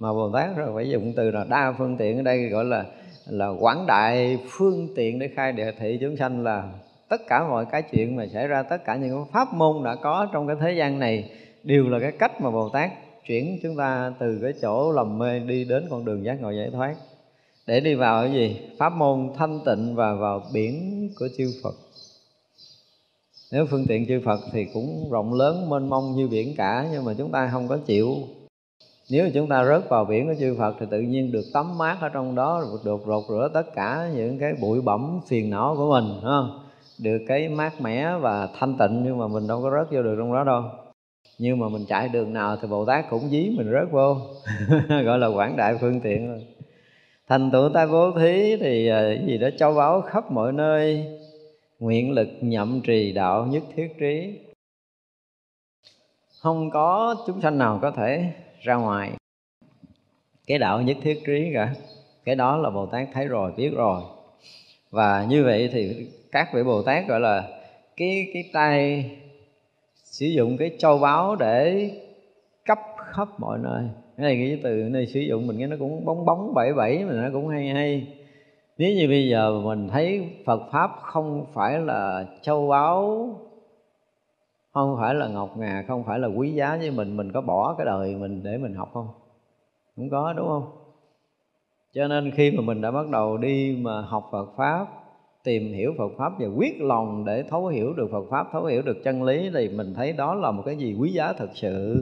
[0.03, 2.17] mà bồ tát rồi phải dùng từ là đa phương tiện.
[2.17, 2.85] Ở đây gọi là
[3.27, 6.71] là quảng đại phương tiện để khai địa thị chúng sanh là
[7.09, 10.27] tất cả mọi cái chuyện mà xảy ra, tất cả những pháp môn đã có
[10.33, 11.31] trong cái thế gian này
[11.63, 12.91] đều là cái cách mà bồ tát
[13.27, 16.69] chuyển chúng ta từ cái chỗ lầm mê đi đến con đường giác ngộ giải
[16.71, 16.95] thoát.
[17.67, 18.59] Để đi vào cái gì?
[18.77, 21.75] Pháp môn thanh tịnh và vào biển của chư phật.
[23.51, 27.05] Nếu phương tiện chư phật thì cũng rộng lớn, mênh mông như biển cả, nhưng
[27.05, 28.17] mà chúng ta không có chịu
[29.09, 31.97] nếu chúng ta rớt vào biển của chư Phật thì tự nhiên được tắm mát
[32.01, 35.91] ở trong đó, được rột rửa tất cả những cái bụi bẩm phiền não của
[35.91, 36.59] mình không?
[36.97, 40.15] được cái mát mẻ và thanh tịnh nhưng mà mình đâu có rớt vô được
[40.17, 40.63] trong đó đâu.
[41.37, 44.17] Nhưng mà mình chạy đường nào thì Bồ Tát cũng dí mình rớt vô,
[45.05, 46.45] gọi là quảng đại phương tiện rồi
[47.27, 51.05] thành tựu ta bố thí thì à, gì đó châu báu khắp mọi nơi,
[51.79, 54.39] nguyện lực nhậm trì đạo nhất thiết trí.
[56.41, 58.31] Không có chúng sanh nào có thể
[58.63, 59.11] ra ngoài.
[60.47, 61.73] Cái đạo nhất thiết trí cả.
[62.25, 64.01] Cái đó là bồ tát thấy rồi, biết rồi.
[64.91, 67.47] Và như vậy thì các vị bồ tát gọi là
[67.97, 69.11] cái cái tay
[69.95, 71.91] sử dụng cái châu báu để
[72.65, 73.83] cấp khắp mọi nơi.
[74.17, 77.03] Cái này cái từ này sử dụng mình nghe nó cũng bóng bóng, bảy bảy
[77.03, 78.07] mà nó cũng hay hay.
[78.77, 83.29] Nếu như bây giờ mình thấy Phật pháp không phải là châu báu
[84.73, 87.75] không phải là ngọc ngà, không phải là quý giá với mình mình có bỏ
[87.77, 89.07] cái đời mình để mình học không?
[89.95, 90.63] Không có, đúng không?
[91.93, 94.87] Cho nên khi mà mình đã bắt đầu đi mà học Phật pháp,
[95.43, 98.81] tìm hiểu Phật pháp và quyết lòng để thấu hiểu được Phật pháp, thấu hiểu
[98.81, 102.01] được chân lý thì mình thấy đó là một cái gì quý giá thật sự.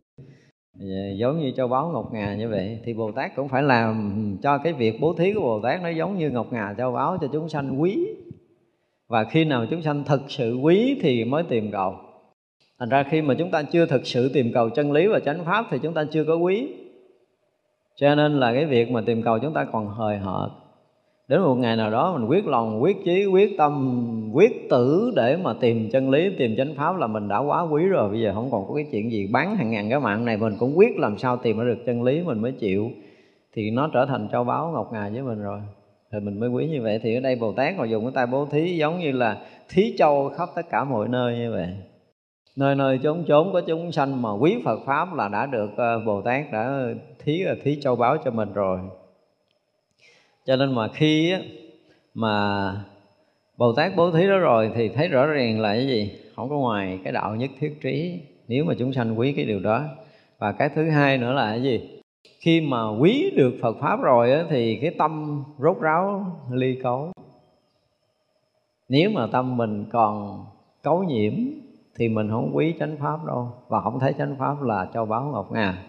[0.76, 2.80] Dạ, giống như châu báu ngọc ngà như vậy.
[2.84, 5.90] Thì Bồ Tát cũng phải làm cho cái việc bố thí của Bồ Tát nó
[5.90, 8.08] giống như ngọc ngà châu báu cho chúng sanh quý.
[9.08, 11.96] Và khi nào chúng sanh thực sự quý thì mới tìm cầu
[12.82, 15.46] thành ra khi mà chúng ta chưa thực sự tìm cầu chân lý và chánh
[15.46, 16.68] pháp thì chúng ta chưa có quý.
[17.96, 20.50] Cho nên là cái việc mà tìm cầu chúng ta còn hời hợt.
[21.28, 25.38] Đến một ngày nào đó mình quyết lòng, quyết chí, quyết tâm, quyết tử để
[25.38, 28.10] mà tìm chân lý, tìm chánh pháp là mình đã quá quý rồi.
[28.10, 30.54] Bây giờ không còn có cái chuyện gì bán hàng ngàn cái mạng này, mình
[30.60, 32.92] cũng quyết làm sao tìm được chân lý, mình mới chịu.
[33.54, 35.60] Thì nó trở thành châu báu ngọc ngà với mình rồi.
[36.12, 37.00] Thì mình mới quý như vậy.
[37.04, 39.38] Thì ở đây bồ tát còn dùng cái tay bố thí giống như là
[39.70, 41.68] thí châu khắp tất cả mọi nơi như vậy
[42.56, 46.00] nơi nơi chốn chốn có chúng sanh mà quý Phật pháp là đã được ờ,
[46.00, 46.86] Bồ Tát đã
[47.20, 48.80] thí là thí châu báu cho mình rồi.
[50.46, 51.34] Cho nên mà khi
[52.14, 52.74] mà
[53.58, 56.12] Bồ Tát bố thí đó rồi thì thấy rõ ràng là cái gì?
[56.36, 58.20] Không có ngoài cái đạo nhất thiết trí.
[58.48, 59.84] Nếu mà chúng sanh quý cái điều đó.
[60.40, 62.02] Và cái thứ hai nữa là cái gì?
[62.40, 67.12] Khi mà quý được Phật pháp rồi á, thì cái tâm rốt ráo ly cấu.
[68.90, 70.46] Nếu mà tâm mình còn
[70.84, 71.34] cấu nhiễm
[71.98, 73.52] thì mình không quý chánh pháp đâu.
[73.68, 75.84] Và không thấy chánh pháp là châu báu ngọc ngà.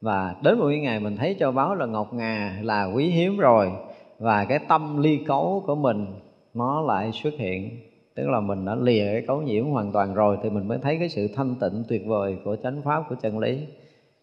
[0.00, 3.72] Và đến một ngày mình thấy châu báu là ngọc ngà là quý hiếm rồi.
[4.18, 6.06] Và cái tâm ly cấu của mình,
[6.54, 7.70] nó lại xuất hiện.
[8.14, 10.96] Tức là mình đã lìa cái cấu nhiễm hoàn toàn rồi thì mình mới thấy
[10.98, 13.58] cái sự thanh tịnh tuyệt vời của chánh pháp của chân lý.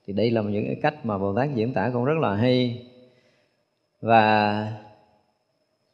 [0.08, 2.88] Thì đây là những cái cách mà bồ tát diễn tả cũng rất là hay.
[4.02, 4.68] Và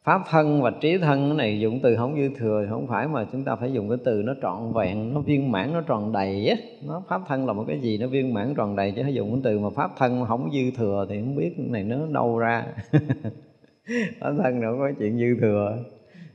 [0.04, 3.44] pháp thân và trí thân này dụng từ không dư thừa không phải mà chúng
[3.44, 6.56] ta phải dùng cái từ nó trọn vẹn nó viên mãn nó tròn đầy á.
[6.86, 9.30] Nó pháp thân là một cái gì nó viên mãn tròn đầy chứ phải dùng
[9.30, 12.38] cái từ mà pháp thân không dư thừa thì không biết cái này nó đâu
[12.38, 12.66] ra.
[14.20, 15.78] Pháp thân đâu có chuyện dư thừa.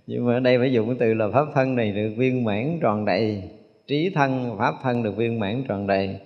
[0.08, 2.80] Nhưng mà ở đây phải dùng cái từ là pháp thân này được viên mãn
[2.82, 3.44] tròn đầy.
[3.88, 6.20] Trí thân pháp thân được viên mãn tròn đầy.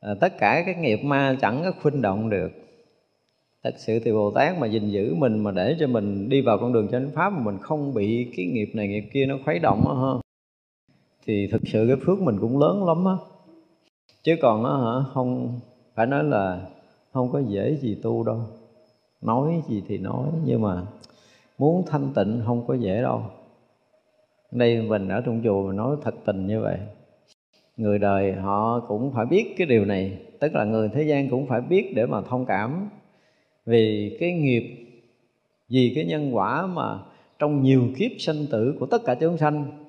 [0.00, 2.65] À, tất cả các nghiệp ma chẳng có khuynh động được
[3.66, 6.58] thật sự thì bồ tát mà gìn giữ mình, mà để cho mình đi vào
[6.58, 9.58] con đường chánh pháp mà mình không bị cái nghiệp này nghiệp kia nó khuấy
[9.58, 10.12] động á ha
[11.26, 13.12] thì thực sự cái phước mình cũng lớn lắm á.
[14.22, 15.60] Chứ còn á hả, không
[15.94, 16.60] phải nói là
[17.12, 18.40] không có dễ gì tu đâu.
[19.22, 20.82] Nói gì thì nói, nhưng mà
[21.58, 23.22] muốn thanh tịnh không có dễ đâu.
[24.50, 26.78] Đây mình ở trong chùa mình nói thật tình như vậy.
[27.76, 31.46] Người đời họ cũng phải biết cái điều này, tức là người thế gian cũng
[31.46, 32.88] phải biết để mà thông cảm
[33.66, 34.86] vì cái nghiệp
[35.68, 36.98] vì cái nhân quả mà
[37.38, 39.86] trong nhiều kiếp sinh tử của tất cả chúng sanh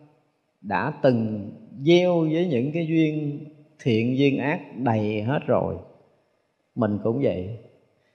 [0.61, 1.51] đã từng
[1.81, 3.45] gieo với những cái duyên
[3.79, 5.75] thiện duyên ác đầy hết rồi.
[6.75, 7.57] Mình cũng vậy.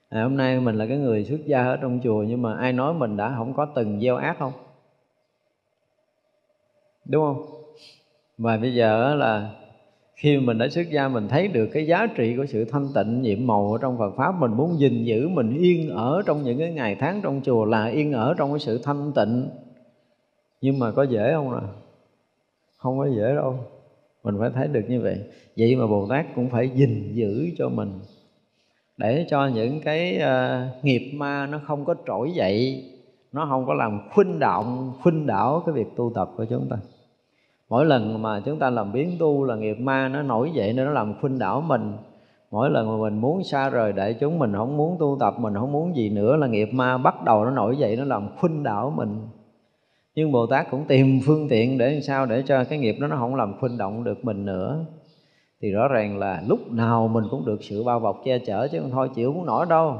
[0.08, 2.72] À, hôm nay mình là cái người xuất gia ở trong chùa nhưng mà ai
[2.72, 4.52] nói mình đã không có từng gieo ác không?
[7.04, 7.46] Đúng không?
[8.38, 9.50] Và bây giờ là
[10.22, 13.22] khi mình đã xuất gia mình thấy được cái giá trị của sự thanh tịnh
[13.22, 16.58] nhiệm màu ở trong Phật pháp mình muốn gìn giữ mình yên ở trong những
[16.58, 19.48] cái ngày tháng trong chùa là yên ở trong cái sự thanh tịnh.
[20.60, 21.60] Nhưng mà có dễ không à
[22.76, 23.58] không có dễ đâu.
[24.24, 25.18] Mình phải thấy được như vậy.
[25.56, 27.92] Vậy mà bồ tát cũng phải gìn giữ cho mình.
[28.96, 32.84] Để cho những cái uh, nghiệp ma nó không có trỗi dậy
[33.32, 36.76] nó không có làm khuynh động khuynh đảo cái việc tu tập của chúng ta
[37.72, 40.86] mỗi lần mà chúng ta làm biến tu, là nghiệp ma nó nổi dậy nên
[40.86, 41.92] nó làm khuynh đảo mình.
[42.50, 45.54] Mỗi lần mà mình muốn xa rời đại chúng, mình không muốn tu tập, mình
[45.54, 48.62] không muốn gì nữa, là nghiệp ma bắt đầu nó nổi dậy, nó làm khuynh
[48.62, 49.16] đảo mình.
[50.14, 53.06] Nhưng bồ tát cũng tìm phương tiện để làm sao để cho cái nghiệp đó
[53.06, 54.84] nó không làm khuynh động được mình nữa.
[55.62, 58.80] Thì rõ ràng là lúc nào mình cũng được sự bao bọc che chở, chứ
[58.80, 59.96] không thôi chịu không nổi đâu.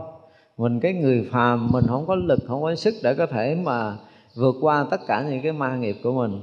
[0.58, 3.96] Mình cái người phàm, mình không có lực, không có sức để có thể mà
[4.36, 6.40] vượt qua tất cả những cái ma nghiệp của mình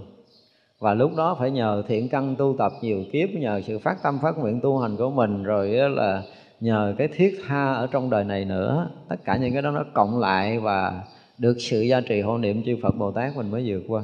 [0.80, 4.19] và lúc đó phải nhờ thiện căn tu tập nhiều kiếp, nhờ sự phát tâm
[4.22, 6.23] phát nguyện tu hành của mình, rồi là
[6.60, 8.89] nhờ cái thiết tha ở trong đời này nữa.
[9.07, 11.03] Tất cả những cái đó nó cộng lại và
[11.38, 14.03] được sự gia trì hộ niệm chư Phật Bồ Tát mình mới vượt qua.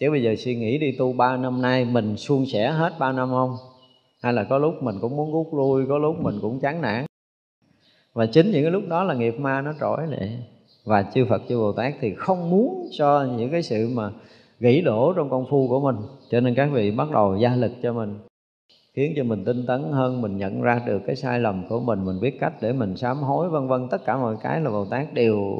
[0.00, 3.12] Chứ bây giờ suy nghĩ đi tu ba năm nay, mình suôn sẻ hết ba
[3.12, 3.56] năm không?
[4.22, 7.04] Hay là có lúc mình cũng muốn rút lui, có lúc mình cũng chán nản?
[8.12, 10.38] Và chính những cái lúc đó là nghiệp ma nó trỗi lại.
[10.84, 14.10] Và chư Phật, chư Bồ Tát thì không muốn cho những cái sự mà
[14.64, 15.96] gãy đổ trong công phu của mình.
[16.30, 18.18] Cho nên các vị bắt đầu gia lực cho mình,
[18.94, 22.04] khiến cho mình tinh tấn hơn, mình nhận ra được cái sai lầm của mình
[22.04, 23.88] mình biết cách để mình sám hối, vân vân.
[23.88, 25.58] Tất cả mọi cái là Bồ Tát đều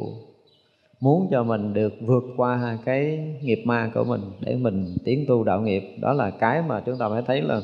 [0.99, 5.43] muốn cho mình được vượt qua cái nghiệp ma của mình để mình tiến tu
[5.43, 5.83] đạo nghiệp.
[6.01, 7.61] Đó là cái mà chúng ta phải thấy là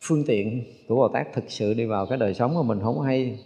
[0.00, 3.00] phương tiện của Bồ Tát thực sự đi vào cái đời sống của mình không
[3.00, 3.38] hay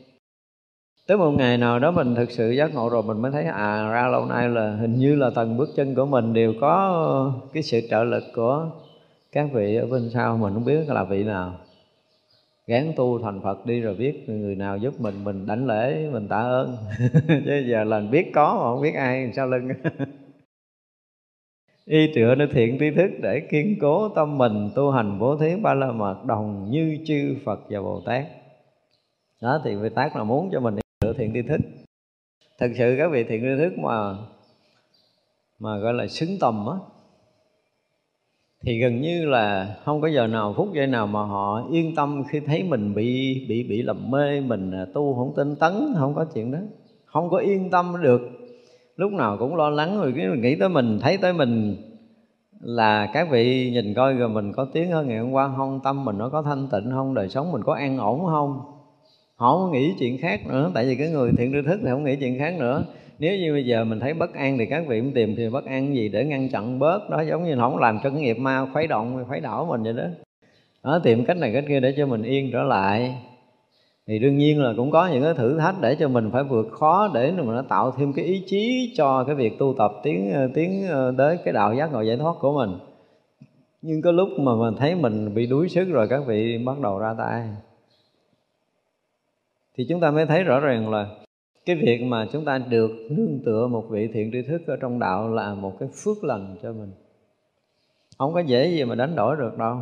[1.11, 3.91] tới một ngày nào đó mình thực sự giác ngộ rồi, mình mới thấy à
[3.91, 7.63] ra lâu nay là hình như là tầng bước chân của mình đều có cái
[7.63, 8.71] sự trợ lực của
[9.33, 10.37] các vị ở bên sau.
[10.37, 11.55] Mình không biết là vị nào.
[12.67, 16.29] Gán tu thành Phật đi rồi biết người nào giúp mình mình đánh lễ, mình
[16.29, 16.77] tạ ơn.
[17.29, 19.69] Chứ giờ là biết có mà không biết ai sau lưng?
[21.87, 25.57] Y tựa nơi thiện tri thức để kiên cố tâm mình, tu hành bố thí
[25.63, 28.25] ba la mật, đồng như chư Phật và Bồ Tát.
[29.43, 31.61] Đó, thì Bồ Tát là muốn cho mình Sửa thiện tri thức
[32.59, 34.15] thật sự các vị thiện tri thức mà
[35.59, 36.77] mà gọi là xứng tầm á,
[38.63, 42.23] thì gần như là không có giờ nào, phút giây nào mà họ yên tâm
[42.31, 46.15] khi thấy mình bị bị bị lầm mê, mình à, tu không tinh tấn, không
[46.15, 46.59] có chuyện đó.
[47.05, 48.21] Không có yên tâm được.
[48.97, 51.77] Lúc nào cũng lo lắng rồi cái nghĩ tới mình, thấy tới mình
[52.61, 55.81] là các vị nhìn coi rồi mình có tiếng hơn ngày hôm qua không?
[55.85, 57.15] Tâm mình nó có thanh tịnh không?
[57.15, 58.80] Đời sống mình có an ổn không?
[59.41, 62.05] Họ không nghĩ chuyện khác nữa, tại vì cái người thiện tri thức thì không
[62.05, 62.85] nghĩ chuyện khác nữa.
[63.19, 65.65] Nếu như bây giờ mình thấy bất an thì các vị cũng tìm thì bất
[65.65, 68.67] an gì để ngăn chặn bớt đó, giống như không làm cho cái nghiệp ma
[68.73, 70.05] khuấy động, khuấy đảo mình vậy đó.
[70.85, 73.15] Đó, tìm cách này cách kia để cho mình yên trở lại.
[74.07, 76.69] Thì đương nhiên là cũng có những cái thử thách để cho mình phải vượt
[76.71, 80.33] khó để mình nó tạo thêm cái ý chí cho cái việc tu tập tiến
[80.33, 82.79] ờ, tiến ờ, tới cái đạo giác ngộ giải thoát của mình.
[83.83, 86.99] Nhưng có lúc mà mình thấy mình bị đuối sức rồi, các vị bắt đầu
[86.99, 87.43] ra tay
[89.77, 91.07] thì chúng ta mới thấy rõ ràng là
[91.65, 94.99] cái việc mà chúng ta được nương tựa một vị thiện tri thức ở trong
[94.99, 96.93] đạo là một cái phước lành cho mình.
[98.19, 99.79] Không có dễ gì mà đánh đổi được đâu.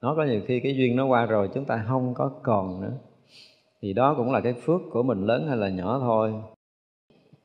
[0.00, 2.92] Nó có nhiều khi cái duyên nó qua rồi chúng ta không có còn nữa.
[3.82, 6.32] Thì đó cũng là cái phước của mình lớn hay là nhỏ thôi.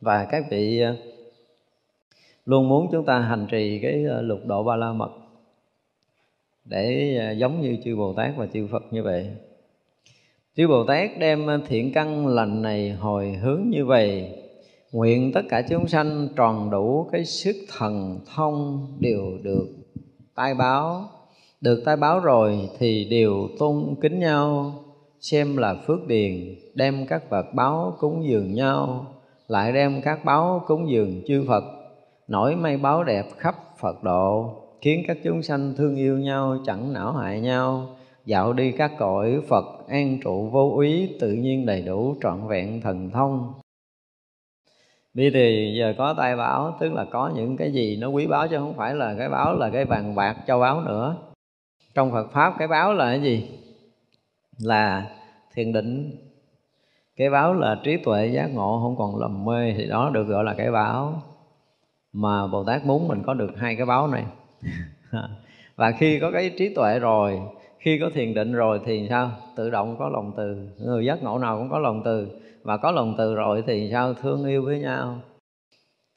[0.02, 0.96] Và các vị à,
[2.46, 5.12] luôn muốn chúng ta hành trì cái à, lục độ ba la mật
[6.66, 9.36] để à, giống như chư Bồ Tát và chư Phật như vậy.
[10.58, 14.32] Chư Bồ Tát đem thiện căn lành này hồi hướng như vậy.
[14.92, 19.68] Nguyện tất cả chúng sanh tròn đủ cái sức thần thông đều được
[20.36, 21.06] tai báo.
[21.62, 24.74] Được tai báo rồi thì đều tôn kính nhau,
[25.20, 29.06] Xem là phước điền, đem các vật báo cúng dường nhau,
[29.48, 31.64] Lại đem các báo cúng dường chư Phật.
[32.28, 36.94] Nổi may báo đẹp khắp Phật độ, Khiến các chúng sanh thương yêu nhau, chẳng
[36.94, 37.96] não hại nhau
[38.26, 42.82] dạo đi các cõi Phật, an trụ vô úy, tự nhiên đầy đủ, trọn vẹn,
[42.82, 43.54] thần thông.
[45.14, 48.48] Đi thì giờ có tai báo, tức là có những cái gì nó quý báo
[48.48, 51.16] chứ không phải là cái báo là cái vàng bạc, châu báu nữa.
[51.96, 53.50] Trong Phật pháp, cái báo là cái gì?
[54.58, 55.10] Là
[55.54, 56.18] thiền định.
[57.16, 60.44] Cái báo là trí tuệ giác ngộ, không còn lầm mê, thì đó được gọi
[60.44, 61.22] là cái báo.
[62.14, 64.26] Mà Bồ Tát muốn mình có được hai cái báo này.
[65.76, 67.42] Và khi có cái trí tuệ rồi
[67.84, 69.32] khi có thiền định rồi thì sao?
[69.56, 70.68] Tự động có lòng từ.
[70.86, 72.28] Người giác ngộ nào cũng có lòng từ.
[72.64, 74.14] Và có lòng từ rồi thì sao?
[74.14, 75.20] Thương yêu với nhau.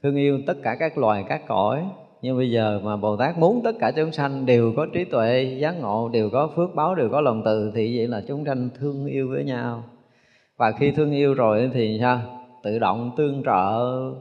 [0.02, 1.84] Thương yêu tất cả các loài, các cõi.
[2.22, 5.56] Nhưng bây giờ mà bồ tát muốn tất cả chúng sanh đều có trí tuệ,
[5.60, 8.68] giác ngộ, đều có phước báo, đều có lòng từ thì vậy là chúng sanh
[8.80, 9.84] thương yêu với nhau.
[10.56, 12.20] Và khi thương yêu rồi thì sao?
[12.62, 14.12] Tự động tương trợ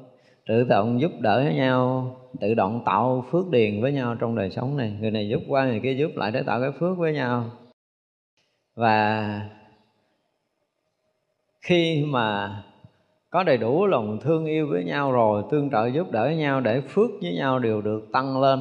[0.48, 4.78] tự động giúp đỡ nhau tự động tạo phước điền với nhau trong đời sống
[4.78, 4.98] này.
[5.02, 7.46] Người này giúp qua người kia giúp lại để tạo cái phước với nhau.
[8.76, 9.42] Và
[11.62, 12.56] khi mà
[13.30, 16.82] có đầy đủ lòng thương yêu với nhau rồi tương trợ giúp đỡ nhau để
[16.82, 18.60] phước với nhau đều được tăng lên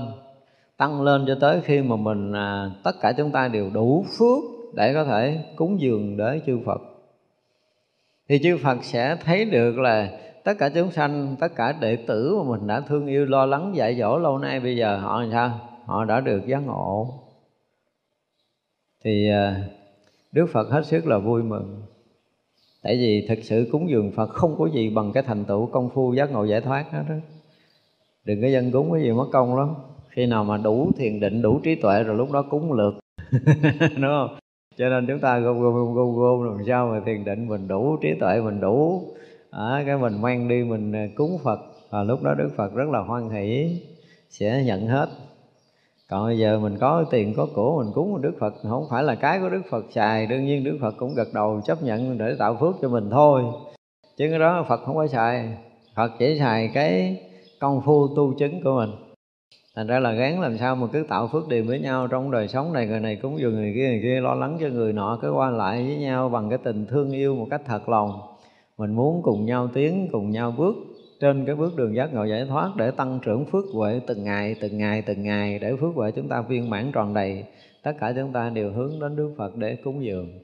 [0.77, 4.45] tăng lên cho tới khi mà mình à, tất cả chúng ta đều đủ phước
[4.75, 6.81] để có thể cúng dường để chư Phật.
[8.29, 10.09] Thì chư Phật sẽ thấy được là
[10.45, 13.73] tất cả chúng sanh, tất cả đệ tử mà mình đã thương yêu, lo lắng,
[13.77, 15.61] dạy dỗ lâu nay bây giờ, họ làm sao?
[15.85, 17.15] Họ đã được giác ngộ.
[19.05, 19.63] Thì à,
[20.33, 21.83] Đức Phật hết sức là vui mừng.
[22.83, 25.91] Tại vì thực sự cúng dường Phật không có gì bằng cái thành tựu công
[25.91, 27.15] phu giác ngộ giải thoát hết đó
[28.25, 29.75] đừng có dân cúng cái gì mất công lắm.
[30.09, 32.95] Khi nào mà đủ thiền định, đủ trí tuệ rồi lúc đó cúng lượt.
[33.81, 34.37] Đúng không?
[34.77, 37.97] Cho nên chúng ta gom gom gom gom, làm sao mà thiền định mình đủ
[38.03, 39.03] trí tuệ, mình đủ
[39.57, 41.61] à, cái mình mang đi mình à, cúng phật.
[41.91, 43.81] Và lúc đó đức phật rất là hoan hỷ
[44.31, 45.09] sẽ nhận hết.
[46.09, 49.15] Còn bây giờ mình có tiền có của mình cúng đức phật không phải là
[49.15, 52.37] cái của đức phật xài đương nhiên đức phật cũng gật đầu chấp nhận để
[52.39, 53.43] tạo phước cho mình thôi.
[54.17, 55.49] Chứ cái đó phật không có xài.
[55.95, 57.23] Phật chỉ xài cái
[57.61, 58.91] công phu tu chứng của mình.
[59.77, 62.49] Thành ra là gán làm sao mà cứ tạo phước điềm với nhau trong đời
[62.49, 65.19] sống này người này cúng dường người kia người kia lo lắng cho người nọ
[65.23, 68.34] cứ qua lại với nhau bằng cái tình thương yêu một cách thật lòng
[68.79, 70.75] mình muốn cùng nhau tiến cùng nhau bước
[71.21, 74.57] trên cái bước đường giác ngộ giải thoát để tăng trưởng phước huệ từng ngày
[74.61, 77.45] từng ngày từng ngày để phước huệ chúng ta viên mãn tròn đầy.
[77.83, 80.39] Tất cả chúng ta đều hướng đến Đức Phật để cúng dường.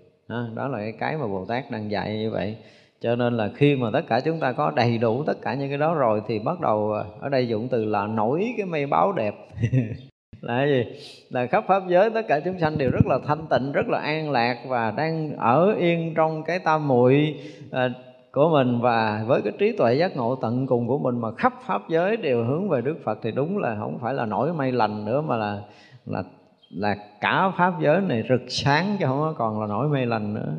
[0.55, 2.57] Đó là cái cái mà Bồ Tát đang dạy như vậy.
[3.01, 5.69] Cho nên là khi mà tất cả chúng ta có đầy đủ tất cả những
[5.69, 8.87] cái đó rồi thì bắt đầu à, ở đây dụng từ là nổi cái mây
[8.87, 9.35] báo đẹp.
[10.41, 10.85] Là cái gì?
[11.31, 13.99] Là khắp pháp giới tất cả chúng sanh đều rất là thanh tịnh rất là
[13.99, 17.35] an lạc và đang ở yên trong cái tam muội
[17.71, 17.91] à,
[18.33, 21.53] của mình và với cái trí tuệ giác ngộ tận cùng của mình mà khắp
[21.67, 24.73] pháp giới đều hướng về Đức Phật thì đúng là không phải là nổi mây
[24.73, 25.63] lành nữa mà là
[26.07, 26.23] là
[26.71, 30.55] là cả pháp giới này rực sáng chứ không còn là nổi mây lành nữa.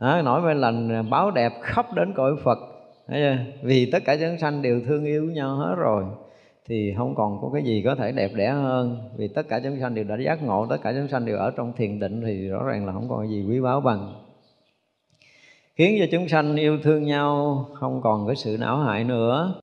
[0.00, 2.58] Đó, nổi mây lành à, báo đẹp khắp đến cõi Phật.
[3.62, 6.04] Vì tất cả chúng sanh đều thương yêu nhau hết rồi
[6.68, 8.98] thì không còn có cái gì có thể đẹp đẽ hơn.
[9.16, 11.50] Vì tất cả chúng sanh đều đã giác ngộ tất cả chúng sanh đều ở
[11.50, 14.27] trong thiền định thì rõ ràng là không còn gì quý báu bằng
[15.78, 19.54] khiến cho chúng sanh yêu thương nhau, không còn cái sự não hại nữa.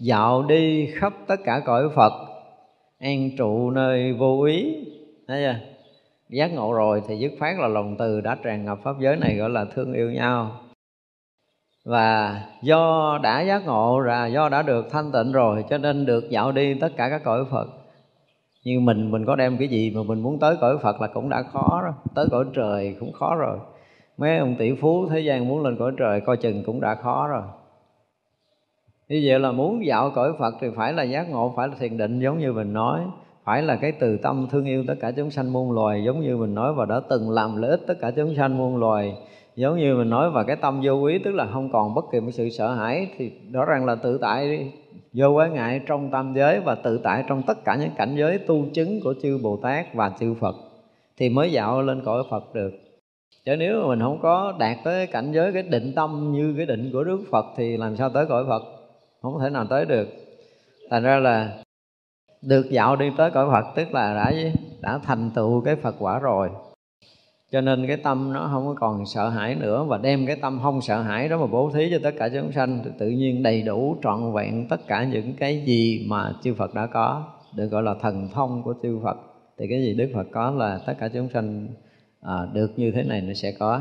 [0.00, 2.12] Dạo đi khắp tất cả cõi phật,
[2.98, 4.76] an trụ nơi vô ý.
[5.28, 5.58] Thấy chưa?
[6.28, 9.36] Giác ngộ rồi thì dứt phát là lòng từ đã tràn ngập pháp giới này
[9.36, 10.50] gọi là thương yêu nhau.
[11.84, 16.30] Và do đã giác ngộ ra, do đã được thanh tịnh rồi, cho nên được
[16.30, 17.66] dạo đi tất cả các cõi phật.
[18.64, 21.28] Như mình mình có đem cái gì mà mình muốn tới cõi phật là cũng
[21.28, 23.58] đã khó rồi, tới cõi trời cũng khó rồi
[24.22, 27.28] mấy ông tỷ phú thế gian muốn lên cõi trời coi chừng cũng đã khó
[27.28, 27.42] rồi.
[29.08, 31.96] Như vậy là muốn dạo cõi Phật thì phải là giác ngộ, phải là thiền
[31.96, 33.00] định giống như mình nói.
[33.44, 36.36] Phải là cái từ tâm thương yêu tất cả chúng sanh muôn loài giống như
[36.36, 39.16] mình nói Và đã từng làm lợi ích tất cả chúng sanh muôn loài.
[39.56, 42.20] Giống như mình nói và cái tâm vô quý tức là không còn bất kỳ
[42.20, 44.72] một sự sợ hãi Thì rõ ràng là tự tại
[45.12, 48.38] vô quái ngại trong tam giới Và tự tại trong tất cả những cảnh giới
[48.38, 50.56] tu chứng của chư Bồ Tát và chư Phật
[51.16, 52.91] Thì mới dạo lên cõi Phật được
[53.46, 56.66] chứ nếu mà mình không có đạt tới cảnh giới, cái định tâm như cái
[56.66, 58.62] định của Đức Phật thì làm sao tới cõi Phật?
[59.22, 60.08] Không thể nào tới được.
[60.90, 61.62] Thành ra là
[62.42, 64.32] được dạo đi tới cõi Phật, tức là đã
[64.80, 66.50] đã thành tựu cái Phật quả rồi.
[67.52, 70.60] Cho nên cái tâm nó không có còn sợ hãi nữa và đem cái tâm
[70.62, 73.42] không sợ hãi đó mà bố thí cho tất cả chúng sanh, thì tự nhiên
[73.42, 77.24] đầy đủ trọn vẹn tất cả những cái gì mà chư Phật đã có,
[77.56, 79.16] được gọi là thần thông của chư Phật.
[79.58, 81.68] Thì cái gì Đức Phật có là tất cả chúng sanh
[82.22, 83.80] à, được như thế này nó sẽ có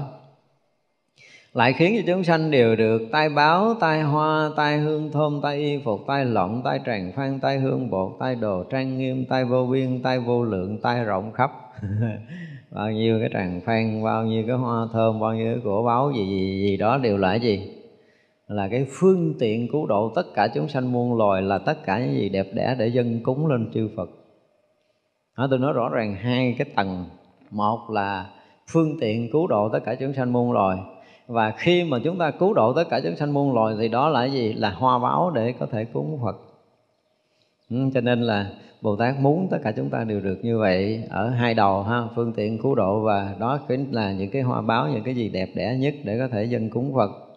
[1.54, 5.58] lại khiến cho chúng sanh đều được tai báo, tai hoa, tai hương thơm, tai
[5.58, 9.46] y phục, tai lộng, tai tràng phan, tai hương bột, tai đồ trang nghiêm, tai
[9.46, 11.52] vô biên, tai vô lượng, tai rộng khắp.
[12.72, 16.12] bao nhiêu cái tràng phan, bao nhiêu cái hoa thơm, bao nhiêu cái của báo
[16.12, 17.72] gì, gì gì đó đều là cái gì?
[18.48, 22.00] Là cái phương tiện cứu độ tất cả chúng sanh muôn loài là tất cả
[22.00, 24.10] những gì đẹp đẽ để dân cúng lên chư Phật.
[25.38, 27.06] Đó, tôi nói rõ ràng hai cái tầng
[27.52, 28.30] một là
[28.68, 30.78] phương tiện cứu độ tất cả chúng sanh muôn loài.
[31.28, 34.10] Và khi mà chúng ta cứu độ tất cả chúng sanh muôn loài thì đó
[34.10, 34.54] là gì?
[34.54, 36.36] Là hoa báo để có thể cúng phật.
[37.70, 38.50] Ừ, cho nên là
[38.82, 42.04] bồ tát muốn tất cả chúng ta đều được như vậy ở hai đầu ha
[42.16, 45.30] phương tiện cứu độ và đó chính là những cái hoa báo những cái gì
[45.30, 47.31] đẹp đẽ nhất để có thể dân cúng phật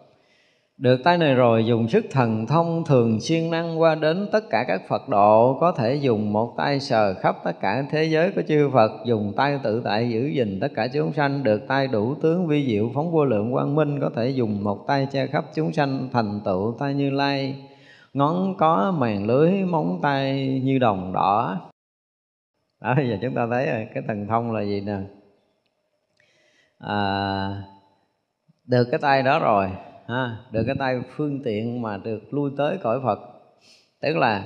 [0.76, 4.64] được tay này rồi dùng sức thần thông thường siêng năng qua đến tất cả
[4.68, 5.58] các Phật độ.
[5.60, 9.32] Có thể dùng một tay sờ khắp tất cả thế giới của chư Phật Dùng
[9.36, 11.42] tay tự tại giữ gìn tất cả chúng sanh.
[11.42, 14.84] Được tay đủ tướng vi diệu phóng vô lượng quang minh Có thể dùng một
[14.86, 17.56] tay che khắp chúng sanh thành tựu tay như lai.
[18.14, 21.60] Ngón có màn lưới móng tay như đồng đỏ.
[22.80, 24.96] Đó bây giờ chúng ta thấy rồi cái thần thông là gì nè?
[26.78, 27.62] À,
[28.66, 29.70] Được cái tay đó rồi
[30.08, 33.18] ha, được cái tay phương tiện mà được lui tới cõi Phật.
[34.02, 34.44] Tức là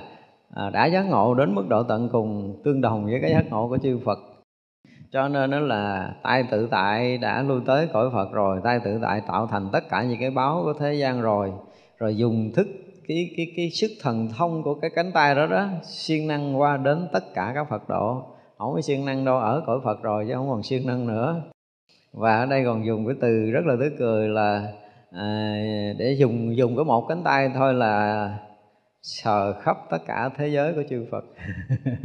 [0.55, 3.69] à, đã giác ngộ đến mức độ tận cùng tương đồng với cái giác ngộ
[3.69, 4.19] của chư Phật.
[5.13, 8.99] Cho nên nó là tay tự tại đã lui tới cõi Phật rồi tay tự
[9.03, 11.53] tại tạo thành tất cả những cái báo của thế gian rồi.
[11.99, 12.67] Rồi dùng thức
[13.09, 16.77] cái cái cái sức thần thông của cái cánh tay đó đó siêng năng qua
[16.77, 18.23] đến tất cả các Phật độ.
[18.59, 21.43] Không có siêng năng đâu ở cõi Phật rồi chứ không còn siêng năng nữa.
[22.13, 24.73] Và ở đây còn dùng cái từ rất là tức cười là
[25.19, 25.55] à,
[25.99, 28.39] để dùng dùng có một cánh tay thôi là
[29.03, 31.25] sờ khắp tất cả thế giới của chư Phật.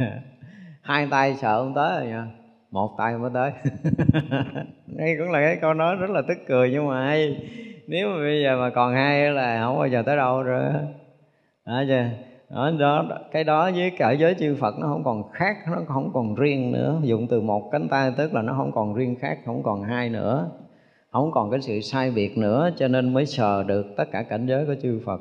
[0.82, 2.26] Hai tay sợ không tới rồi nha.
[2.70, 3.52] Một tay mới tới.
[4.86, 7.48] Đây cũng là cái câu nói rất là tức cười nhưng mà hay.
[7.86, 10.72] Nếu mà bây giờ mà còn hai là không bao giờ tới đâu rồi.
[11.66, 12.04] Đó chưa
[12.50, 16.10] đó, đó cái đó với cả giới chư Phật nó không còn khác nó không
[16.14, 17.00] còn riêng nữa.
[17.02, 20.08] Dùng từ một cánh tay tức là nó không còn riêng khác không còn hai
[20.08, 20.50] nữa
[21.14, 24.46] không còn cái sự sai biệt nữa, cho nên mới sờ được tất cả cảnh
[24.46, 25.20] giới của chư Phật.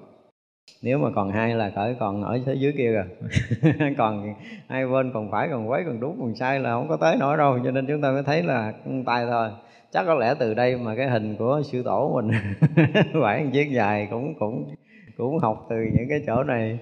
[0.84, 3.06] Nếu mà còn hai là khỏi còn ở thế dưới kia rồi.
[3.98, 4.34] Còn
[4.68, 7.38] hai bên, còn phải, còn quấy, còn đúng, còn sai là không có tới nổi
[7.38, 7.60] đâu.
[7.64, 8.74] Cho nên chúng ta mới thấy là
[9.06, 9.50] tay thôi.
[9.92, 12.32] Chắc có lẽ từ đây mà cái hình của sư tổ mình
[13.22, 14.76] phải chiếc dài cũng cũng
[15.18, 16.80] cũng học từ những cái chỗ này.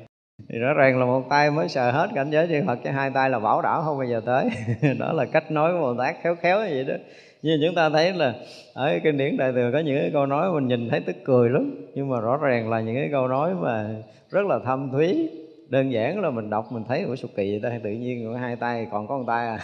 [0.49, 3.11] Thì rõ ràng là một tay mới sờ hết cảnh giới chư Phật, chứ hai
[3.13, 4.49] tay là bảo đảm không bao giờ tới.
[4.99, 6.95] Đó là cách nói của Bồ Tát khéo khéo như vậy đó
[7.41, 8.35] nhưng chúng ta thấy là
[8.73, 11.49] ở kinh điển đại thừa có những cái câu nói mình nhìn thấy tức cười
[11.49, 11.75] lắm.
[11.95, 13.89] Nhưng mà rõ ràng là những cái câu nói mà
[14.29, 15.29] rất là thâm thúy.
[15.69, 17.79] Đơn giản là mình đọc mình thấy của sụt kỳ vậy ta?
[17.83, 19.59] Tự nhiên hai tay, còn có một tay à?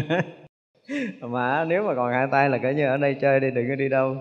[1.20, 3.74] Mà nếu mà còn hai tay là coi như ở đây chơi đi, đừng có
[3.74, 4.16] đi đâu.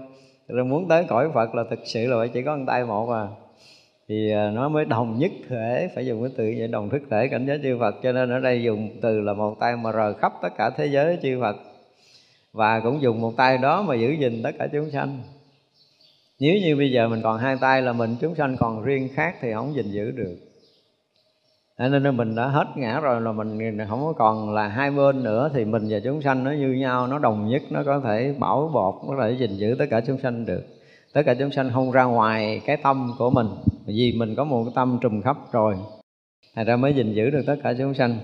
[0.48, 3.10] Rồi muốn tới cõi phật là thực sự là phải chỉ có một tay một
[3.10, 3.28] à.
[4.10, 7.28] Thì à, nó mới đồng nhất thể, phải dùng cái từ vậy đồng thức thể,
[7.28, 7.96] cảnh giới chư Phật.
[8.04, 10.86] Cho nên ở đây dùng từ là một tay mà rời khắp tất cả thế
[10.86, 11.56] giới chư Phật
[12.54, 15.20] và cũng dùng một tay đó mà giữ gìn tất cả chúng sanh.
[16.40, 19.36] Nếu như bây giờ mình còn hai tay là mình, chúng sanh còn riêng khác
[19.42, 20.36] thì không gìn giữ được.
[21.78, 25.50] Nên mình đã hết ngã rồi là mình không có còn là hai bên nữa,
[25.54, 28.72] thì mình và chúng sanh nó như nhau, nó đồng nhất, nó có thể bảo
[28.74, 30.64] bột nó có thể gìn giữ tất cả chúng sanh được.
[31.14, 33.48] Tất cả chúng sanh không ra ngoài cái tâm của mình.
[33.86, 35.76] Vì mình có một cái tâm trùm khắp rồi,
[36.56, 38.18] thành ra mới gìn giữ được tất cả chúng sanh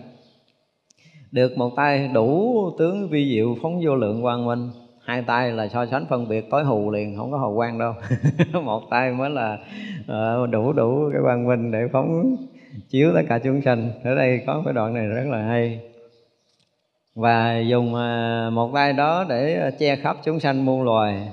[1.31, 4.69] được một tay đủ tướng vi diệu phóng vô lượng quang minh
[5.10, 7.93] hai tay là so sánh phân biệt tối hù liền không có hầu quang đâu.
[8.64, 9.57] Một tay mới là
[10.01, 12.35] uh, đủ đủ cái quang minh để phóng
[12.89, 13.91] chiếu tất cả chúng sanh.
[14.03, 15.80] Ở đây có cái đoạn này rất là hay.
[17.15, 21.30] Và dùng ờ, một tay đó để ờ, che khắp chúng sanh muôn loài.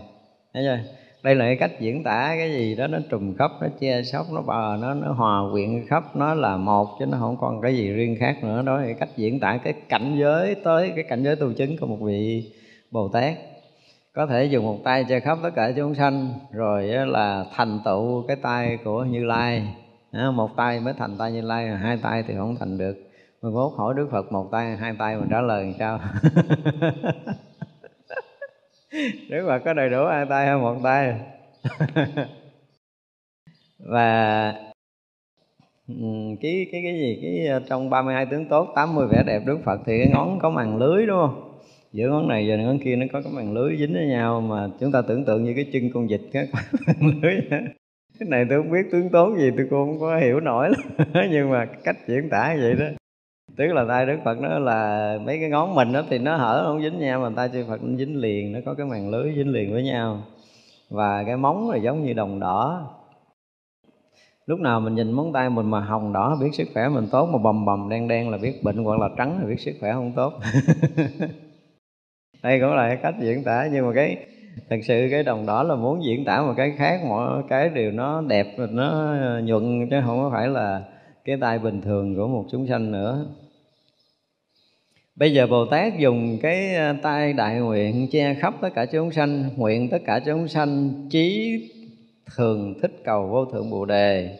[0.54, 0.95] Thấy chưa?
[1.26, 4.26] Đây là cái cách diễn tả cái gì đó, nó trùm khắp, nó che sóc,
[4.32, 7.76] nó bờ, nó nó hòa quyện khắp, nó là một, chứ nó không còn cái
[7.76, 8.62] gì riêng khác nữa.
[8.62, 11.86] Đó là cách diễn tả cái cảnh giới tới, cái cảnh giới tu chứng của
[11.86, 12.52] một vị
[12.90, 13.34] bồ tát.
[14.12, 18.24] Có thể dùng một tay che khắp tất cả chúng sanh, rồi là thành tựu
[18.28, 19.62] cái tay của như lai.
[20.34, 22.96] Một tay mới thành tay như lai, hai tay thì không thành được.
[23.42, 26.00] Mình mốt, hỏi đức phật một tay, hai tay mình trả lời làm sao?
[29.28, 31.14] nếu mà có đầy đủ hai tay hay một tay.
[33.78, 34.52] Và
[36.42, 37.18] cái cái cái gì?
[37.22, 40.50] Cái ờ, trong 32 tướng tốt 80 vẻ đẹp Đức Phật thì cái ngón có
[40.50, 41.58] màn lưới, đúng không?
[41.92, 44.68] Giữa ngón này và ngón kia nó có cái màn lưới dính với nhau mà
[44.80, 46.46] chúng ta tưởng tượng như cái chân con vịt cái
[47.00, 47.40] màn lưới
[48.18, 50.72] cái này tôi không biết tướng tốt gì, tôi cũng không có hiểu nổi
[51.30, 52.86] nhưng mà cách diễn tả vậy đó
[53.56, 56.64] tức là tay đức phật nó là mấy cái ngón mình đó thì nó hở
[56.66, 59.32] không dính nhau mà tay chư phật nó dính liền, nó có cái màn lưới
[59.36, 60.22] dính liền với nhau.
[60.90, 62.90] Và cái móng là giống như đồng đỏ.
[64.46, 67.26] Lúc nào mình nhìn móng tay mình mà hồng đỏ, biết sức khỏe mình tốt,
[67.26, 69.92] mà bầm bầm đen đen là biết bệnh hoặc là trắng là biết sức khỏe
[69.92, 70.32] không tốt.
[72.42, 74.16] Đây cũng là cái cách diễn tả, nhưng mà cái,
[74.70, 77.92] thật sự cái đồng đỏ là muốn diễn tả một cái khác mọi cái điều
[77.92, 79.14] nó đẹp, nó
[79.44, 80.82] nhuận, chứ không có phải là
[81.24, 83.26] cái tay bình thường của một chúng sanh nữa
[85.16, 89.12] bây giờ bồ tát dùng cái ờ, tay đại nguyện che khắp tất cả chúng
[89.12, 91.60] sanh, nguyện tất cả chúng sanh trí
[92.36, 94.38] thường thích cầu vô thượng bồ đề,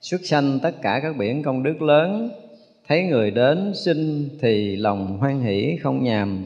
[0.00, 2.30] xuất sanh tất cả các biển công đức lớn.
[2.88, 6.44] Thấy người đến sinh thì lòng hoan hỷ không nhàm,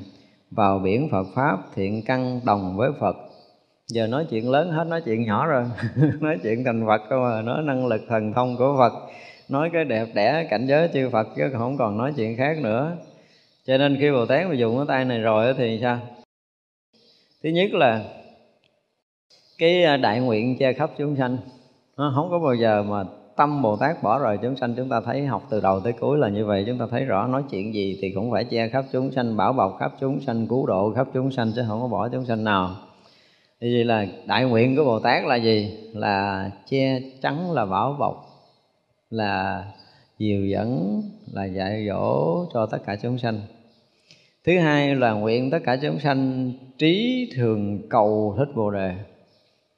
[0.51, 3.17] vào biển Phật pháp thiện căn đồng với Phật.
[3.89, 5.65] Giờ nói chuyện lớn hết, nói chuyện nhỏ rồi,
[6.21, 8.93] nói chuyện thành phật cơ mà nói năng lực thần thông của phật.
[9.49, 12.97] Nói cái đẹp đẽ, cảnh giới chư phật chứ không còn nói chuyện khác nữa
[13.67, 15.99] cho nên khi bồ tát mà dùng cái tay này rồi thì sao?
[17.43, 18.05] Thứ nhất là
[19.59, 21.39] cái à, đại nguyện che khắp chúng sanh.
[21.97, 23.05] Nó không có bao giờ mà
[23.37, 26.19] tâm bồ tát bỏ rời chúng sanh, chúng ta thấy học từ đầu tới cuối
[26.19, 28.85] là như vậy, chúng ta thấy rõ nói chuyện gì thì cũng phải che khắp
[28.93, 31.89] chúng sanh, bảo bọc khắp chúng sanh, cứu độ khắp chúng sanh chứ không có
[31.89, 32.71] bỏ chúng sanh nào.
[33.61, 35.79] Thì vậy là đại nguyện của bồ tát là gì?
[35.93, 38.27] Là che chắn là bảo bọc,
[39.11, 39.65] là
[40.19, 43.41] dìu dẫn, là dạy dỗ cho tất cả chúng sanh
[44.45, 48.95] thứ hai là nguyện tất cả chúng sanh trí thường cầu thích bồ đề.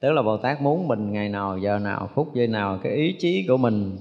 [0.01, 3.15] Tức là bồ tát muốn mình ngày nào, giờ nào, phút giây nào, cái ý
[3.19, 3.97] chí của mình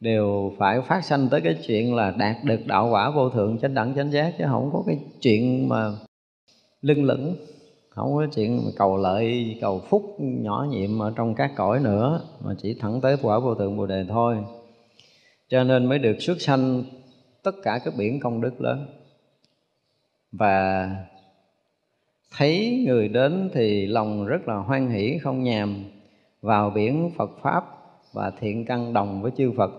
[0.00, 3.74] đều phải phát sanh tới cái chuyện là đạt được đạo quả vô thượng chánh
[3.74, 5.92] đẳng chánh giác, chứ không có cái chuyện mà
[6.82, 7.36] lưng lửng,
[7.88, 12.54] không có chuyện cầu lợi, cầu phúc nhỏ nhiệm ở trong các cõi nữa, mà
[12.62, 14.36] chỉ thẳng tới quả vô thượng bồ đề thôi.
[15.48, 16.84] Cho nên mới được xuất sanh
[17.42, 18.86] tất cả các biển công đức lớn
[20.32, 20.90] và
[22.36, 25.84] thấy người đến thì lòng rất là hoan hỷ, không nhàm.
[26.42, 27.64] Vào biển Phật pháp
[28.12, 29.70] và thiện căn đồng với chư Phật.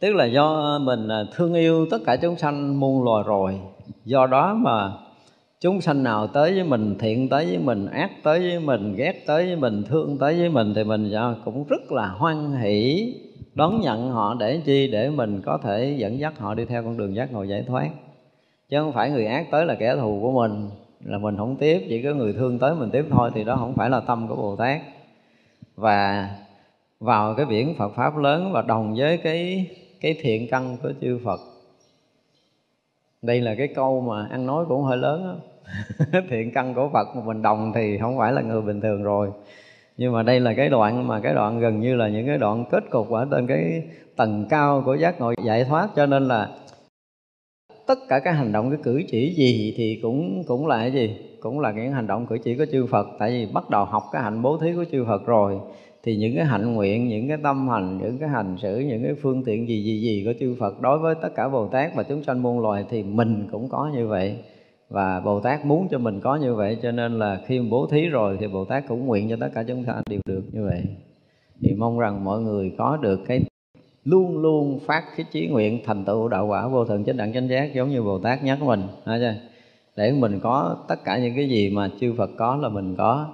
[0.00, 3.60] Tức là do mình à, thương yêu tất cả chúng sanh muôn loài rồi.
[4.04, 4.92] Do đó mà
[5.60, 9.22] chúng sanh nào tới với mình, thiện tới với mình, ác tới với mình, ghét
[9.26, 13.12] tới với mình, thương tới với mình thì mình à, cũng rất là hoan hỷ,
[13.54, 14.88] đón nhận họ để chi?
[14.92, 17.90] Để mình có thể dẫn dắt họ đi theo con đường giác ngộ giải thoát
[18.68, 20.70] chứ không phải người ác tới là kẻ thù của mình,
[21.04, 23.74] là mình không tiếp, chỉ có người thương tới mình tiếp thôi, thì đó không
[23.74, 24.80] phải là tâm của bồ tát.
[25.76, 26.30] Và
[27.00, 29.66] vào cái biển phật pháp lớn và đồng với cái
[30.00, 31.40] cái thiện căn của chư phật.
[33.22, 35.36] Đây là cái câu mà ăn nói cũng hơi lớn đó.
[36.30, 39.30] thiện căn của phật mà mình đồng thì không phải là người bình thường rồi.
[39.96, 42.64] Nhưng mà đây là cái đoạn mà cái đoạn gần như là những cái đoạn
[42.70, 43.82] kết cục ở trên cái
[44.16, 46.48] tầng cao của giác ngộ giải thoát, cho nên là
[47.86, 51.16] tất cả các hành động cái cử chỉ gì thì cũng cũng là cái gì?
[51.40, 53.06] Cũng là những hành động cử chỉ của chư Phật.
[53.18, 55.58] Tại vì bắt đầu học cái hạnh bố thí của chư Phật rồi,
[56.02, 59.14] thì những cái hạnh nguyện, những cái tâm hành, những cái hành xử, những cái
[59.22, 62.02] phương tiện gì gì gì của chư Phật đối với tất cả Bồ Tát và
[62.02, 64.36] chúng sanh muôn loài thì mình cũng có như vậy.
[64.88, 68.06] Và Bồ Tát muốn cho mình có như vậy, cho nên là khi bố thí
[68.06, 70.82] rồi thì Bồ Tát cũng nguyện cho tất cả chúng ta đều được như vậy.
[71.62, 73.42] Thì mong rằng mọi người có được cái
[74.04, 77.48] luôn luôn phát cái chí nguyện thành tựu đạo quả vô thượng chánh đẳng chánh
[77.48, 79.34] giác giống như Bồ Tát nhắc mình ha chưa?
[79.96, 83.26] để mình có tất cả những cái gì mà chư Phật có là mình có.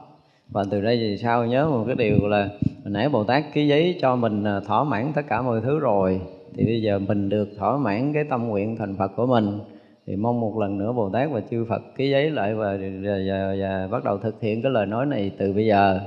[0.49, 2.49] Và từ đây về sau nhớ một cái điều là
[2.85, 5.79] hồi nãy Bồ Tát ký giấy cho mình à, thỏa mãn tất cả mọi thứ
[5.79, 6.21] rồi.
[6.55, 9.59] Thì bây giờ mình được thỏa mãn cái tâm nguyện thành Phật của mình.
[10.07, 13.19] Thì mong một lần nữa Bồ Tát và chư Phật ký giấy lại và, và,
[13.29, 16.01] và, và bắt đầu thực hiện cái lời nói này từ bây giờ.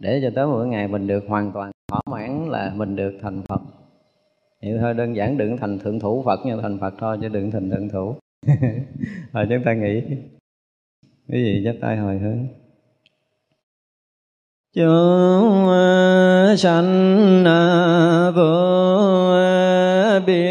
[0.00, 3.42] Để cho tới một ngày mình được hoàn toàn thỏa mãn là mình được thành
[3.42, 3.60] Phật
[4.62, 7.50] vậy thôi, đơn giản đừng thành thượng thủ Phật như thành Phật thôi chứ đừng
[7.50, 8.14] thành thượng thủ.
[9.32, 10.02] Rồi chúng ta nghĩ
[11.28, 12.46] cái gì chắp tay hồi hướng?
[14.74, 15.66] Chúng
[16.58, 17.44] sanh
[18.36, 18.50] vô
[20.26, 20.49] biên.